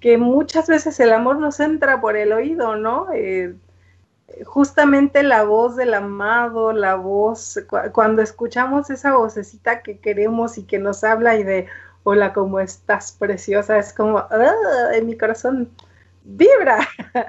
que 0.00 0.18
muchas 0.18 0.68
veces 0.68 0.98
el 1.00 1.12
amor 1.12 1.38
nos 1.38 1.60
entra 1.60 2.00
por 2.00 2.16
el 2.16 2.32
oído, 2.32 2.76
¿no? 2.76 3.08
Eh, 3.14 3.54
justamente 4.44 5.22
la 5.22 5.44
voz 5.44 5.76
del 5.76 5.94
amado, 5.94 6.72
la 6.72 6.94
voz, 6.96 7.58
cuando 7.92 8.22
escuchamos 8.22 8.90
esa 8.90 9.14
vocecita 9.16 9.82
que 9.82 9.98
queremos 9.98 10.58
y 10.58 10.64
que 10.64 10.78
nos 10.78 11.04
habla 11.04 11.36
y 11.36 11.44
de, 11.44 11.66
hola, 12.02 12.32
¿cómo 12.32 12.60
estás, 12.60 13.12
preciosa? 13.12 13.78
Es 13.78 13.92
como, 13.92 14.18
ah, 14.18 14.90
en 14.94 15.06
mi 15.06 15.16
corazón 15.16 15.70
vibra. 16.24 16.78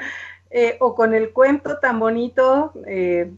Eh, 0.52 0.78
o 0.80 0.96
con 0.96 1.14
el 1.14 1.34
cuento 1.34 1.80
tan 1.80 2.00
bonito 2.00 2.72
eh, 2.88 3.30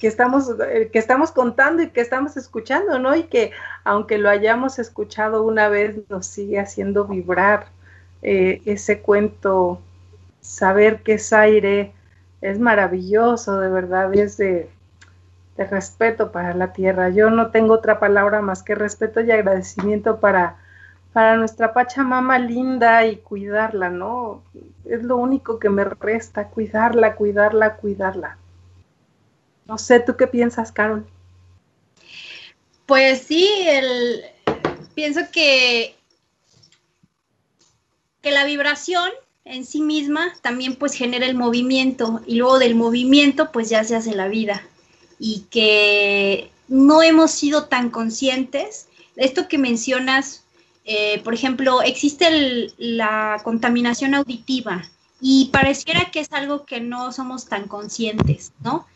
que, 0.00 0.08
estamos, 0.08 0.50
eh, 0.68 0.90
que 0.92 0.98
estamos 0.98 1.32
contando 1.32 1.82
y 1.82 1.90
que 1.90 2.00
estamos 2.00 2.36
escuchando, 2.36 2.98
¿no? 2.98 3.14
Y 3.16 3.24
que 3.24 3.52
aunque 3.84 4.18
lo 4.18 4.28
hayamos 4.28 4.78
escuchado 4.78 5.42
una 5.42 5.68
vez, 5.68 5.96
nos 6.08 6.26
sigue 6.26 6.58
haciendo 6.60 7.04
vibrar 7.04 7.68
ese 8.22 9.02
cuento, 9.02 9.80
saber 10.40 11.02
que 11.02 11.14
es 11.14 11.32
aire, 11.32 11.92
es 12.40 12.58
maravilloso, 12.58 13.60
de 13.60 13.68
verdad, 13.68 14.14
es 14.14 14.36
de, 14.36 14.70
respeto 15.56 16.32
para 16.32 16.52
la 16.54 16.72
tierra. 16.72 17.08
Yo 17.08 17.30
no 17.30 17.50
tengo 17.50 17.74
otra 17.74 17.98
palabra 17.98 18.42
más 18.42 18.62
que 18.62 18.74
respeto 18.74 19.22
y 19.22 19.30
agradecimiento 19.30 20.20
para, 20.20 20.56
para 21.14 21.36
nuestra 21.36 21.72
Pachamama 21.72 22.38
linda 22.38 23.06
y 23.06 23.16
cuidarla, 23.16 23.88
¿no? 23.88 24.42
Es 24.84 25.02
lo 25.02 25.16
único 25.16 25.58
que 25.58 25.70
me 25.70 25.84
resta, 25.84 26.48
cuidarla, 26.48 27.14
cuidarla, 27.14 27.76
cuidarla. 27.76 28.36
No 29.66 29.78
sé, 29.78 30.00
¿tú 30.00 30.16
qué 30.16 30.26
piensas, 30.26 30.72
Carol? 30.72 31.06
Pues 32.86 33.22
sí, 33.22 33.48
pienso 34.94 35.20
que, 35.32 35.96
que 38.22 38.30
la 38.30 38.44
vibración 38.44 39.10
en 39.44 39.64
sí 39.64 39.80
misma 39.80 40.32
también 40.42 40.76
pues 40.76 40.94
genera 40.94 41.26
el 41.26 41.36
movimiento 41.36 42.20
y 42.26 42.36
luego 42.36 42.58
del 42.58 42.74
movimiento 42.74 43.50
pues 43.52 43.68
ya 43.68 43.84
se 43.84 43.96
hace 43.96 44.14
la 44.14 44.28
vida 44.28 44.62
y 45.18 45.46
que 45.50 46.50
no 46.68 47.02
hemos 47.02 47.30
sido 47.30 47.66
tan 47.66 47.90
conscientes. 47.90 48.88
Esto 49.16 49.48
que 49.48 49.58
mencionas, 49.58 50.44
eh, 50.84 51.20
por 51.24 51.34
ejemplo, 51.34 51.82
existe 51.82 52.72
la 52.76 53.40
contaminación 53.42 54.14
auditiva 54.14 54.84
y 55.20 55.46
pareciera 55.52 56.10
que 56.10 56.20
es 56.20 56.32
algo 56.32 56.66
que 56.66 56.80
no 56.80 57.12
somos 57.12 57.46
tan 57.46 57.66
conscientes, 57.66 58.52
¿no? 58.62 58.86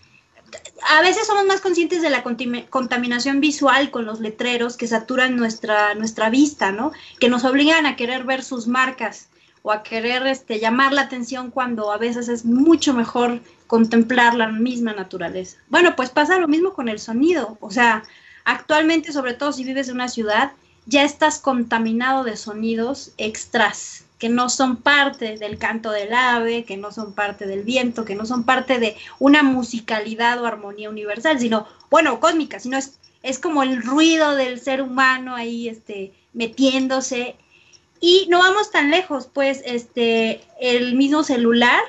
A 0.89 1.03
veces 1.03 1.27
somos 1.27 1.45
más 1.45 1.61
conscientes 1.61 2.03
de 2.03 2.11
la 2.11 2.23
contaminación 2.23 3.41
visual 3.41 3.91
con 3.91 4.07
los 4.07 4.21
letreros 4.21 4.77
que 4.77 4.87
saturan 4.87 5.37
nuestra, 5.37 5.95
nuestra 5.95 6.31
vista, 6.31 6.73
¿no? 6.73 6.93
Que 7.19 7.29
nos 7.29 7.45
obligan 7.45 7.87
a 7.87 7.97
querer 7.97 8.25
ver 8.25 8.43
sus 8.43 8.67
marcas 8.67 9.29
o 9.63 9.73
a 9.73 9.83
querer 9.83 10.27
este, 10.27 10.59
llamar 10.59 10.93
la 10.93 11.03
atención 11.03 11.51
cuando 11.51 11.93
a 11.93 11.99
veces 11.99 12.29
es 12.29 12.45
mucho 12.45 12.95
mejor 12.95 13.41
contemplar 13.67 14.35
la 14.35 14.49
misma 14.49 14.93
naturaleza. 14.93 15.59
Bueno, 15.69 15.95
pues 15.97 16.11
pasa 16.11 16.39
lo 16.39 16.49
mismo 16.49 16.73
con 16.73 16.89
el 16.89 16.99
sonido. 16.99 17.59
O 17.61 17.71
sea, 17.71 18.03
actualmente, 18.45 19.13
sobre 19.13 19.35
todo 19.35 19.53
si 19.53 19.65
vives 19.65 19.89
en 19.89 19.97
una 19.97 20.09
ciudad, 20.09 20.53
ya 20.87 21.05
estás 21.05 21.39
contaminado 21.39 22.25
de 22.25 22.37
sonidos 22.37 23.13
extras 23.19 24.05
que 24.21 24.29
no 24.29 24.49
son 24.51 24.77
parte 24.77 25.39
del 25.39 25.59
canto 25.59 25.91
del 25.91 26.13
ave, 26.13 26.65
que 26.65 26.77
no 26.77 26.93
son 26.93 27.15
parte 27.15 27.47
del 27.47 27.65
viento, 27.65 28.05
que 28.05 28.15
no 28.15 28.27
son 28.27 28.45
parte 28.45 28.79
de 28.79 28.97
una 29.19 29.43
musicalidad 29.43 30.41
o 30.41 30.47
armonía 30.47 30.91
universal, 30.91 31.41
sino, 31.41 31.67
bueno, 31.91 32.21
cósmica, 32.21 32.61
sino 32.61 32.77
es, 32.77 33.01
es 33.23 33.41
como 33.41 33.65
el 33.65 33.83
ruido 33.83 34.37
del 34.37 34.61
ser 34.61 34.83
humano 34.83 35.35
ahí 35.35 35.69
este, 35.69 36.13
metiéndose 36.35 37.35
y 38.01 38.27
no 38.29 38.39
vamos 38.39 38.71
tan 38.71 38.91
lejos, 38.91 39.29
pues 39.33 39.63
este, 39.65 40.41
el 40.61 40.95
mismo 40.97 41.23
celular, 41.23 41.81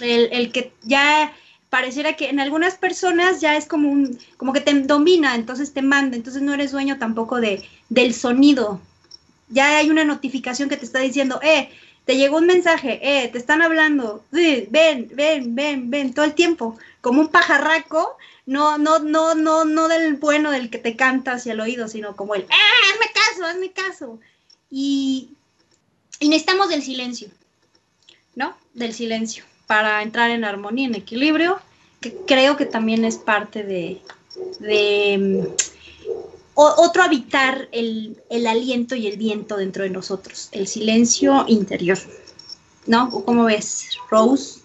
el, 0.00 0.52
que 0.52 0.72
ya 0.82 1.32
pareciera 1.70 2.14
que 2.14 2.28
en 2.28 2.40
algunas 2.40 2.74
personas 2.76 3.40
ya 3.40 3.56
es 3.56 3.66
como 3.66 3.90
un, 3.90 4.18
como 4.36 4.52
que 4.52 4.60
te 4.60 4.74
domina, 4.82 5.34
entonces 5.34 5.72
te 5.72 5.82
manda, 5.82 6.16
entonces 6.16 6.42
no 6.42 6.54
eres 6.54 6.72
dueño 6.72 6.98
tampoco 6.98 7.40
de, 7.40 7.62
del 7.88 8.14
sonido. 8.14 8.80
Ya 9.48 9.78
hay 9.78 9.90
una 9.90 10.04
notificación 10.04 10.68
que 10.68 10.76
te 10.76 10.84
está 10.84 11.00
diciendo, 11.00 11.40
eh, 11.42 11.70
te 12.08 12.16
llegó 12.16 12.38
un 12.38 12.46
mensaje, 12.46 13.00
eh, 13.02 13.28
te 13.28 13.36
están 13.36 13.60
hablando, 13.60 14.24
ven, 14.30 14.66
ven, 14.70 15.54
ven, 15.54 15.90
ven, 15.90 16.14
todo 16.14 16.24
el 16.24 16.32
tiempo, 16.32 16.78
como 17.02 17.20
un 17.20 17.28
pajarraco, 17.28 18.16
no, 18.46 18.78
no, 18.78 18.98
no, 18.98 19.34
no, 19.34 19.66
no 19.66 19.88
del 19.88 20.14
bueno 20.14 20.50
del 20.50 20.70
que 20.70 20.78
te 20.78 20.96
canta 20.96 21.32
hacia 21.32 21.52
el 21.52 21.60
oído, 21.60 21.86
sino 21.86 22.16
como 22.16 22.34
el, 22.34 22.44
eh, 22.44 22.46
hazme 22.48 23.12
caso, 23.12 23.44
hazme 23.44 23.72
caso. 23.72 24.18
Y, 24.70 25.28
necesitamos 26.18 26.70
del 26.70 26.82
silencio, 26.82 27.28
¿no? 28.34 28.56
Del 28.72 28.94
silencio 28.94 29.44
para 29.66 30.02
entrar 30.02 30.30
en 30.30 30.44
armonía, 30.44 30.86
en 30.86 30.94
equilibrio, 30.94 31.60
que 32.00 32.14
creo 32.26 32.56
que 32.56 32.64
también 32.64 33.04
es 33.04 33.18
parte 33.18 33.64
de, 33.64 34.00
otro 36.60 37.02
habitar 37.02 37.68
el, 37.72 38.20
aliento 38.46 38.94
y 38.94 39.06
el 39.06 39.16
viento 39.16 39.56
dentro 39.56 39.84
de 39.84 39.90
nosotros, 39.90 40.48
el 40.52 40.66
silencio 40.66 41.44
interior. 41.46 41.98
¿No? 42.86 43.10
¿Cómo 43.10 43.44
ves, 43.44 43.90
Rose? 44.10 44.60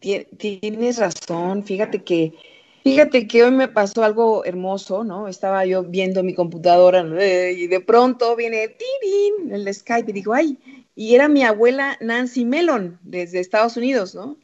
Tienes 0.00 0.98
razón, 0.98 1.64
fíjate 1.64 2.02
que 2.02 2.34
Fíjate 2.82 3.26
que 3.26 3.44
hoy 3.44 3.50
me 3.50 3.68
pasó 3.68 4.02
algo 4.04 4.42
hermoso, 4.46 5.04
¿no? 5.04 5.28
Estaba 5.28 5.66
yo 5.66 5.84
viendo 5.84 6.22
mi 6.22 6.34
computadora 6.34 7.04
y 7.52 7.66
de 7.66 7.80
pronto 7.80 8.34
viene 8.36 8.68
¡tirín! 8.68 9.52
el 9.52 9.72
Skype 9.74 10.10
y 10.10 10.14
digo, 10.14 10.32
ay, 10.32 10.56
y 10.94 11.14
era 11.14 11.28
mi 11.28 11.42
abuela 11.42 11.98
Nancy 12.00 12.46
Mellon 12.46 12.98
desde 13.02 13.40
Estados 13.40 13.76
Unidos, 13.76 14.14
¿no? 14.14 14.38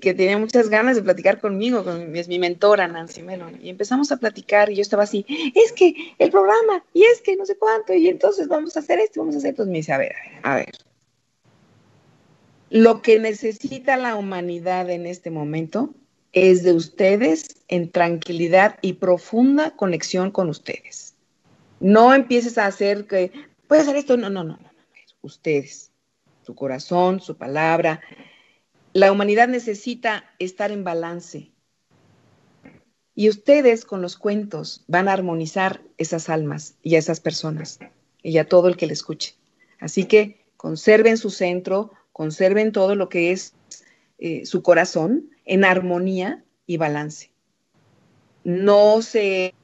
Que 0.00 0.14
tenía 0.14 0.38
muchas 0.38 0.68
ganas 0.68 0.96
de 0.96 1.02
platicar 1.02 1.40
conmigo, 1.40 1.84
con, 1.84 2.14
es 2.14 2.28
mi 2.28 2.38
mentora 2.38 2.88
Nancy 2.88 3.22
Mellon. 3.22 3.58
Y 3.62 3.68
empezamos 3.68 4.10
a 4.12 4.16
platicar 4.16 4.70
y 4.70 4.76
yo 4.76 4.82
estaba 4.82 5.04
así, 5.04 5.24
es 5.54 5.72
que 5.72 5.94
el 6.18 6.30
programa, 6.30 6.84
y 6.92 7.04
es 7.04 7.20
que 7.20 7.36
no 7.36 7.46
sé 7.46 7.56
cuánto, 7.56 7.94
y 7.94 8.08
entonces 8.08 8.48
vamos 8.48 8.76
a 8.76 8.80
hacer 8.80 8.98
esto, 8.98 9.20
vamos 9.20 9.34
a 9.34 9.38
hacer 9.38 9.50
esto. 9.50 9.66
Me 9.66 9.78
dice, 9.78 9.92
a 9.92 9.98
ver, 9.98 10.12
a 10.12 10.30
ver, 10.30 10.40
a 10.42 10.56
ver. 10.56 10.72
Lo 12.70 13.00
que 13.00 13.18
necesita 13.18 13.96
la 13.96 14.16
humanidad 14.16 14.90
en 14.90 15.06
este 15.06 15.30
momento 15.30 15.94
es 16.32 16.62
de 16.62 16.72
ustedes 16.72 17.56
en 17.68 17.90
tranquilidad 17.90 18.78
y 18.82 18.94
profunda 18.94 19.70
conexión 19.70 20.30
con 20.30 20.48
ustedes. 20.48 21.14
No 21.80 22.12
empieces 22.14 22.58
a 22.58 22.66
hacer 22.66 23.06
que, 23.06 23.32
puede 23.66 23.82
hacer 23.82 23.96
esto, 23.96 24.16
no, 24.16 24.28
no, 24.28 24.44
no, 24.44 24.58
no, 24.60 24.70
ustedes, 25.22 25.90
su 26.44 26.54
corazón, 26.54 27.20
su 27.20 27.36
palabra. 27.36 28.00
La 28.98 29.12
humanidad 29.12 29.46
necesita 29.46 30.24
estar 30.40 30.72
en 30.72 30.82
balance. 30.82 31.52
Y 33.14 33.28
ustedes 33.28 33.84
con 33.84 34.02
los 34.02 34.16
cuentos 34.16 34.82
van 34.88 35.06
a 35.06 35.12
armonizar 35.12 35.82
esas 35.98 36.28
almas 36.28 36.74
y 36.82 36.96
a 36.96 36.98
esas 36.98 37.20
personas 37.20 37.78
y 38.24 38.38
a 38.38 38.48
todo 38.48 38.66
el 38.66 38.76
que 38.76 38.88
le 38.88 38.94
escuche. 38.94 39.36
Así 39.78 40.06
que 40.06 40.44
conserven 40.56 41.16
su 41.16 41.30
centro, 41.30 41.92
conserven 42.10 42.72
todo 42.72 42.96
lo 42.96 43.08
que 43.08 43.30
es 43.30 43.54
eh, 44.18 44.44
su 44.46 44.64
corazón 44.64 45.30
en 45.44 45.64
armonía 45.64 46.42
y 46.66 46.76
balance. 46.76 47.30
No 48.42 49.00
se, 49.02 49.54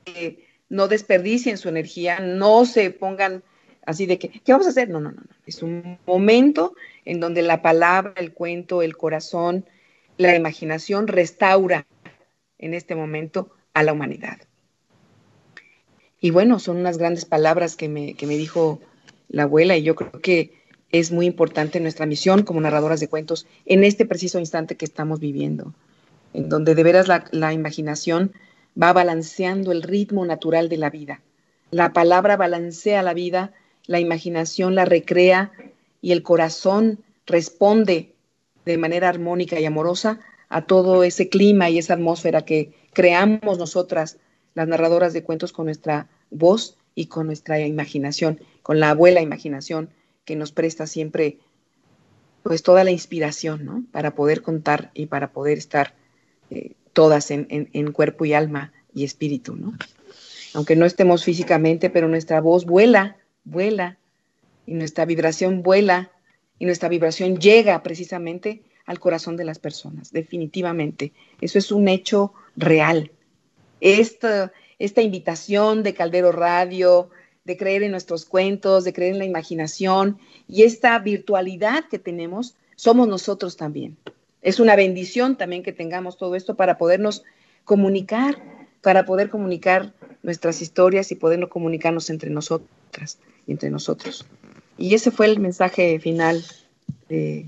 no 0.68 0.86
desperdicien 0.86 1.58
su 1.58 1.68
energía, 1.68 2.20
no 2.20 2.66
se 2.66 2.90
pongan 2.90 3.42
así 3.84 4.06
de 4.06 4.16
que, 4.16 4.28
¿qué 4.28 4.52
vamos 4.52 4.68
a 4.68 4.70
hacer? 4.70 4.90
No, 4.90 5.00
no, 5.00 5.10
no, 5.10 5.22
no. 5.22 5.36
Es 5.44 5.60
un 5.60 5.98
momento 6.06 6.76
en 7.04 7.20
donde 7.20 7.42
la 7.42 7.62
palabra, 7.62 8.14
el 8.16 8.32
cuento, 8.32 8.82
el 8.82 8.96
corazón 8.96 9.64
la 10.16 10.34
imaginación 10.36 11.08
restaura 11.08 11.86
en 12.58 12.74
este 12.74 12.94
momento 12.94 13.50
a 13.72 13.82
la 13.82 13.92
humanidad. 13.92 14.38
Y 16.20 16.30
bueno, 16.30 16.58
son 16.58 16.78
unas 16.78 16.98
grandes 16.98 17.24
palabras 17.24 17.76
que 17.76 17.88
me, 17.88 18.14
que 18.14 18.26
me 18.26 18.36
dijo 18.36 18.80
la 19.28 19.42
abuela 19.42 19.76
y 19.76 19.82
yo 19.82 19.94
creo 19.94 20.20
que 20.20 20.52
es 20.90 21.10
muy 21.10 21.26
importante 21.26 21.80
nuestra 21.80 22.06
misión 22.06 22.44
como 22.44 22.60
narradoras 22.60 23.00
de 23.00 23.08
cuentos 23.08 23.46
en 23.66 23.82
este 23.84 24.06
preciso 24.06 24.38
instante 24.38 24.76
que 24.76 24.84
estamos 24.84 25.18
viviendo, 25.18 25.74
en 26.32 26.48
donde 26.48 26.74
de 26.74 26.82
veras 26.84 27.08
la, 27.08 27.24
la 27.32 27.52
imaginación 27.52 28.32
va 28.80 28.92
balanceando 28.92 29.72
el 29.72 29.82
ritmo 29.82 30.24
natural 30.24 30.68
de 30.68 30.76
la 30.76 30.90
vida. 30.90 31.20
La 31.70 31.92
palabra 31.92 32.36
balancea 32.36 33.02
la 33.02 33.12
vida, 33.12 33.52
la 33.86 33.98
imaginación 33.98 34.76
la 34.76 34.84
recrea 34.84 35.50
y 36.04 36.12
el 36.12 36.22
corazón 36.22 37.02
responde 37.24 38.12
de 38.66 38.76
manera 38.76 39.08
armónica 39.08 39.58
y 39.58 39.64
amorosa 39.64 40.20
a 40.50 40.66
todo 40.66 41.02
ese 41.02 41.30
clima 41.30 41.70
y 41.70 41.78
esa 41.78 41.94
atmósfera 41.94 42.44
que 42.44 42.74
creamos 42.92 43.56
nosotras, 43.56 44.18
las 44.52 44.68
narradoras 44.68 45.14
de 45.14 45.22
cuentos, 45.22 45.54
con 45.54 45.64
nuestra 45.64 46.10
voz 46.30 46.76
y 46.94 47.06
con 47.06 47.26
nuestra 47.26 47.58
imaginación, 47.58 48.38
con 48.62 48.80
la 48.80 48.90
abuela 48.90 49.22
imaginación 49.22 49.88
que 50.26 50.36
nos 50.36 50.52
presta 50.52 50.86
siempre 50.86 51.38
pues 52.42 52.62
toda 52.62 52.84
la 52.84 52.90
inspiración, 52.90 53.64
¿no? 53.64 53.82
Para 53.90 54.14
poder 54.14 54.42
contar 54.42 54.90
y 54.92 55.06
para 55.06 55.32
poder 55.32 55.56
estar 55.56 55.94
eh, 56.50 56.72
todas 56.92 57.30
en, 57.30 57.46
en, 57.48 57.92
cuerpo 57.92 58.26
y 58.26 58.34
alma 58.34 58.74
y 58.92 59.04
espíritu, 59.04 59.56
¿no? 59.56 59.72
Aunque 60.52 60.76
no 60.76 60.84
estemos 60.84 61.24
físicamente, 61.24 61.88
pero 61.88 62.08
nuestra 62.08 62.42
voz 62.42 62.66
vuela, 62.66 63.16
vuela, 63.44 63.96
y 64.66 64.74
nuestra 64.74 65.04
vibración 65.04 65.62
vuela, 65.62 66.10
y 66.58 66.66
nuestra 66.66 66.88
vibración 66.88 67.38
llega 67.38 67.82
precisamente 67.82 68.62
al 68.86 69.00
corazón 69.00 69.36
de 69.36 69.44
las 69.44 69.58
personas, 69.58 70.12
definitivamente. 70.12 71.12
Eso 71.40 71.58
es 71.58 71.72
un 71.72 71.88
hecho 71.88 72.32
real. 72.56 73.10
Esta, 73.80 74.52
esta 74.78 75.02
invitación 75.02 75.82
de 75.82 75.94
Caldero 75.94 76.32
Radio, 76.32 77.10
de 77.44 77.56
creer 77.56 77.82
en 77.82 77.90
nuestros 77.90 78.24
cuentos, 78.24 78.84
de 78.84 78.92
creer 78.92 79.12
en 79.12 79.18
la 79.18 79.24
imaginación 79.24 80.18
y 80.48 80.62
esta 80.62 80.98
virtualidad 80.98 81.84
que 81.88 81.98
tenemos, 81.98 82.56
somos 82.76 83.08
nosotros 83.08 83.56
también. 83.56 83.96
Es 84.42 84.60
una 84.60 84.76
bendición 84.76 85.36
también 85.36 85.62
que 85.62 85.72
tengamos 85.72 86.16
todo 86.16 86.34
esto 86.34 86.54
para 86.54 86.78
podernos 86.78 87.24
comunicar, 87.64 88.42
para 88.82 89.04
poder 89.04 89.30
comunicar 89.30 89.92
nuestras 90.22 90.62
historias 90.62 91.10
y 91.12 91.14
podernos 91.14 91.50
comunicarnos 91.50 92.10
entre 92.10 92.30
nosotras 92.30 93.18
y 93.46 93.52
entre 93.52 93.70
nosotros. 93.70 94.26
Y 94.76 94.94
ese 94.94 95.10
fue 95.10 95.26
el 95.26 95.40
mensaje 95.40 95.98
final 96.00 96.44
de, 97.08 97.46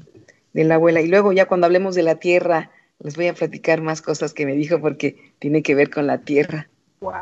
de 0.52 0.64
la 0.64 0.76
abuela. 0.76 1.00
Y 1.00 1.08
luego 1.08 1.32
ya 1.32 1.46
cuando 1.46 1.66
hablemos 1.66 1.94
de 1.94 2.02
la 2.02 2.16
tierra, 2.16 2.70
les 2.98 3.16
voy 3.16 3.28
a 3.28 3.34
platicar 3.34 3.80
más 3.82 4.02
cosas 4.02 4.32
que 4.32 4.46
me 4.46 4.54
dijo 4.54 4.80
porque 4.80 5.34
tiene 5.38 5.62
que 5.62 5.74
ver 5.74 5.90
con 5.90 6.06
la 6.06 6.18
tierra. 6.18 6.68
¡Uy! 7.00 7.12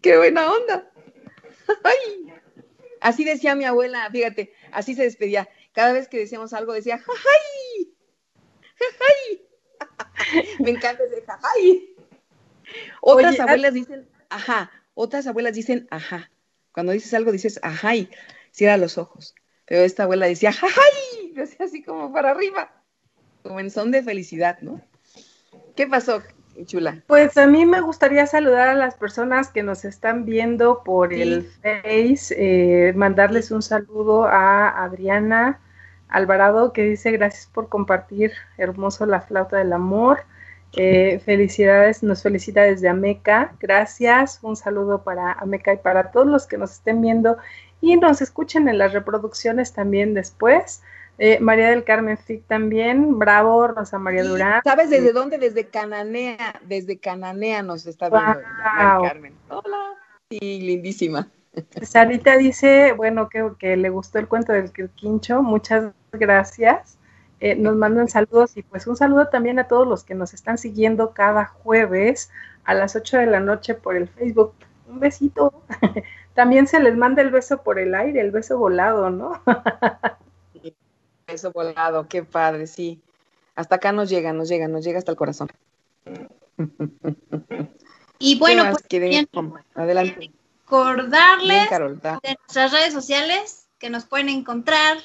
¡Qué 0.00 0.16
buena 0.16 0.50
onda! 0.50 0.90
¡Ay! 1.84 2.32
Así 3.00 3.24
decía 3.24 3.54
mi 3.54 3.64
abuela, 3.64 4.08
fíjate, 4.10 4.52
así 4.72 4.94
se 4.94 5.02
despedía. 5.02 5.48
Cada 5.72 5.92
vez 5.92 6.08
que 6.08 6.18
decíamos 6.18 6.52
algo 6.52 6.72
decía, 6.72 6.98
¡jajay! 6.98 7.94
¡jajay! 8.76 10.56
Me 10.60 10.70
encanta 10.70 11.02
ese 11.04 11.22
jajay. 11.22 11.94
Otras 13.00 13.40
abuelas 13.40 13.74
dicen, 13.74 14.08
ajá. 14.28 14.70
Otras 14.94 15.26
abuelas 15.26 15.54
dicen, 15.54 15.88
ajá. 15.90 16.30
Cuando 16.72 16.92
dices 16.92 17.12
algo 17.14 17.32
dices, 17.32 17.58
ajá, 17.62 17.96
y 17.96 18.08
cierra 18.50 18.76
los 18.76 18.98
ojos. 18.98 19.34
Pero 19.66 19.82
esta 19.82 20.04
abuela 20.04 20.26
decía, 20.26 20.52
¡jajay! 20.52 21.32
Decía 21.34 21.66
así 21.66 21.82
como 21.82 22.12
para 22.12 22.32
arriba. 22.32 22.70
Como 23.42 23.60
en 23.60 23.70
son 23.70 23.90
de 23.92 24.02
felicidad, 24.02 24.58
¿no? 24.60 24.80
¿Qué 25.76 25.86
pasó? 25.86 26.22
chula. 26.66 27.02
Pues 27.06 27.38
a 27.38 27.46
mí 27.46 27.64
me 27.64 27.80
gustaría 27.80 28.26
saludar 28.26 28.68
a 28.68 28.74
las 28.74 28.94
personas 28.94 29.48
que 29.48 29.62
nos 29.62 29.84
están 29.84 30.24
viendo 30.24 30.82
por 30.84 31.12
el 31.12 31.48
Face, 31.62 32.34
eh, 32.36 32.92
mandarles 32.94 33.50
un 33.50 33.62
saludo 33.62 34.24
a 34.26 34.68
Adriana 34.84 35.60
Alvarado 36.08 36.72
que 36.72 36.82
dice 36.82 37.12
gracias 37.12 37.46
por 37.46 37.68
compartir 37.68 38.32
hermoso 38.58 39.06
la 39.06 39.20
flauta 39.20 39.58
del 39.58 39.72
amor. 39.72 40.24
Eh, 40.76 41.20
felicidades, 41.24 42.02
nos 42.02 42.22
felicita 42.22 42.62
desde 42.62 42.88
Ameca. 42.88 43.54
Gracias. 43.60 44.40
Un 44.42 44.56
saludo 44.56 45.02
para 45.02 45.32
Ameca 45.32 45.72
y 45.72 45.78
para 45.78 46.10
todos 46.10 46.26
los 46.26 46.46
que 46.46 46.58
nos 46.58 46.72
estén 46.72 47.00
viendo 47.00 47.38
y 47.80 47.96
nos 47.96 48.20
escuchen 48.20 48.68
en 48.68 48.78
las 48.78 48.92
reproducciones 48.92 49.72
también 49.72 50.14
después. 50.14 50.82
Eh, 51.18 51.38
María 51.40 51.70
del 51.70 51.84
Carmen 51.84 52.16
Fic 52.16 52.46
también, 52.46 53.18
bravo, 53.18 53.68
Rosa 53.68 53.98
María 53.98 54.24
Durán. 54.24 54.62
¿Sabes 54.64 54.88
desde 54.88 55.12
dónde? 55.12 55.36
Desde 55.36 55.66
Cananea, 55.66 56.60
desde 56.66 56.98
Cananea 56.98 57.62
nos 57.62 57.86
está 57.86 58.08
viendo 58.08 58.26
María 58.26 58.94
del 58.94 59.08
Carmen. 59.08 59.34
Hola, 59.48 59.94
sí, 60.30 60.60
lindísima. 60.60 61.28
Sarita 61.82 62.36
dice, 62.36 62.92
bueno, 62.92 63.28
que, 63.28 63.50
que 63.58 63.76
le 63.76 63.90
gustó 63.90 64.18
el 64.18 64.28
cuento 64.28 64.52
del 64.52 64.70
quincho, 64.94 65.42
muchas 65.42 65.92
gracias. 66.12 66.96
Eh, 67.40 67.54
nos 67.54 67.74
mandan 67.74 68.08
saludos 68.08 68.56
y 68.56 68.62
pues 68.62 68.86
un 68.86 68.96
saludo 68.96 69.28
también 69.28 69.58
a 69.58 69.66
todos 69.66 69.88
los 69.88 70.04
que 70.04 70.14
nos 70.14 70.34
están 70.34 70.58
siguiendo 70.58 71.12
cada 71.14 71.46
jueves 71.46 72.30
a 72.64 72.74
las 72.74 72.96
8 72.96 73.18
de 73.18 73.26
la 73.26 73.40
noche 73.40 73.74
por 73.74 73.96
el 73.96 74.08
Facebook. 74.08 74.54
Un 74.86 75.00
besito. 75.00 75.62
también 76.34 76.66
se 76.66 76.80
les 76.80 76.96
manda 76.96 77.22
el 77.22 77.30
beso 77.30 77.62
por 77.62 77.78
el 77.78 77.94
aire, 77.94 78.20
el 78.20 78.30
beso 78.30 78.58
volado, 78.58 79.10
¿no? 79.10 79.42
Eso 81.26 81.52
volado, 81.52 82.08
qué 82.08 82.22
padre, 82.22 82.66
sí. 82.66 83.00
Hasta 83.54 83.76
acá 83.76 83.92
nos 83.92 84.08
llega, 84.08 84.32
nos 84.32 84.48
llega, 84.48 84.68
nos 84.68 84.84
llega 84.84 84.98
hasta 84.98 85.12
el 85.12 85.16
corazón. 85.16 85.48
Y 88.18 88.38
bueno, 88.38 88.64
pues 88.70 88.86
bien, 88.88 89.28
adelante. 89.74 90.30
Recordarles 90.64 91.68
de 91.70 92.36
nuestras 92.38 92.72
redes 92.72 92.92
sociales 92.92 93.66
que 93.78 93.90
nos 93.90 94.04
pueden 94.04 94.28
encontrar 94.28 94.98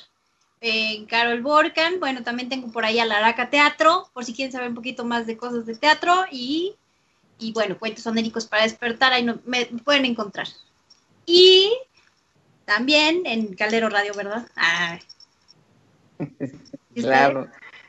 en 0.61 1.05
Carol 1.05 1.41
Borcan. 1.41 1.99
Bueno, 1.99 2.23
también 2.23 2.49
tengo 2.49 2.71
por 2.71 2.85
ahí 2.85 2.99
a 2.99 3.05
la 3.05 3.17
Araca 3.17 3.49
Teatro, 3.49 4.09
por 4.13 4.25
si 4.25 4.33
quieren 4.33 4.51
saber 4.51 4.69
un 4.69 4.75
poquito 4.75 5.05
más 5.05 5.25
de 5.25 5.37
cosas 5.37 5.65
de 5.65 5.75
teatro. 5.75 6.25
Y, 6.31 6.75
y 7.39 7.51
bueno, 7.53 7.77
cuentos 7.79 8.05
onéricos 8.05 8.45
para 8.45 8.63
despertar, 8.63 9.13
ahí 9.13 9.25
me 9.45 9.65
pueden 9.83 10.05
encontrar. 10.05 10.47
Y 11.25 11.71
también 12.65 13.23
en 13.25 13.53
Caldero 13.55 13.89
Radio, 13.89 14.13
¿verdad? 14.15 14.47
Ah, 14.55 14.99
claro, 16.93 17.47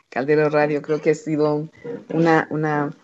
Caldero 0.08 0.48
Radio 0.48 0.82
creo 0.82 1.00
que 1.00 1.10
ha 1.10 1.14
sido 1.14 1.68
una, 2.10 2.46
una, 2.50 2.94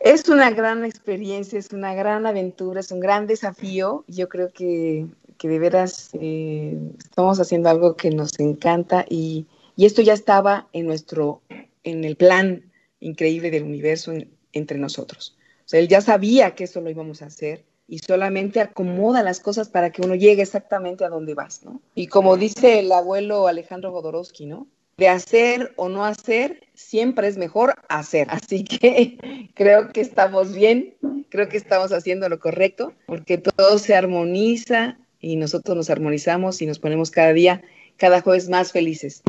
es 0.00 0.28
una 0.28 0.50
gran 0.50 0.84
experiencia, 0.84 1.58
es 1.58 1.72
una 1.72 1.94
gran 1.94 2.26
aventura, 2.26 2.80
es 2.80 2.90
un 2.92 3.00
gran 3.00 3.26
desafío. 3.26 4.04
Yo 4.08 4.28
creo 4.28 4.52
que, 4.52 5.06
que 5.38 5.48
de 5.48 5.58
veras 5.58 6.10
eh, 6.14 6.78
estamos 6.98 7.40
haciendo 7.40 7.68
algo 7.68 7.96
que 7.96 8.10
nos 8.10 8.38
encanta 8.40 9.04
y, 9.08 9.46
y, 9.76 9.86
esto 9.86 10.02
ya 10.02 10.12
estaba 10.12 10.68
en 10.72 10.86
nuestro, 10.86 11.42
en 11.82 12.04
el 12.04 12.16
plan 12.16 12.70
increíble 13.00 13.50
del 13.50 13.64
universo 13.64 14.12
entre 14.52 14.78
nosotros. 14.78 15.36
O 15.60 15.68
sea, 15.68 15.80
él 15.80 15.88
ya 15.88 16.00
sabía 16.00 16.54
que 16.54 16.64
eso 16.64 16.80
lo 16.80 16.90
íbamos 16.90 17.22
a 17.22 17.26
hacer 17.26 17.64
y 17.86 17.98
solamente 17.98 18.60
acomoda 18.60 19.22
las 19.22 19.40
cosas 19.40 19.68
para 19.68 19.90
que 19.90 20.02
uno 20.02 20.14
llegue 20.14 20.42
exactamente 20.42 21.04
a 21.04 21.10
donde 21.10 21.34
vas, 21.34 21.62
¿no? 21.64 21.80
Y 21.94 22.06
como 22.06 22.36
dice 22.36 22.78
el 22.78 22.90
abuelo 22.92 23.46
Alejandro 23.46 23.92
Jodorowsky, 23.92 24.46
¿no? 24.46 24.66
De 24.96 25.08
hacer 25.08 25.72
o 25.76 25.88
no 25.88 26.04
hacer, 26.04 26.62
siempre 26.74 27.28
es 27.28 27.36
mejor 27.36 27.74
hacer. 27.88 28.28
Así 28.30 28.64
que 28.64 29.50
creo 29.54 29.92
que 29.92 30.00
estamos 30.00 30.54
bien, 30.54 30.94
creo 31.28 31.48
que 31.48 31.56
estamos 31.56 31.92
haciendo 31.92 32.28
lo 32.28 32.40
correcto, 32.40 32.94
porque 33.06 33.38
todo 33.38 33.78
se 33.78 33.94
armoniza 33.94 34.98
y 35.20 35.36
nosotros 35.36 35.76
nos 35.76 35.90
armonizamos 35.90 36.62
y 36.62 36.66
nos 36.66 36.78
ponemos 36.78 37.10
cada 37.10 37.32
día, 37.32 37.62
cada 37.96 38.20
jueves 38.22 38.48
más 38.48 38.72
felices. 38.72 39.22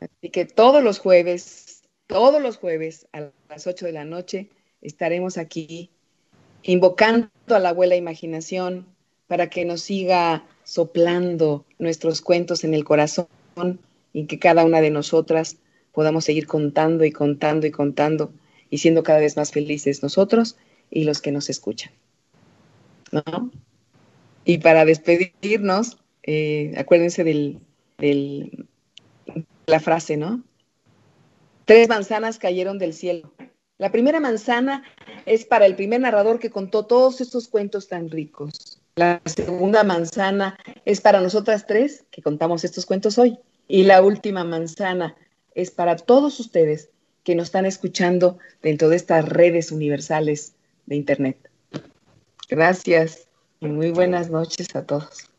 Así 0.00 0.30
que 0.30 0.44
todos 0.44 0.82
los 0.82 0.98
jueves, 0.98 1.82
todos 2.06 2.40
los 2.42 2.56
jueves 2.56 3.06
a 3.12 3.30
las 3.48 3.66
8 3.66 3.86
de 3.86 3.92
la 3.92 4.04
noche 4.04 4.48
estaremos 4.80 5.36
aquí 5.36 5.90
invocando 6.62 7.30
a 7.48 7.58
la 7.58 7.70
abuela 7.70 7.96
imaginación 7.96 8.86
para 9.26 9.48
que 9.48 9.64
nos 9.64 9.82
siga 9.82 10.44
soplando 10.64 11.64
nuestros 11.78 12.20
cuentos 12.20 12.64
en 12.64 12.74
el 12.74 12.84
corazón 12.84 13.28
y 14.12 14.26
que 14.26 14.38
cada 14.38 14.64
una 14.64 14.80
de 14.80 14.90
nosotras 14.90 15.56
podamos 15.92 16.24
seguir 16.24 16.46
contando 16.46 17.04
y 17.04 17.12
contando 17.12 17.66
y 17.66 17.70
contando 17.70 18.32
y 18.70 18.78
siendo 18.78 19.02
cada 19.02 19.20
vez 19.20 19.36
más 19.36 19.50
felices 19.50 20.02
nosotros 20.02 20.56
y 20.90 21.04
los 21.04 21.20
que 21.20 21.32
nos 21.32 21.50
escuchan. 21.50 21.92
¿No? 23.12 23.50
Y 24.44 24.58
para 24.58 24.84
despedirnos, 24.84 25.98
eh, 26.22 26.74
acuérdense 26.76 27.24
de 27.24 27.58
la 29.66 29.80
frase, 29.80 30.16
¿no? 30.16 30.42
Tres 31.64 31.88
manzanas 31.88 32.38
cayeron 32.38 32.78
del 32.78 32.94
cielo 32.94 33.32
la 33.80 33.90
primera 33.90 34.20
manzana 34.20 34.84
es 35.24 35.46
para 35.46 35.64
el 35.64 35.74
primer 35.74 36.02
narrador 36.02 36.38
que 36.38 36.50
contó 36.50 36.84
todos 36.84 37.22
estos 37.22 37.48
cuentos 37.48 37.88
tan 37.88 38.10
ricos. 38.10 38.78
La 38.96 39.22
segunda 39.24 39.84
manzana 39.84 40.58
es 40.84 41.00
para 41.00 41.22
nosotras 41.22 41.66
tres 41.66 42.04
que 42.10 42.20
contamos 42.20 42.62
estos 42.62 42.84
cuentos 42.84 43.16
hoy. 43.16 43.38
Y 43.68 43.84
la 43.84 44.02
última 44.02 44.44
manzana 44.44 45.16
es 45.54 45.70
para 45.70 45.96
todos 45.96 46.40
ustedes 46.40 46.90
que 47.24 47.34
nos 47.34 47.46
están 47.46 47.64
escuchando 47.64 48.38
dentro 48.60 48.90
de 48.90 48.96
estas 48.96 49.26
redes 49.26 49.72
universales 49.72 50.52
de 50.84 50.96
Internet. 50.96 51.38
Gracias 52.50 53.28
y 53.60 53.66
muy 53.68 53.92
buenas 53.92 54.28
noches 54.28 54.76
a 54.76 54.84
todos. 54.84 55.30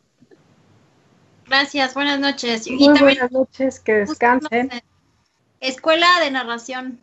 Gracias, 1.46 1.94
buenas 1.94 2.20
noches. 2.20 2.68
Muy 2.72 3.00
buenas 3.00 3.32
noches, 3.32 3.80
que 3.80 3.94
descansen. 3.94 4.72
Escuela 5.60 6.08
de 6.24 6.32
Narración. 6.32 7.00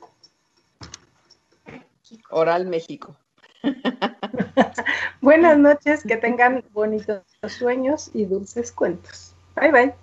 Oral 2.31 2.67
México. 2.67 3.17
buenas 5.21 5.59
noches, 5.59 6.03
que 6.05 6.17
tengan 6.17 6.65
bonitos 6.73 7.23
sueños 7.49 8.11
y 8.15 8.25
dulces 8.25 8.73
cuentos. 8.73 9.35
Bye 9.57 9.73
bye. 9.73 9.95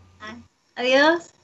Adiós. 0.75 1.34